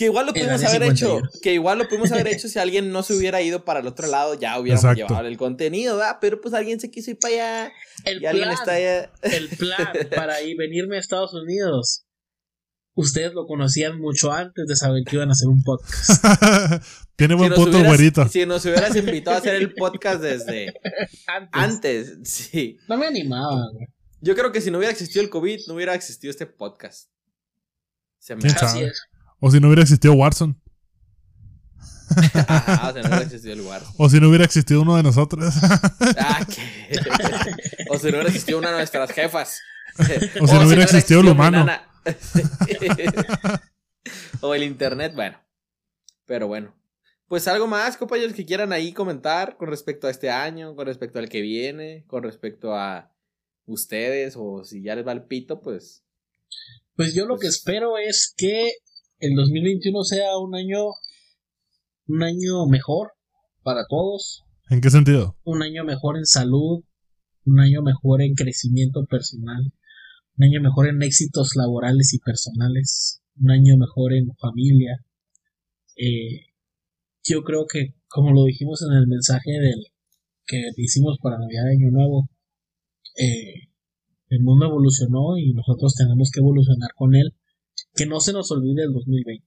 Que 0.00 0.06
igual 0.06 0.24
lo 0.24 0.32
pudimos 0.32 0.64
haber 0.64 0.82
hecho. 0.84 1.16
51. 1.18 1.30
Que 1.42 1.52
igual 1.52 1.76
lo 1.76 1.86
pudimos 1.86 2.10
haber 2.12 2.28
hecho 2.28 2.48
si 2.48 2.58
alguien 2.58 2.90
no 2.90 3.02
se 3.02 3.12
hubiera 3.14 3.42
ido 3.42 3.66
para 3.66 3.80
el 3.80 3.86
otro 3.86 4.06
lado. 4.06 4.32
Ya 4.32 4.58
hubiéramos 4.58 4.82
Exacto. 4.82 5.06
llevado 5.08 5.28
el 5.28 5.36
contenido, 5.36 5.98
¿verdad? 5.98 6.16
Pero 6.22 6.40
pues 6.40 6.54
alguien 6.54 6.80
se 6.80 6.90
quiso 6.90 7.10
ir 7.10 7.18
para 7.18 7.34
allá. 7.34 7.72
El 8.06 8.22
Y 8.22 8.24
alguien 8.24 8.44
plan, 8.48 8.56
está 8.58 8.72
allá. 8.72 9.12
el 9.22 9.48
plan 9.50 9.92
para 10.16 10.40
ir 10.40 10.56
venirme 10.56 10.96
a 10.96 11.00
Estados 11.00 11.34
Unidos. 11.34 12.06
Ustedes 12.94 13.34
lo 13.34 13.44
conocían 13.46 14.00
mucho 14.00 14.32
antes 14.32 14.66
de 14.66 14.74
saber 14.74 15.04
que 15.04 15.16
iban 15.16 15.28
a 15.28 15.32
hacer 15.32 15.48
un 15.48 15.62
podcast. 15.62 16.24
Tiene 17.16 17.34
buen 17.34 17.52
punto, 17.52 17.72
hubieras- 17.76 17.86
güerito. 17.88 18.26
Si 18.28 18.46
nos 18.46 18.64
hubieras 18.64 18.96
invitado 18.96 19.36
a 19.36 19.40
hacer 19.40 19.56
el 19.56 19.74
podcast 19.74 20.22
desde 20.22 20.72
Antes. 21.26 21.50
antes, 21.52 22.18
sí. 22.24 22.78
No 22.88 22.96
me 22.96 23.06
animaba, 23.06 23.68
güey. 23.74 23.86
Yo 24.22 24.34
creo 24.34 24.50
que 24.50 24.62
si 24.62 24.70
no 24.70 24.78
hubiera 24.78 24.92
existido 24.92 25.22
el 25.22 25.28
COVID, 25.28 25.60
no 25.68 25.74
hubiera 25.74 25.94
existido 25.94 26.30
este 26.30 26.46
podcast. 26.46 27.10
Se 28.18 28.34
me 28.34 28.40
¿Quién 28.40 28.54
hace. 28.54 28.64
Así 28.64 28.82
es. 28.84 29.02
O 29.40 29.50
si 29.50 29.60
no 29.60 29.68
hubiera 29.68 29.82
existido 29.82 30.14
Warzone. 30.14 30.54
Ajá, 32.34 32.90
o 32.90 32.92
sea, 32.92 33.02
no 33.02 33.08
hubiera 33.08 33.22
existido 33.22 33.52
el. 33.54 33.60
O 33.96 34.08
si 34.08 34.20
no 34.20 34.28
hubiera 34.28 34.44
existido 34.44 34.82
uno 34.82 34.96
de 34.96 35.02
nosotros. 35.02 35.54
Ah, 36.18 36.46
o 37.90 37.98
si 37.98 38.06
no 38.06 38.12
hubiera 38.18 38.28
existido 38.28 38.58
una 38.58 38.70
de 38.70 38.76
nuestras 38.76 39.10
jefas. 39.12 39.60
O 40.40 40.46
si 40.46 40.54
no 40.54 40.66
hubiera 40.66 40.82
existido 40.84 41.20
el 41.20 41.28
humano. 41.28 41.66
o 44.40 44.54
el 44.54 44.62
internet, 44.62 45.12
bueno. 45.14 45.38
Pero 46.26 46.48
bueno. 46.48 46.74
Pues 47.28 47.46
algo 47.46 47.68
más, 47.68 47.96
compañeros, 47.96 48.34
que 48.34 48.44
quieran 48.44 48.72
ahí 48.72 48.92
comentar 48.92 49.56
con 49.56 49.68
respecto 49.68 50.08
a 50.08 50.10
este 50.10 50.30
año, 50.30 50.74
con 50.74 50.86
respecto 50.86 51.20
al 51.20 51.28
que 51.28 51.40
viene, 51.40 52.04
con 52.08 52.24
respecto 52.24 52.74
a 52.74 53.12
ustedes, 53.66 54.34
o 54.36 54.64
si 54.64 54.82
ya 54.82 54.96
les 54.96 55.06
va 55.06 55.12
el 55.12 55.22
pito, 55.24 55.60
pues. 55.60 56.02
Pues 56.96 57.14
yo 57.14 57.26
lo 57.26 57.36
que 57.36 57.46
Pues- 57.46 57.56
espero 57.56 57.98
es 57.98 58.34
que 58.36 58.72
el 59.20 59.34
2021 59.34 60.04
sea 60.04 60.38
un 60.38 60.54
año 60.54 60.86
un 62.08 62.22
año 62.22 62.66
mejor 62.66 63.12
para 63.62 63.86
todos, 63.88 64.44
¿En 64.68 64.80
qué 64.80 64.90
sentido? 64.90 65.36
un 65.44 65.62
año 65.62 65.84
mejor 65.84 66.16
en 66.16 66.26
salud, 66.26 66.82
un 67.44 67.60
año 67.60 67.82
mejor 67.82 68.22
en 68.22 68.34
crecimiento 68.34 69.04
personal, 69.06 69.72
un 70.36 70.44
año 70.44 70.60
mejor 70.60 70.88
en 70.88 71.02
éxitos 71.02 71.52
laborales 71.54 72.14
y 72.14 72.18
personales, 72.18 73.22
un 73.40 73.50
año 73.50 73.76
mejor 73.78 74.14
en 74.14 74.34
familia. 74.36 75.04
Eh, 75.96 76.46
yo 77.22 77.42
creo 77.42 77.66
que, 77.70 77.94
como 78.08 78.32
lo 78.32 78.44
dijimos 78.44 78.82
en 78.82 78.96
el 78.96 79.06
mensaje 79.06 79.50
del 79.52 79.86
que 80.46 80.70
hicimos 80.76 81.18
para 81.22 81.38
Navidad 81.38 81.64
de 81.64 81.72
Año 81.72 81.90
Nuevo, 81.90 82.28
eh, 83.16 83.68
el 84.30 84.42
mundo 84.42 84.66
evolucionó 84.66 85.36
y 85.36 85.52
nosotros 85.52 85.94
tenemos 85.94 86.30
que 86.32 86.40
evolucionar 86.40 86.90
con 86.96 87.14
él. 87.14 87.34
Que 88.00 88.06
no 88.06 88.18
se 88.20 88.32
nos 88.32 88.50
olvide 88.50 88.84
el 88.84 88.92
2020. 88.94 89.44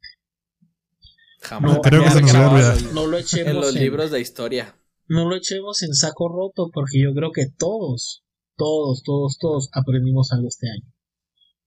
Jamás. 1.42 1.74
No, 1.76 1.82
creo 1.82 2.02
que 2.04 2.06
va 2.06 2.12
a 2.12 2.16
se 2.16 2.22
nos 2.22 2.32
quedar 2.32 2.44
va 2.44 2.48
a 2.48 2.52
grabado 2.54 2.78
olvidar. 2.78 2.94
No 2.94 3.08
lo 3.08 3.18
En 3.18 3.24
echemos 3.24 3.56
los 3.56 3.76
en- 3.76 3.82
libros 3.82 4.12
de 4.12 4.22
historia. 4.22 4.76
no 5.08 5.28
lo 5.28 5.36
echemos 5.36 5.82
en 5.82 5.94
saco 5.96 6.30
roto 6.30 6.70
porque 6.72 7.02
yo 7.02 7.14
creo 7.16 7.32
que 7.32 7.48
todos, 7.58 8.24
todos, 8.56 9.02
todos, 9.04 9.38
todos 9.40 9.70
aprendimos 9.74 10.32
algo 10.34 10.48
este 10.50 10.68
año. 10.70 10.94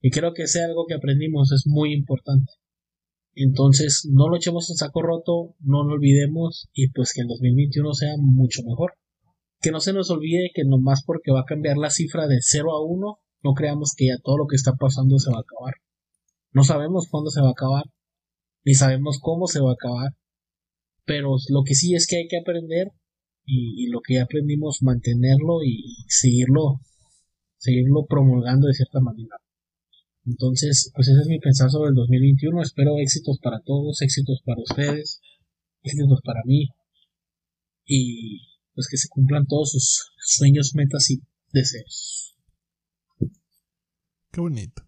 Y 0.01 0.11
creo 0.11 0.33
que 0.33 0.45
ese 0.45 0.63
algo 0.63 0.87
que 0.87 0.95
aprendimos 0.95 1.51
es 1.51 1.65
muy 1.67 1.93
importante. 1.93 2.53
Entonces, 3.35 4.09
no 4.11 4.29
lo 4.29 4.37
echemos 4.37 4.71
en 4.71 4.77
saco 4.77 5.03
roto, 5.03 5.57
no 5.59 5.83
lo 5.83 5.95
olvidemos 5.95 6.69
y 6.73 6.91
pues 6.93 7.13
que 7.13 7.23
el 7.23 7.27
2021 7.27 7.95
sea 7.95 8.15
mucho 8.17 8.63
mejor. 8.63 8.93
Que 9.61 9.73
no 9.73 9.81
se 9.81 9.93
nos 9.93 10.09
olvide 10.11 10.51
que 10.55 10.63
nomás 10.65 11.03
porque 11.05 11.33
va 11.33 11.41
a 11.41 11.45
cambiar 11.45 11.79
la 11.79 11.91
cifra 11.91 12.29
de 12.29 12.37
0 12.41 12.71
a 12.71 12.81
1, 12.87 13.19
no 13.43 13.53
creamos 13.55 13.93
que 13.97 14.07
ya 14.07 14.19
todo 14.23 14.39
lo 14.39 14.47
que 14.47 14.55
está 14.55 14.73
pasando 14.79 15.19
se 15.19 15.31
va 15.33 15.39
a 15.39 15.41
acabar. 15.41 15.75
No 16.57 16.65
sabemos 16.65 17.07
cuándo 17.11 17.29
se 17.29 17.43
va 17.43 17.49
a 17.49 17.51
acabar, 17.51 17.85
ni 18.65 18.73
sabemos 18.73 19.19
cómo 19.21 19.47
se 19.47 19.61
va 19.61 19.73
a 19.73 19.75
acabar, 19.75 20.13
pero 21.05 21.37
lo 21.51 21.63
que 21.65 21.75
sí 21.75 21.95
es 21.95 22.07
que 22.07 22.17
hay 22.17 22.29
que 22.29 22.39
aprender 22.39 22.93
y, 23.45 23.89
lo 23.91 24.01
que 24.01 24.15
ya 24.15 24.23
aprendimos 24.23 24.79
mantenerlo 24.81 25.63
y 25.63 25.97
seguirlo 26.09 26.81
seguirlo 27.59 28.07
promulgando 28.09 28.69
de 28.69 28.73
cierta 28.73 29.01
manera. 29.01 29.37
Entonces 30.25 30.91
pues 30.95 31.09
ese 31.09 31.21
es 31.21 31.27
mi 31.27 31.39
pensar 31.41 31.69
sobre 31.71 31.91
el 31.91 31.95
2021 31.95 32.63
espero 32.63 32.97
éxitos 33.01 33.39
para 33.39 33.61
todos 33.61 34.01
éxitos 34.01 34.41
para 34.43 34.63
ustedes 34.63 35.21
éxitos 35.83 36.23
para 36.25 36.41
mí 36.47 36.71
y 37.85 38.41
pues 38.75 38.89
que 38.91 38.97
se 38.97 39.09
cumplan 39.11 39.47
todos 39.47 39.73
sus 39.73 40.11
sueños 40.25 40.73
metas 40.75 41.11
y 41.11 41.21
deseos. 41.53 42.35
Qué 44.33 44.41
bonito. 44.41 44.87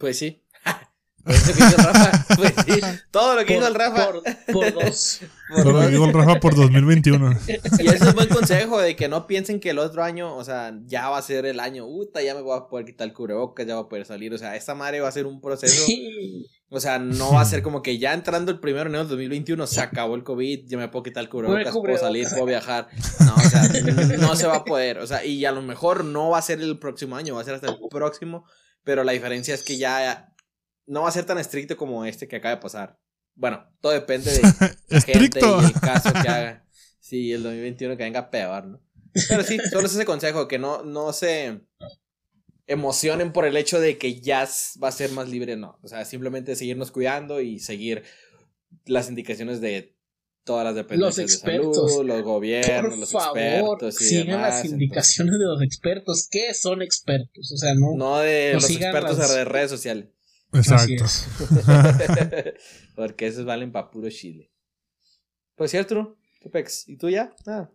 Pues 0.00 0.18
sí. 0.18 0.42
Por 1.22 1.34
eso 1.34 1.52
que 1.52 1.62
dice 1.62 1.76
Rafa, 1.76 2.24
pues 2.34 2.54
sí. 2.66 2.80
Todo 3.10 3.36
lo 3.36 3.44
que 3.44 3.52
dijo 3.52 3.66
el 3.68 3.74
Rafa. 3.74 4.12
Por, 4.50 4.72
dos. 4.72 5.20
Todo 5.54 5.72
lo 5.72 5.80
que 5.80 5.88
dijo 5.88 6.06
el 6.06 6.14
Rafa 6.14 6.40
por 6.40 6.56
2021. 6.56 7.32
Y 7.78 7.86
ese 7.86 7.96
es 7.96 8.02
un 8.02 8.14
buen 8.14 8.28
consejo 8.30 8.80
de 8.80 8.96
que 8.96 9.08
no 9.08 9.26
piensen 9.26 9.60
que 9.60 9.70
el 9.70 9.78
otro 9.78 10.02
año, 10.02 10.34
o 10.34 10.42
sea, 10.42 10.72
ya 10.86 11.10
va 11.10 11.18
a 11.18 11.22
ser 11.22 11.44
el 11.44 11.60
año, 11.60 11.84
puta, 11.84 12.22
ya 12.22 12.34
me 12.34 12.40
voy 12.40 12.56
a 12.56 12.68
poder 12.68 12.86
quitar 12.86 13.06
el 13.06 13.12
cubrebocas, 13.12 13.66
ya 13.66 13.74
voy 13.74 13.84
a 13.84 13.88
poder 13.90 14.06
salir. 14.06 14.32
O 14.32 14.38
sea, 14.38 14.56
esta 14.56 14.74
madre 14.74 15.00
va 15.00 15.08
a 15.08 15.12
ser 15.12 15.26
un 15.26 15.42
proceso. 15.42 15.84
O 16.70 16.80
sea, 16.80 16.98
no 16.98 17.34
va 17.34 17.42
a 17.42 17.44
ser 17.44 17.62
como 17.62 17.82
que 17.82 17.98
ya 17.98 18.14
entrando 18.14 18.50
el 18.50 18.58
primero 18.58 18.84
de 18.84 18.90
enero 18.90 19.04
del 19.04 19.10
2021 19.10 19.66
se 19.66 19.82
acabó 19.82 20.14
el 20.14 20.22
COVID, 20.22 20.68
ya 20.68 20.78
me 20.78 20.88
puedo 20.88 21.02
quitar 21.02 21.22
el 21.22 21.28
cubrebocas, 21.28 21.74
puedo 21.76 21.98
salir, 21.98 22.28
puedo 22.30 22.46
viajar. 22.46 22.88
No, 23.26 23.34
o 23.34 23.40
sea, 23.40 23.68
no 24.18 24.36
se 24.36 24.46
va 24.46 24.56
a 24.56 24.64
poder. 24.64 25.00
O 25.00 25.06
sea, 25.06 25.22
y 25.22 25.44
a 25.44 25.52
lo 25.52 25.60
mejor 25.60 26.06
no 26.06 26.30
va 26.30 26.38
a 26.38 26.42
ser 26.42 26.62
el 26.62 26.78
próximo 26.78 27.16
año, 27.16 27.34
va 27.34 27.42
a 27.42 27.44
ser 27.44 27.54
hasta 27.54 27.68
el 27.68 27.76
próximo. 27.90 28.46
Pero 28.84 29.04
la 29.04 29.12
diferencia 29.12 29.54
es 29.54 29.62
que 29.62 29.76
ya 29.76 30.34
no 30.86 31.02
va 31.02 31.08
a 31.08 31.12
ser 31.12 31.24
tan 31.24 31.38
estricto 31.38 31.76
como 31.76 32.04
este 32.04 32.26
que 32.26 32.36
acaba 32.36 32.56
de 32.56 32.60
pasar. 32.62 32.98
Bueno, 33.34 33.66
todo 33.80 33.92
depende 33.92 34.30
de 34.32 34.42
la 34.88 35.00
gente 35.00 35.40
y 35.40 35.64
el 35.64 35.72
caso 35.80 36.12
que 36.12 36.28
haga. 36.28 36.66
Sí, 36.98 37.32
el 37.32 37.42
2021 37.42 37.96
que 37.96 38.04
venga 38.04 38.30
peor, 38.30 38.66
¿no? 38.66 38.82
Pero 39.28 39.42
sí, 39.42 39.58
solo 39.70 39.86
es 39.86 39.94
ese 39.94 40.04
consejo, 40.04 40.46
que 40.46 40.58
no, 40.58 40.84
no 40.84 41.12
se 41.12 41.60
emocionen 42.66 43.32
por 43.32 43.44
el 43.46 43.56
hecho 43.56 43.80
de 43.80 43.98
que 43.98 44.20
ya 44.20 44.48
va 44.82 44.88
a 44.88 44.92
ser 44.92 45.10
más 45.10 45.28
libre, 45.28 45.56
no. 45.56 45.78
O 45.82 45.88
sea, 45.88 46.04
simplemente 46.04 46.54
seguirnos 46.54 46.92
cuidando 46.92 47.40
y 47.40 47.58
seguir 47.58 48.04
las 48.86 49.08
indicaciones 49.08 49.60
de 49.60 49.96
todas 50.50 50.64
las 50.64 50.74
dependencias 50.74 51.42
de 51.44 51.60
salud, 51.60 52.04
los 52.04 52.22
gobiernos, 52.24 52.98
los 52.98 53.14
expertos. 53.14 53.94
sigan 53.94 54.42
las 54.42 54.64
indicaciones 54.64 55.38
de 55.38 55.44
los 55.44 55.62
expertos. 55.62 56.26
¿Qué 56.28 56.52
son 56.54 56.82
expertos? 56.82 57.52
O 57.52 57.56
sea, 57.56 57.72
no. 57.76 57.94
No 57.94 58.18
de 58.18 58.54
los 58.54 58.68
expertos 58.68 59.16
de 59.32 59.44
redes 59.44 59.70
sociales. 59.70 60.08
Exacto. 60.52 61.04
Porque 62.96 63.28
esos 63.28 63.44
valen 63.44 63.70
para 63.70 63.92
puro 63.92 64.10
chile. 64.10 64.50
Pues 65.54 65.70
cierto, 65.70 66.16
Pepex. 66.42 66.88
¿Y 66.88 66.96
tú 66.96 67.08
ya? 67.08 67.32
Ah. 67.46 67.70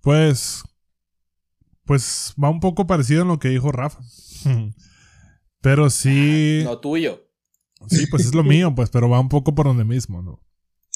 Pues. 0.00 0.62
Pues 1.84 2.32
va 2.42 2.48
un 2.48 2.60
poco 2.60 2.86
parecido 2.86 3.24
a 3.24 3.26
lo 3.26 3.38
que 3.38 3.48
dijo 3.48 3.72
Rafa. 3.72 4.00
Pero 5.60 5.90
sí. 5.90 6.62
lo 6.64 6.80
tuyo. 6.80 7.28
Sí, 7.88 8.06
pues 8.06 8.24
es 8.24 8.34
lo 8.34 8.42
mío, 8.42 8.74
pues, 8.74 8.88
pero 8.88 9.10
va 9.10 9.20
un 9.20 9.28
poco 9.28 9.54
por 9.54 9.66
donde 9.66 9.84
mismo, 9.84 10.22
¿no? 10.22 10.40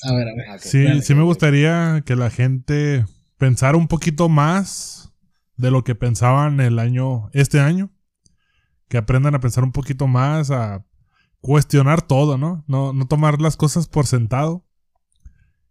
A 0.03 0.14
ver, 0.14 0.28
a 0.28 0.34
ver. 0.34 0.61
sí, 0.61 1.03
sí 1.03 1.14
me 1.14 1.22
gustaría 1.22 2.03
que 2.07 2.16
la 2.16 2.30
gente 2.30 3.05
pensara 3.38 3.76
un 3.76 3.88
poquito 3.88 4.28
más 4.28 5.12
de 5.57 5.70
lo 5.70 5.84
que 5.84 5.94
pensaban 5.94 6.61
el 6.61 6.78
año, 6.78 7.30
este 7.32 7.61
año. 7.61 7.90
Que 8.88 8.98
aprendan 8.98 9.34
a 9.34 9.40
pensar 9.40 9.62
un 9.62 9.72
poquito 9.72 10.09
más, 10.09 10.51
a 10.51 10.84
cuestionar 11.40 12.03
todo, 12.03 12.38
¿no? 12.38 12.64
¿no? 12.66 12.92
No 12.92 13.07
tomar 13.07 13.40
las 13.40 13.57
cosas 13.57 13.86
por 13.88 14.07
sentado. 14.07 14.66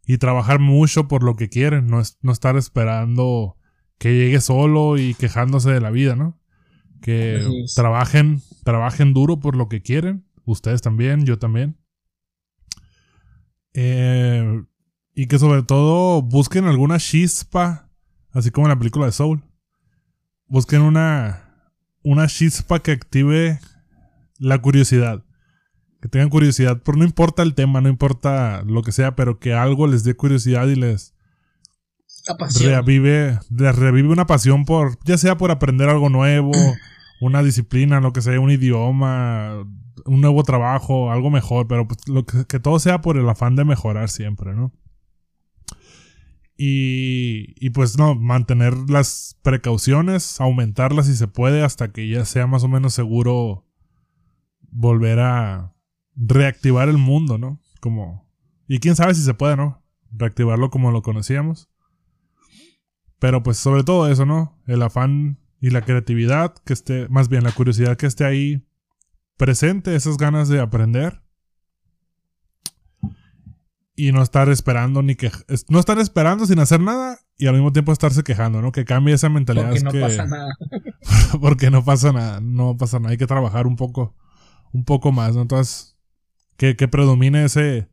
Y 0.05 0.17
trabajar 0.17 0.59
mucho 0.59 1.07
por 1.07 1.23
lo 1.23 1.35
que 1.35 1.49
quieren, 1.49 1.87
no, 1.87 2.01
no 2.21 2.31
estar 2.31 2.55
esperando 2.57 3.57
que 3.99 4.15
llegue 4.15 4.41
solo 4.41 4.97
y 4.97 5.13
quejándose 5.13 5.69
de 5.69 5.81
la 5.81 5.91
vida, 5.91 6.15
¿no? 6.15 6.39
Que 7.01 7.45
trabajen, 7.75 8.41
trabajen 8.63 9.13
duro 9.13 9.39
por 9.39 9.55
lo 9.55 9.69
que 9.69 9.81
quieren. 9.81 10.25
Ustedes 10.45 10.81
también, 10.81 11.25
yo 11.25 11.37
también. 11.37 11.77
Eh, 13.81 14.65
y 15.15 15.27
que 15.27 15.39
sobre 15.39 15.63
todo 15.63 16.21
busquen 16.21 16.65
alguna 16.65 16.99
chispa, 16.99 17.89
así 18.33 18.51
como 18.51 18.67
en 18.67 18.71
la 18.71 18.77
película 18.77 19.05
de 19.05 19.13
Soul. 19.13 19.41
Busquen 20.47 20.81
una, 20.81 21.71
una 22.03 22.27
chispa 22.27 22.79
que 22.79 22.91
active 22.91 23.57
la 24.37 24.57
curiosidad. 24.61 25.23
Que 26.01 26.09
tengan 26.09 26.27
curiosidad, 26.29 26.81
por 26.81 26.97
no 26.97 27.05
importa 27.05 27.41
el 27.41 27.53
tema, 27.53 27.79
no 27.79 27.87
importa 27.87 28.63
lo 28.65 28.81
que 28.83 28.91
sea, 28.91 29.15
pero 29.15 29.39
que 29.39 29.53
algo 29.53 29.87
les 29.87 30.03
dé 30.03 30.13
curiosidad 30.13 30.67
y 30.67 30.75
les 30.75 31.13
revive, 32.59 33.39
les 33.49 33.75
revive 33.75 34.09
una 34.09 34.27
pasión 34.27 34.65
por, 34.65 34.97
ya 35.05 35.17
sea 35.17 35.37
por 35.37 35.51
aprender 35.51 35.87
algo 35.87 36.09
nuevo, 36.09 36.51
una 37.19 37.43
disciplina, 37.43 37.99
lo 37.99 38.13
que 38.13 38.21
sea, 38.21 38.39
un 38.39 38.51
idioma, 38.51 39.65
un 40.05 40.21
nuevo 40.21 40.43
trabajo, 40.43 41.11
algo 41.11 41.29
mejor, 41.29 41.67
pero 41.67 41.87
pues, 41.87 42.07
lo 42.07 42.25
que, 42.25 42.59
todo 42.59 42.79
sea 42.79 43.01
por 43.01 43.17
el 43.17 43.27
afán 43.27 43.55
de 43.55 43.65
mejorar 43.65 44.09
siempre, 44.09 44.53
¿no? 44.53 44.71
Y, 46.57 47.55
y 47.57 47.69
pues 47.69 47.97
no, 47.97 48.15
mantener 48.15 48.73
las 48.89 49.37
precauciones, 49.41 50.41
aumentarlas 50.41 51.07
si 51.07 51.15
se 51.15 51.27
puede 51.27 51.63
hasta 51.63 51.91
que 51.91 52.09
ya 52.09 52.25
sea 52.25 52.47
más 52.47 52.63
o 52.63 52.67
menos 52.67 52.93
seguro 52.93 53.65
volver 54.71 55.19
a, 55.19 55.73
reactivar 56.19 56.89
el 56.89 56.97
mundo, 56.97 57.37
¿no? 57.37 57.59
Como... 57.79 58.27
Y 58.67 58.79
quién 58.79 58.95
sabe 58.95 59.15
si 59.15 59.23
se 59.23 59.33
puede, 59.33 59.55
¿no? 59.55 59.81
Reactivarlo 60.11 60.69
como 60.69 60.91
lo 60.91 61.01
conocíamos. 61.01 61.69
Pero 63.17 63.41
pues 63.41 63.57
sobre 63.57 63.83
todo 63.83 64.09
eso, 64.09 64.25
¿no? 64.25 64.61
El 64.67 64.81
afán 64.83 65.39
y 65.61 65.71
la 65.71 65.81
creatividad 65.81 66.55
que 66.65 66.73
esté, 66.73 67.07
más 67.09 67.29
bien 67.29 67.43
la 67.43 67.51
curiosidad 67.51 67.97
que 67.97 68.07
esté 68.07 68.25
ahí 68.25 68.65
presente, 69.37 69.95
esas 69.95 70.17
ganas 70.17 70.49
de 70.49 70.59
aprender. 70.59 71.21
Y 73.95 74.13
no 74.13 74.21
estar 74.21 74.47
esperando 74.47 75.01
ni 75.01 75.15
que... 75.15 75.29
No 75.67 75.79
estar 75.79 75.99
esperando 75.99 76.45
sin 76.45 76.59
hacer 76.59 76.79
nada 76.79 77.19
y 77.37 77.47
al 77.47 77.53
mismo 77.53 77.73
tiempo 77.73 77.91
estarse 77.91 78.23
quejando, 78.23 78.61
¿no? 78.61 78.71
Que 78.71 78.85
cambie 78.85 79.13
esa 79.13 79.27
mentalidad. 79.27 79.71
Porque 79.71 79.83
no 79.83 80.07
pasa 80.07 80.25
nada. 80.25 80.53
porque 81.41 81.69
no 81.69 81.83
pasa 81.83 82.13
nada, 82.13 82.39
no 82.41 82.77
pasa 82.77 82.99
nada. 82.99 83.11
Hay 83.11 83.17
que 83.17 83.27
trabajar 83.27 83.67
un 83.67 83.75
poco, 83.75 84.15
un 84.71 84.85
poco 84.85 85.11
más, 85.11 85.35
¿no? 85.35 85.41
Entonces, 85.41 85.97
que, 86.55 86.77
que 86.77 86.87
predomine 86.87 87.43
ese, 87.43 87.89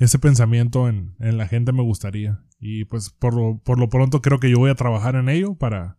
ese 0.00 0.18
pensamiento 0.18 0.88
en, 0.88 1.14
en, 1.20 1.38
la 1.38 1.46
gente 1.46 1.72
me 1.72 1.82
gustaría. 1.82 2.40
Y 2.58 2.84
pues 2.84 3.10
por 3.10 3.34
lo, 3.34 3.58
por 3.58 3.78
lo 3.78 3.88
pronto 3.88 4.22
creo 4.22 4.40
que 4.40 4.50
yo 4.50 4.58
voy 4.58 4.70
a 4.70 4.74
trabajar 4.76 5.14
en 5.14 5.28
ello 5.28 5.54
para 5.54 5.98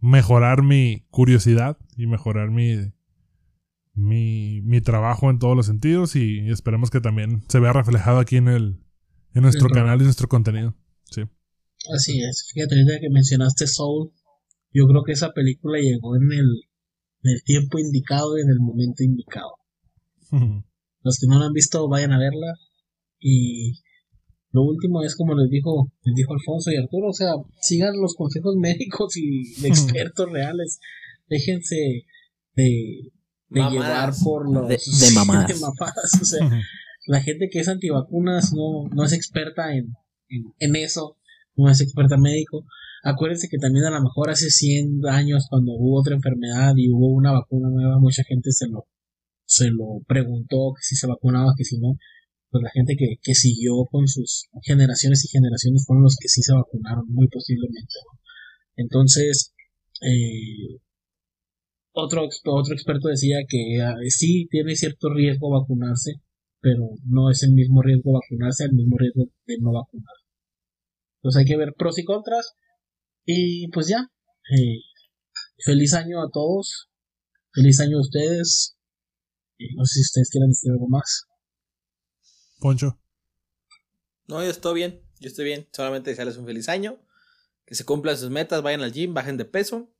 mejorar 0.00 0.62
mi 0.62 1.06
curiosidad 1.10 1.78
y 1.96 2.06
mejorar 2.06 2.50
mi, 2.50 2.92
mi, 3.94 4.62
mi 4.62 4.80
trabajo 4.80 5.30
en 5.30 5.38
todos 5.38 5.56
los 5.56 5.66
sentidos 5.66 6.16
y 6.16 6.48
esperemos 6.50 6.90
que 6.90 7.00
también 7.00 7.42
se 7.48 7.60
vea 7.60 7.72
reflejado 7.72 8.18
aquí 8.18 8.36
en 8.36 8.48
el 8.48 8.80
en 9.34 9.42
nuestro 9.42 9.68
canal 9.68 10.00
y 10.00 10.04
nuestro 10.04 10.28
contenido. 10.28 10.74
Sí. 11.10 11.22
Así 11.94 12.20
es. 12.20 12.50
Fíjate, 12.52 12.74
ahorita 12.74 13.00
que 13.00 13.10
mencionaste 13.10 13.66
Soul, 13.66 14.12
yo 14.72 14.86
creo 14.86 15.02
que 15.04 15.12
esa 15.12 15.30
película 15.32 15.78
llegó 15.78 16.16
en 16.16 16.32
el, 16.32 16.48
en 17.22 17.32
el 17.32 17.42
tiempo 17.44 17.78
indicado 17.78 18.36
y 18.36 18.42
en 18.42 18.50
el 18.50 18.60
momento 18.60 19.02
indicado. 19.02 19.54
Los 21.02 21.18
que 21.18 21.26
no 21.28 21.38
la 21.38 21.46
han 21.46 21.52
visto, 21.52 21.88
vayan 21.88 22.12
a 22.12 22.18
verla. 22.18 22.54
Y 23.18 23.80
lo 24.52 24.62
último 24.62 25.02
es 25.02 25.14
como 25.14 25.34
les 25.34 25.48
dijo, 25.48 25.92
les 26.02 26.14
dijo 26.14 26.32
Alfonso 26.32 26.72
y 26.72 26.76
Arturo, 26.76 27.08
o 27.08 27.12
sea, 27.12 27.34
sigan 27.60 27.94
los 28.00 28.14
consejos 28.14 28.56
médicos 28.58 29.16
y 29.16 29.60
de 29.60 29.68
expertos 29.68 30.30
reales. 30.30 30.80
Déjense 31.28 32.04
de, 32.56 33.12
de 33.48 33.70
llevar 33.70 34.12
por 34.24 34.52
los 34.52 34.68
de, 34.68 34.76
de 34.76 35.10
mamadas. 35.14 35.62
O 36.20 36.24
sea, 36.24 36.50
la 37.06 37.20
gente 37.20 37.48
que 37.50 37.60
es 37.60 37.68
antivacunas 37.68 38.52
no, 38.52 38.88
no 38.92 39.04
es 39.04 39.12
experta 39.12 39.72
en, 39.74 39.94
en, 40.28 40.52
en, 40.58 40.76
eso, 40.76 41.16
no 41.54 41.70
es 41.70 41.80
experta 41.80 42.16
médico. 42.16 42.64
Acuérdense 43.04 43.48
que 43.48 43.58
también 43.58 43.84
a 43.86 43.90
lo 43.90 44.02
mejor 44.02 44.30
hace 44.30 44.50
100 44.50 45.06
años 45.08 45.46
cuando 45.48 45.72
hubo 45.72 46.00
otra 46.00 46.14
enfermedad 46.14 46.74
y 46.76 46.90
hubo 46.90 47.14
una 47.14 47.32
vacuna 47.32 47.68
nueva, 47.70 47.98
mucha 47.98 48.24
gente 48.24 48.50
se 48.50 48.68
lo 48.68 48.86
se 49.50 49.68
lo 49.68 50.00
preguntó 50.06 50.74
que 50.76 50.82
si 50.82 50.94
se 50.94 51.08
vacunaba, 51.08 51.54
que 51.56 51.64
si 51.64 51.76
no, 51.80 51.96
pues 52.50 52.62
la 52.62 52.70
gente 52.70 52.96
que, 52.96 53.16
que 53.22 53.34
siguió 53.34 53.84
con 53.90 54.08
sus 54.08 54.48
generaciones 54.62 55.24
y 55.24 55.28
generaciones 55.28 55.84
fueron 55.86 56.04
los 56.04 56.16
que 56.20 56.28
sí 56.28 56.42
se 56.42 56.54
vacunaron, 56.54 57.04
muy 57.08 57.28
posiblemente. 57.28 57.94
Entonces, 58.76 59.54
eh, 60.02 60.80
otro, 61.92 62.28
otro 62.44 62.74
experto 62.74 63.08
decía 63.08 63.38
que 63.48 63.82
ah, 63.82 63.94
sí 64.08 64.48
tiene 64.50 64.74
cierto 64.74 65.12
riesgo 65.12 65.50
vacunarse, 65.50 66.14
pero 66.60 66.88
no 67.04 67.30
es 67.30 67.42
el 67.42 67.52
mismo 67.52 67.82
riesgo 67.82 68.12
vacunarse, 68.12 68.64
el 68.64 68.72
mismo 68.72 68.96
riesgo 68.98 69.24
de 69.46 69.58
no 69.60 69.72
vacunar. 69.72 70.14
Entonces 71.18 71.40
hay 71.40 71.46
que 71.46 71.56
ver 71.56 71.74
pros 71.76 71.98
y 71.98 72.04
contras. 72.04 72.54
Y 73.26 73.68
pues 73.68 73.88
ya, 73.88 74.08
eh, 74.56 74.80
feliz 75.64 75.94
año 75.94 76.22
a 76.22 76.30
todos, 76.32 76.88
feliz 77.52 77.80
año 77.80 77.98
a 77.98 78.00
ustedes, 78.00 78.76
no 79.76 79.84
sé 79.84 79.94
si 79.94 80.00
ustedes 80.00 80.30
quieren 80.30 80.50
decir 80.50 80.72
algo 80.72 80.88
más. 80.88 81.26
Poncho. 82.60 82.98
No, 84.28 84.42
yo 84.42 84.50
estoy 84.50 84.74
bien. 84.74 85.02
Yo 85.18 85.28
estoy 85.28 85.44
bien. 85.46 85.66
Solamente 85.72 86.10
desearles 86.10 86.36
un 86.36 86.46
feliz 86.46 86.68
año. 86.68 87.00
Que 87.64 87.74
se 87.74 87.84
cumplan 87.84 88.16
sus 88.16 88.30
metas. 88.30 88.62
Vayan 88.62 88.82
al 88.82 88.92
gym, 88.92 89.12
bajen 89.14 89.36
de 89.36 89.44
peso. 89.44 89.90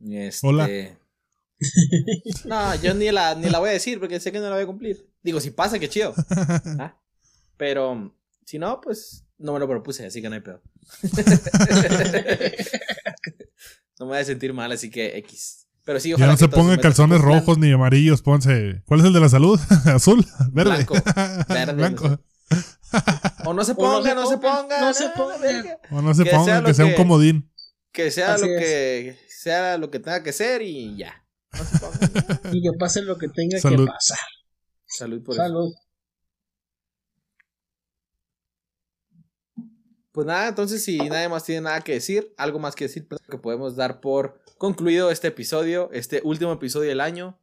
Este... 0.00 0.46
Hola. 0.46 0.68
No, 2.44 2.74
yo 2.82 2.92
ni 2.92 3.10
la, 3.10 3.34
ni 3.34 3.48
la 3.48 3.58
voy 3.58 3.70
a 3.70 3.72
decir 3.72 3.98
porque 3.98 4.20
sé 4.20 4.30
que 4.30 4.38
no 4.40 4.50
la 4.50 4.56
voy 4.56 4.64
a 4.64 4.66
cumplir. 4.66 5.10
Digo, 5.22 5.40
si 5.40 5.50
pasa, 5.50 5.78
qué 5.78 5.88
chido. 5.88 6.14
¿Ah? 6.78 7.00
Pero 7.56 8.14
si 8.44 8.58
no, 8.58 8.78
pues 8.80 9.24
no 9.38 9.54
me 9.54 9.58
lo 9.58 9.66
propuse, 9.66 10.04
así 10.06 10.20
que 10.20 10.28
no 10.28 10.34
hay 10.34 10.42
pedo. 10.42 10.60
no 13.98 14.06
me 14.06 14.12
voy 14.12 14.18
a 14.18 14.24
sentir 14.24 14.52
mal, 14.52 14.70
así 14.70 14.90
que 14.90 15.16
X. 15.18 15.65
Pero 15.86 16.00
sí, 16.00 16.12
ojalá. 16.12 16.26
Ya 16.26 16.32
no 16.32 16.36
se 16.36 16.48
pongan 16.48 16.80
calzones 16.80 17.20
rojos 17.20 17.58
ni 17.58 17.70
amarillos, 17.70 18.20
pónganse. 18.20 18.82
¿Cuál 18.86 19.00
es 19.00 19.06
el 19.06 19.12
de 19.12 19.20
la 19.20 19.28
salud? 19.28 19.58
Azul, 19.86 20.26
verde. 20.52 20.84
Blanco. 20.84 20.94
Verde. 21.48 21.72
Blanco. 21.72 22.20
O 23.44 23.52
no 23.52 23.64
se 23.64 23.74
ponga, 23.74 24.14
no 24.14 24.26
se 24.26 24.38
ponga. 24.38 24.80
No 24.80 24.94
se 24.94 25.08
ponga. 25.10 25.78
O 25.90 26.02
no 26.02 26.14
se 26.14 26.24
ponga, 26.24 26.64
que 26.64 26.74
sea 26.74 26.86
un 26.86 26.94
comodín. 26.94 27.50
Que 27.92 28.10
sea 28.10 28.38
lo 28.38 28.46
que 28.46 29.18
sea 29.28 29.76
lo 29.78 29.90
que 29.90 29.98
tenga 29.98 30.22
que 30.22 30.32
ser 30.32 30.62
y 30.62 30.96
ya. 30.96 31.24
No 31.52 31.64
se 31.64 31.78
ponga. 31.78 32.40
y 32.52 32.62
que 32.62 32.70
pase 32.78 33.02
lo 33.02 33.18
que 33.18 33.28
tenga 33.28 33.60
que 33.60 33.76
pasar. 33.86 34.18
Salud 34.86 35.22
por 35.22 35.36
Salud. 35.36 35.72
Pues 40.16 40.26
nada, 40.26 40.48
entonces 40.48 40.82
si 40.82 40.96
nadie 40.96 41.28
más 41.28 41.44
tiene 41.44 41.60
nada 41.60 41.82
que 41.82 41.92
decir, 41.92 42.32
algo 42.38 42.58
más 42.58 42.74
que 42.74 42.84
decir, 42.84 43.06
que 43.06 43.36
podemos 43.36 43.76
dar 43.76 44.00
por 44.00 44.40
concluido 44.56 45.10
este 45.10 45.28
episodio, 45.28 45.90
este 45.92 46.22
último 46.24 46.54
episodio 46.54 46.88
del 46.88 47.02
año, 47.02 47.38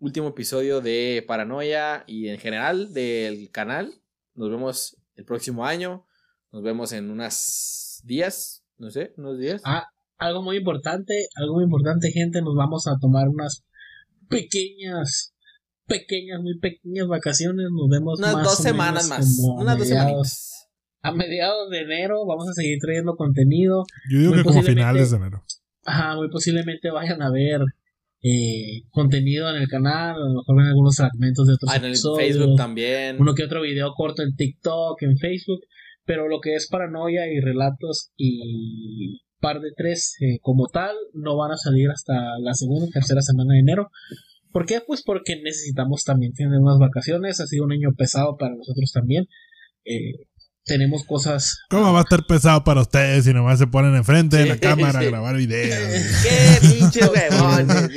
último 0.00 0.28
episodio 0.28 0.82
de 0.82 1.24
Paranoia 1.26 2.04
y 2.06 2.28
en 2.28 2.38
general 2.38 2.92
del 2.92 3.50
canal. 3.50 4.02
Nos 4.34 4.50
vemos 4.50 4.98
el 5.14 5.24
próximo 5.24 5.64
año, 5.64 6.06
nos 6.52 6.62
vemos 6.62 6.92
en 6.92 7.10
unos 7.10 8.02
días, 8.04 8.66
no 8.76 8.90
sé, 8.90 9.14
unos 9.16 9.38
días. 9.38 9.62
Ah, 9.64 9.86
algo 10.18 10.42
muy 10.42 10.58
importante, 10.58 11.14
algo 11.36 11.54
muy 11.54 11.64
importante, 11.64 12.12
gente, 12.12 12.42
nos 12.42 12.54
vamos 12.54 12.86
a 12.86 12.98
tomar 13.00 13.30
unas 13.30 13.64
pequeñas, 14.28 15.32
pequeñas, 15.86 16.42
muy 16.42 16.58
pequeñas 16.58 17.08
vacaciones, 17.08 17.68
nos 17.70 17.88
vemos 17.88 18.18
unas 18.18 18.44
dos 18.44 18.58
semanas 18.58 19.08
más, 19.08 19.38
unas 19.56 19.78
dos 19.78 19.88
semanas 19.88 20.59
a 21.02 21.12
mediados 21.12 21.70
de 21.70 21.80
enero 21.80 22.26
vamos 22.26 22.48
a 22.48 22.52
seguir 22.52 22.78
trayendo 22.80 23.16
contenido. 23.16 23.84
Yo 24.10 24.18
digo 24.18 24.32
que 24.34 24.44
como 24.44 24.62
finales 24.62 25.10
de 25.10 25.16
enero. 25.16 25.42
Ajá, 25.84 26.16
muy 26.16 26.28
posiblemente 26.28 26.90
vayan 26.90 27.22
a 27.22 27.30
ver 27.30 27.60
eh, 28.22 28.82
contenido 28.90 29.48
en 29.48 29.62
el 29.62 29.68
canal, 29.68 30.16
a 30.16 30.18
lo 30.18 30.34
mejor 30.34 30.56
ven 30.56 30.66
algunos 30.66 30.96
fragmentos 30.96 31.46
de 31.46 31.54
otros 31.54 31.70
ah, 31.72 31.76
en 31.76 31.84
el 31.86 31.96
Facebook 31.96 32.56
también. 32.56 33.16
Uno 33.18 33.34
que 33.34 33.44
otro 33.44 33.62
video 33.62 33.92
corto 33.94 34.22
en 34.22 34.36
TikTok, 34.36 35.02
en 35.02 35.16
Facebook, 35.16 35.60
pero 36.04 36.28
lo 36.28 36.40
que 36.40 36.54
es 36.54 36.68
paranoia 36.68 37.32
y 37.32 37.40
relatos 37.40 38.12
y 38.16 39.22
par 39.40 39.60
de 39.60 39.70
tres 39.74 40.16
eh, 40.20 40.38
como 40.42 40.66
tal 40.66 40.94
no 41.14 41.36
van 41.36 41.52
a 41.52 41.56
salir 41.56 41.88
hasta 41.88 42.38
la 42.40 42.52
segunda 42.52 42.86
o 42.86 42.90
tercera 42.90 43.22
semana 43.22 43.54
de 43.54 43.60
enero. 43.60 43.88
¿Por 44.52 44.66
qué? 44.66 44.82
Pues 44.86 45.02
porque 45.02 45.36
necesitamos 45.36 46.04
también 46.04 46.32
tener 46.32 46.58
unas 46.58 46.78
vacaciones. 46.78 47.40
Ha 47.40 47.46
sido 47.46 47.64
un 47.64 47.72
año 47.72 47.90
pesado 47.96 48.36
para 48.36 48.54
nosotros 48.54 48.90
también. 48.92 49.28
Eh, 49.84 50.26
tenemos 50.70 51.02
cosas. 51.02 51.58
¿Cómo 51.68 51.92
va 51.92 51.98
a 51.98 52.02
estar 52.02 52.24
pesado 52.24 52.62
para 52.62 52.82
ustedes 52.82 53.24
si 53.24 53.34
nomás 53.34 53.58
se 53.58 53.66
ponen 53.66 53.96
enfrente 53.96 54.36
de 54.36 54.46
la 54.46 54.56
cámara 54.56 55.00
a 55.00 55.02
grabar 55.02 55.36
videos? 55.36 55.76
¡Qué 56.22 56.68
pinche 56.68 57.00
huevón! 57.08 57.68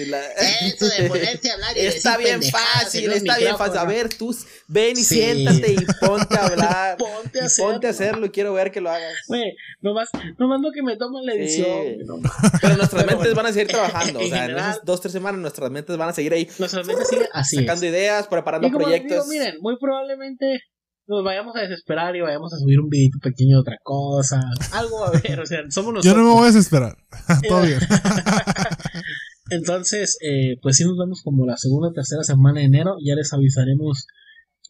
Eso 0.65 0.87
de 0.87 1.07
ponerse 1.07 1.51
a 1.51 1.53
hablar 1.53 1.77
y 1.77 1.81
Está 1.81 2.17
bien 2.17 2.41
fácil, 2.41 3.11
está 3.11 3.37
bien 3.37 3.55
fácil. 3.57 3.77
A 3.77 3.85
ver, 3.85 4.09
tú 4.09 4.35
ven 4.67 4.97
y 4.97 5.03
siéntate 5.03 5.73
y 5.73 5.85
ponte 6.03 6.35
a 6.35 6.47
hablar. 6.47 6.97
ponte 6.97 7.41
a, 7.41 7.45
hacerlo. 7.45 7.71
ponte 7.71 7.87
a 7.87 7.89
hacerlo 7.91 8.25
y 8.25 8.29
quiero 8.31 8.53
ver 8.53 8.71
que 8.71 8.81
lo 8.81 8.89
hagas. 8.89 9.13
Güey, 9.27 9.55
nomás, 9.81 10.09
nomás 10.39 10.59
lo 10.59 10.71
que 10.71 10.81
me 10.81 10.97
toma 10.97 11.21
la 11.21 11.33
edición. 11.35 12.23
Pero 12.59 12.75
nuestras 12.75 13.05
mentes 13.05 13.35
van 13.35 13.45
a 13.45 13.53
seguir 13.53 13.67
trabajando. 13.67 14.19
o 14.19 14.27
sea, 14.27 14.45
en 14.45 14.57
esas 14.57 14.79
dos, 14.83 14.99
tres 14.99 15.11
semanas 15.11 15.39
nuestras 15.39 15.69
mentes 15.69 15.95
van 15.95 16.09
a 16.09 16.13
seguir 16.13 16.33
ahí. 16.33 16.49
Nuestras 16.57 16.87
mentes 16.87 17.07
siguen 17.07 17.27
así. 17.33 17.57
Sacando 17.57 17.85
ideas, 17.85 18.25
preparando 18.27 18.67
proyectos. 18.71 19.11
Digo, 19.11 19.25
miren, 19.27 19.57
muy 19.61 19.77
probablemente 19.77 20.63
nos 21.07 21.23
vayamos 21.23 21.55
a 21.55 21.61
desesperar 21.61 22.15
y 22.15 22.21
vayamos 22.21 22.53
a 22.53 22.57
subir 22.57 22.79
un 22.79 22.89
videito 22.89 23.19
pequeño 23.21 23.57
de 23.57 23.61
otra 23.61 23.77
cosa. 23.83 24.41
Algo 24.71 25.03
a 25.03 25.11
ver, 25.11 25.39
o 25.41 25.45
sea, 25.45 25.59
somos 25.69 25.93
nosotros. 25.93 26.05
Yo 26.05 26.17
no 26.17 26.27
me 26.27 26.33
voy 26.33 26.43
a 26.43 26.47
desesperar. 26.47 26.95
Todo 27.47 27.61
bien. 27.63 27.79
Entonces, 29.49 30.17
eh, 30.21 30.57
pues 30.61 30.77
sí 30.77 30.83
nos 30.83 30.97
vemos 30.97 31.21
como 31.23 31.45
la 31.45 31.57
segunda 31.57 31.89
o 31.89 31.93
tercera 31.93 32.23
semana 32.23 32.61
de 32.61 32.65
enero. 32.65 32.95
Ya 33.03 33.15
les 33.15 33.33
avisaremos 33.33 34.07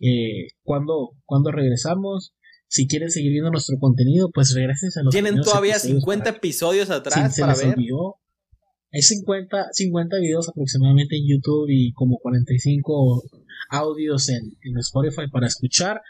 eh, 0.02 0.48
cuando, 0.64 1.12
cuando 1.26 1.52
regresamos. 1.52 2.34
Si 2.68 2.88
quieren 2.88 3.12
seguir 3.12 3.32
viendo 3.32 3.52
nuestro 3.52 3.78
contenido, 3.78 4.32
pues 4.34 4.56
regresen 4.56 4.90
a 4.96 5.04
los 5.04 5.12
Tienen 5.12 5.40
todavía 5.42 5.78
50 5.78 6.32
episodios 6.32 6.90
atrás 6.90 7.38
para 7.40 7.54
ver. 7.54 7.76
Hay 8.92 9.02
50, 9.02 9.68
50 9.72 10.18
videos 10.18 10.50
aproximadamente 10.50 11.16
en 11.18 11.28
YouTube 11.28 11.68
y 11.70 11.94
como 11.94 12.18
45 12.18 13.24
audios 13.70 14.30
en, 14.30 14.42
en 14.64 14.78
Spotify 14.80 15.28
para 15.32 15.46
escuchar. 15.46 16.02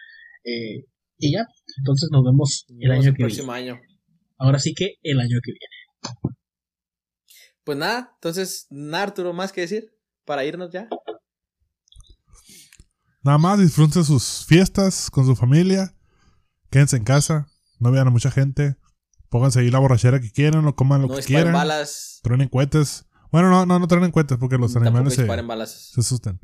Eh, 0.44 0.86
y 1.18 1.34
ya, 1.34 1.46
entonces 1.78 2.10
nos 2.12 2.24
vemos 2.24 2.66
el 2.80 2.92
año 2.92 3.14
que 3.14 3.24
próximo 3.24 3.52
año. 3.52 3.80
Ahora 4.38 4.60
sí 4.60 4.74
que 4.74 4.96
el 5.04 5.20
año 5.20 5.38
que 5.44 5.52
viene. 5.52 6.34
Pues 7.64 7.78
nada, 7.78 8.12
entonces, 8.16 8.68
Arturo, 8.94 9.34
más 9.34 9.52
que 9.52 9.62
decir 9.62 9.90
para 10.26 10.44
irnos 10.44 10.70
ya. 10.72 10.88
Nada 13.24 13.38
más 13.38 13.60
disfruten 13.60 14.04
sus 14.04 14.46
fiestas 14.46 15.10
con 15.10 15.26
su 15.26 15.36
familia. 15.36 15.96
Quédense 16.70 16.98
en 16.98 17.06
casa. 17.06 17.48
No 17.80 17.92
vean 17.92 18.08
a 18.08 18.12
mucha 18.12 18.32
gente. 18.32 18.76
Pónganse 19.30 19.62
ahí 19.62 19.72
la 19.72 19.80
borrachera 19.80 20.20
que 20.20 20.32
quieran 20.32 20.66
o 20.68 20.76
coman 20.76 21.02
lo 21.04 21.08
que 21.08 21.22
quieran. 21.24 21.54
balas. 21.54 22.20
Traen 22.22 22.50
cuetes. 22.50 23.06
Bueno, 23.32 23.50
no, 23.50 23.66
no, 23.66 23.80
no 23.80 23.88
traen 23.88 24.12
cuetes 24.12 24.38
porque 24.38 24.58
los 24.58 24.76
animales 24.76 25.14
se, 25.14 25.26
se 25.26 26.02
asustan. 26.02 26.40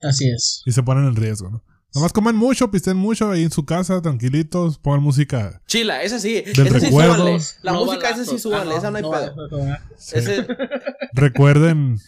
Así 0.00 0.28
es. 0.28 0.62
Y 0.66 0.72
se 0.72 0.82
ponen 0.82 1.04
en 1.06 1.16
riesgo, 1.16 1.50
¿no? 1.50 1.64
Nomás 1.94 2.12
comen 2.12 2.36
mucho, 2.36 2.70
pisten 2.70 2.96
mucho 2.96 3.30
ahí 3.30 3.42
en 3.42 3.50
su 3.50 3.64
casa, 3.64 4.02
tranquilitos, 4.02 4.78
pongan 4.78 5.02
música. 5.02 5.62
Chila, 5.66 6.02
esa 6.02 6.18
sí. 6.18 6.42
Del 6.42 6.66
esa 6.66 6.80
sí 6.80 6.86
súbanle. 6.88 7.38
La 7.62 7.72
música, 7.72 8.10
esa 8.10 8.24
sí 8.24 8.38
súbanle, 8.38 8.76
esa 8.76 8.90
no 8.90 8.98
hay 8.98 9.02
pedo. 9.02 9.34
recuerden, 11.12 11.98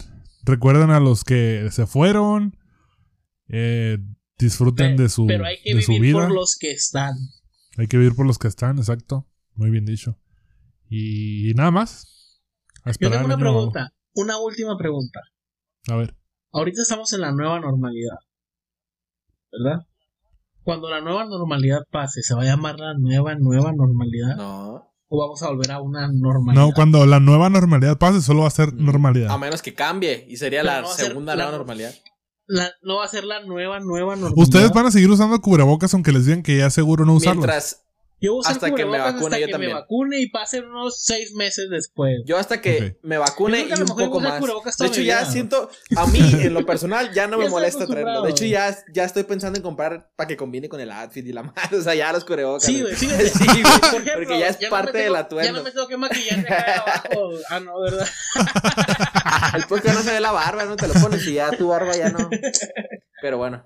recuerden 0.45 0.91
a 0.91 1.01
los 1.01 1.25
que 1.25 1.69
se 1.71 1.87
fueron. 1.87 2.59
Eh, 3.49 3.99
disfruten 4.39 4.97
de 4.97 5.09
su, 5.09 5.27
pero 5.27 5.45
hay 5.45 5.57
que 5.63 5.75
de 5.75 5.81
vivir 5.81 6.01
vida. 6.01 6.27
por 6.27 6.33
los 6.33 6.57
que 6.59 6.71
están. 6.71 7.15
Hay 7.79 7.87
que 7.89 7.97
vivir 7.97 8.15
por 8.15 8.27
los 8.27 8.39
que 8.39 8.49
están, 8.49 8.79
exacto. 8.79 9.27
Muy 9.55 9.71
bien 9.71 9.87
dicho. 9.87 10.19
Y, 10.89 11.53
nada 11.55 11.71
más. 11.71 12.43
Yo 12.99 13.11
tengo 13.11 13.25
una 13.25 13.39
pregunta, 13.39 13.95
una 14.15 14.39
última 14.39 14.77
pregunta. 14.77 15.21
A 15.89 15.97
ver. 15.97 16.17
Ahorita 16.53 16.83
estamos 16.83 17.13
en 17.13 17.23
la 17.23 17.33
nueva 17.33 17.61
normalidad. 17.61 18.19
¿Verdad? 19.53 19.87
Cuando 20.63 20.89
la 20.89 21.01
nueva 21.01 21.25
normalidad 21.25 21.81
pase, 21.91 22.23
¿se 22.23 22.35
va 22.35 22.43
a 22.43 22.47
llamar 22.47 22.79
la 22.79 22.95
nueva, 22.95 23.35
nueva 23.35 23.73
normalidad? 23.73 24.37
No. 24.37 24.87
¿O 25.09 25.19
vamos 25.19 25.43
a 25.43 25.49
volver 25.49 25.73
a 25.73 25.81
una 25.81 26.09
normalidad? 26.13 26.63
No, 26.63 26.73
cuando 26.73 27.05
la 27.07 27.19
nueva 27.19 27.51
normalidad 27.51 27.99
pase, 27.99 28.21
solo 28.21 28.43
va 28.43 28.49
a 28.49 28.53
ser 28.53 28.73
mm. 28.73 28.85
normalidad. 28.85 29.31
A 29.31 29.39
menos 29.39 29.63
que 29.63 29.75
cambie 29.75 30.25
y 30.29 30.37
sería 30.37 30.63
la 30.63 30.85
segunda 30.87 31.35
nueva 31.35 31.51
normalidad. 31.51 31.93
no 32.83 32.97
va 32.99 33.05
a 33.05 33.09
ser 33.09 33.25
la 33.25 33.41
nueva, 33.41 33.81
nueva 33.81 34.15
normalidad. 34.15 34.43
Ustedes 34.43 34.71
van 34.71 34.87
a 34.87 34.91
seguir 34.91 35.11
usando 35.11 35.41
cubrebocas 35.41 35.93
aunque 35.95 36.13
les 36.13 36.27
digan 36.27 36.43
que 36.43 36.59
ya 36.59 36.71
seguro 36.71 37.05
no 37.05 37.15
usarlos. 37.15 37.45
Mientras 37.45 37.83
yo 38.21 38.39
hasta 38.45 38.71
que 38.75 38.85
me 38.85 38.99
vacune, 38.99 39.25
hasta 39.25 39.39
yo 39.39 39.47
que 39.47 39.53
también. 39.53 39.73
me 39.73 39.81
vacune 39.81 40.21
y 40.21 40.29
pasen 40.29 40.67
unos 40.67 41.03
seis 41.03 41.33
meses 41.33 41.71
después. 41.71 42.21
Yo 42.27 42.37
hasta 42.37 42.61
que 42.61 42.99
me 43.03 43.17
vacune 43.17 43.67
y 43.69 43.81
un 43.81 43.87
poco 43.87 44.21
más. 44.21 44.43
De 44.79 44.87
hecho, 44.87 45.01
ya 45.01 45.25
siento, 45.25 45.71
a 45.97 46.07
mí, 46.07 46.21
en 46.21 46.53
lo 46.53 46.67
personal, 46.67 47.13
ya 47.13 47.27
no 47.27 47.39
me 47.39 47.49
molesta 47.49 47.87
traerlo. 47.87 48.23
De 48.23 48.31
hecho, 48.31 48.45
ya, 48.45 48.77
ya 48.93 49.05
estoy 49.05 49.25
pensando 49.25 49.57
en 49.57 49.63
comprar 49.63 50.11
para 50.17 50.29
que 50.29 50.37
combine 50.37 50.69
con 50.69 50.81
el 50.81 50.91
outfit 50.91 51.27
y 51.27 51.33
la 51.33 51.43
madre. 51.45 51.79
O 51.79 51.83
sea, 51.83 51.95
ya 51.95 52.13
los 52.13 52.25
cubrebocas. 52.25 52.65
Sí, 52.65 52.83
güey, 52.83 52.95
sí, 52.95 53.09
sí, 53.35 53.63
güey. 53.63 54.05
porque 54.15 54.39
ya 54.39 54.49
es 54.49 54.57
parte 54.69 54.99
de 54.99 55.11
la 55.11 55.21
atuendo. 55.21 55.53
Ya 55.53 55.57
no 55.57 55.65
me 55.65 55.71
tengo 55.71 55.89
que 55.89 55.97
maquillar 55.97 56.43
de 56.43 56.55
acá 56.55 56.85
abajo. 56.87 57.31
Ah, 57.49 57.61
no, 57.61 57.81
¿verdad? 57.81 58.07
el 59.55 59.95
no 59.95 60.03
se 60.03 60.13
ve 60.13 60.21
la 60.21 60.33
barba, 60.33 60.65
no 60.67 60.77
te 60.77 60.89
lo 60.89 60.95
pones 60.95 61.27
y 61.27 61.35
ya 61.35 61.51
tu 61.51 61.69
barba 61.69 61.97
ya 61.97 62.11
no. 62.11 62.29
Pero 63.23 63.39
bueno. 63.39 63.65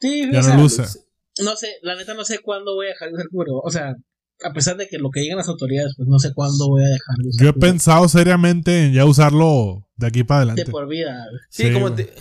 Sí, 0.00 0.30
ya 0.32 0.42
no 0.42 0.62
luce 0.62 1.07
no 1.44 1.56
sé, 1.56 1.76
la 1.82 1.96
neta 1.96 2.14
no 2.14 2.24
sé 2.24 2.40
cuándo 2.40 2.74
voy 2.74 2.86
a 2.86 2.90
dejar 2.90 3.08
de 3.08 3.14
usar 3.14 3.28
cubrebocas. 3.30 3.68
O 3.68 3.70
sea, 3.70 3.94
a 4.44 4.52
pesar 4.52 4.76
de 4.76 4.88
que 4.88 4.98
lo 4.98 5.10
que 5.10 5.20
digan 5.20 5.38
las 5.38 5.48
autoridades, 5.48 5.94
pues 5.96 6.08
no 6.08 6.18
sé 6.18 6.32
cuándo 6.34 6.68
voy 6.68 6.82
a 6.82 6.88
dejar 6.88 7.16
de 7.22 7.28
usar 7.28 7.44
Yo 7.44 7.50
he 7.50 7.54
pensado 7.54 8.08
seriamente 8.08 8.86
en 8.86 8.92
ya 8.92 9.04
usarlo 9.04 9.88
de 9.96 10.06
aquí 10.06 10.24
para 10.24 10.38
adelante. 10.38 10.64
De 10.64 10.70
por 10.70 10.88
vida. 10.88 11.24
Sí, 11.50 11.72
como 11.72 11.92
te... 11.92 12.12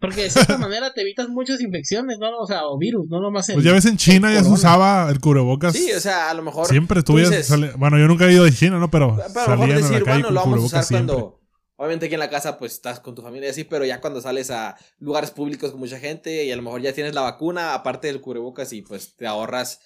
Porque 0.00 0.24
de 0.24 0.30
cierta 0.30 0.58
manera 0.58 0.92
te 0.92 1.00
evitas 1.02 1.28
muchas 1.28 1.60
infecciones, 1.60 2.18
¿no? 2.18 2.36
O 2.38 2.46
sea, 2.46 2.66
o 2.66 2.78
virus, 2.78 3.06
no 3.08 3.20
nomás 3.20 3.48
el, 3.48 3.54
Pues 3.54 3.64
ya 3.64 3.72
ves 3.72 3.86
en 3.86 3.96
China 3.96 4.32
ya 4.32 4.44
se 4.44 4.50
usaba 4.50 5.10
el 5.10 5.20
cubrebocas. 5.20 5.72
Sí, 5.72 5.90
o 5.92 6.00
sea, 6.00 6.30
a 6.30 6.34
lo 6.34 6.42
mejor. 6.42 6.66
Siempre 6.66 6.98
estuvieras. 6.98 7.50
Bueno, 7.78 7.98
yo 7.98 8.06
nunca 8.06 8.26
he 8.26 8.32
ido 8.32 8.44
de 8.44 8.52
China, 8.52 8.78
¿no? 8.78 8.90
Pero. 8.90 9.16
Pero 9.32 9.46
a 9.46 9.56
lo 9.56 9.66
mejor 9.66 9.82
decir, 9.82 10.04
bueno, 10.04 10.30
lo 10.30 10.40
vamos 10.40 10.60
a 10.60 10.66
usar 10.66 10.84
cuando 10.88 11.40
Obviamente 11.76 12.06
aquí 12.06 12.14
en 12.14 12.20
la 12.20 12.30
casa 12.30 12.56
pues 12.56 12.72
estás 12.72 13.00
con 13.00 13.14
tu 13.14 13.22
familia 13.22 13.48
y 13.48 13.50
así, 13.50 13.64
pero 13.64 13.84
ya 13.84 14.00
cuando 14.00 14.20
sales 14.20 14.50
a 14.50 14.76
lugares 14.98 15.30
públicos 15.30 15.70
con 15.70 15.80
mucha 15.80 15.98
gente 15.98 16.44
y 16.44 16.50
a 16.50 16.56
lo 16.56 16.62
mejor 16.62 16.80
ya 16.80 16.94
tienes 16.94 17.14
la 17.14 17.20
vacuna, 17.20 17.74
aparte 17.74 18.06
del 18.06 18.22
cubrebocas 18.22 18.72
y 18.72 18.80
pues 18.80 19.14
te 19.14 19.26
ahorras, 19.26 19.80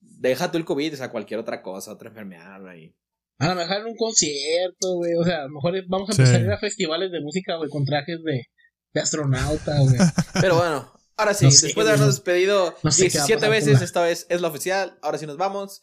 deja 0.00 0.50
tú 0.50 0.58
el 0.58 0.66
COVID, 0.66 0.94
o 0.94 0.96
sea, 0.96 1.10
cualquier 1.10 1.40
otra 1.40 1.62
cosa, 1.62 1.92
otra 1.92 2.10
enfermedad 2.10 2.66
ahí. 2.68 2.94
A 3.38 3.48
lo 3.48 3.54
mejor 3.54 3.78
en 3.78 3.86
un 3.86 3.96
concierto, 3.96 4.96
güey, 4.96 5.14
o 5.14 5.24
sea, 5.24 5.40
a 5.40 5.42
lo 5.44 5.54
mejor 5.54 5.82
vamos 5.88 6.10
a 6.10 6.12
empezar 6.12 6.42
a 6.42 6.44
ir 6.44 6.50
a 6.50 6.58
festivales 6.58 7.10
de 7.10 7.22
música, 7.22 7.56
güey, 7.56 7.70
con 7.70 7.86
trajes 7.86 8.22
de, 8.22 8.50
de 8.92 9.00
astronauta, 9.00 9.78
güey. 9.80 9.96
Pero 10.42 10.56
bueno, 10.56 10.92
ahora 11.16 11.32
sí, 11.32 11.46
después 11.46 11.86
de 11.86 11.92
habernos 11.92 12.16
despedido 12.16 12.74
17 12.82 13.48
veces, 13.48 13.80
esta 13.80 14.02
vez 14.02 14.26
es 14.28 14.42
la 14.42 14.48
oficial, 14.48 14.98
ahora 15.00 15.16
sí 15.16 15.26
nos 15.26 15.38
vamos. 15.38 15.80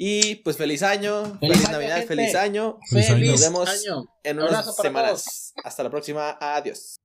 Y 0.00 0.36
pues 0.36 0.56
feliz 0.56 0.84
año, 0.84 1.36
feliz, 1.40 1.68
Navidad, 1.70 2.06
feliz 2.06 2.34
año. 2.36 2.78
Feliz 2.88 3.32
Nos 3.32 3.40
vemos 3.40 3.68
año. 3.68 4.04
en 4.22 4.38
unas 4.38 4.76
semanas. 4.76 5.52
Hasta 5.64 5.82
la 5.82 5.90
próxima. 5.90 6.38
Adiós. 6.40 7.00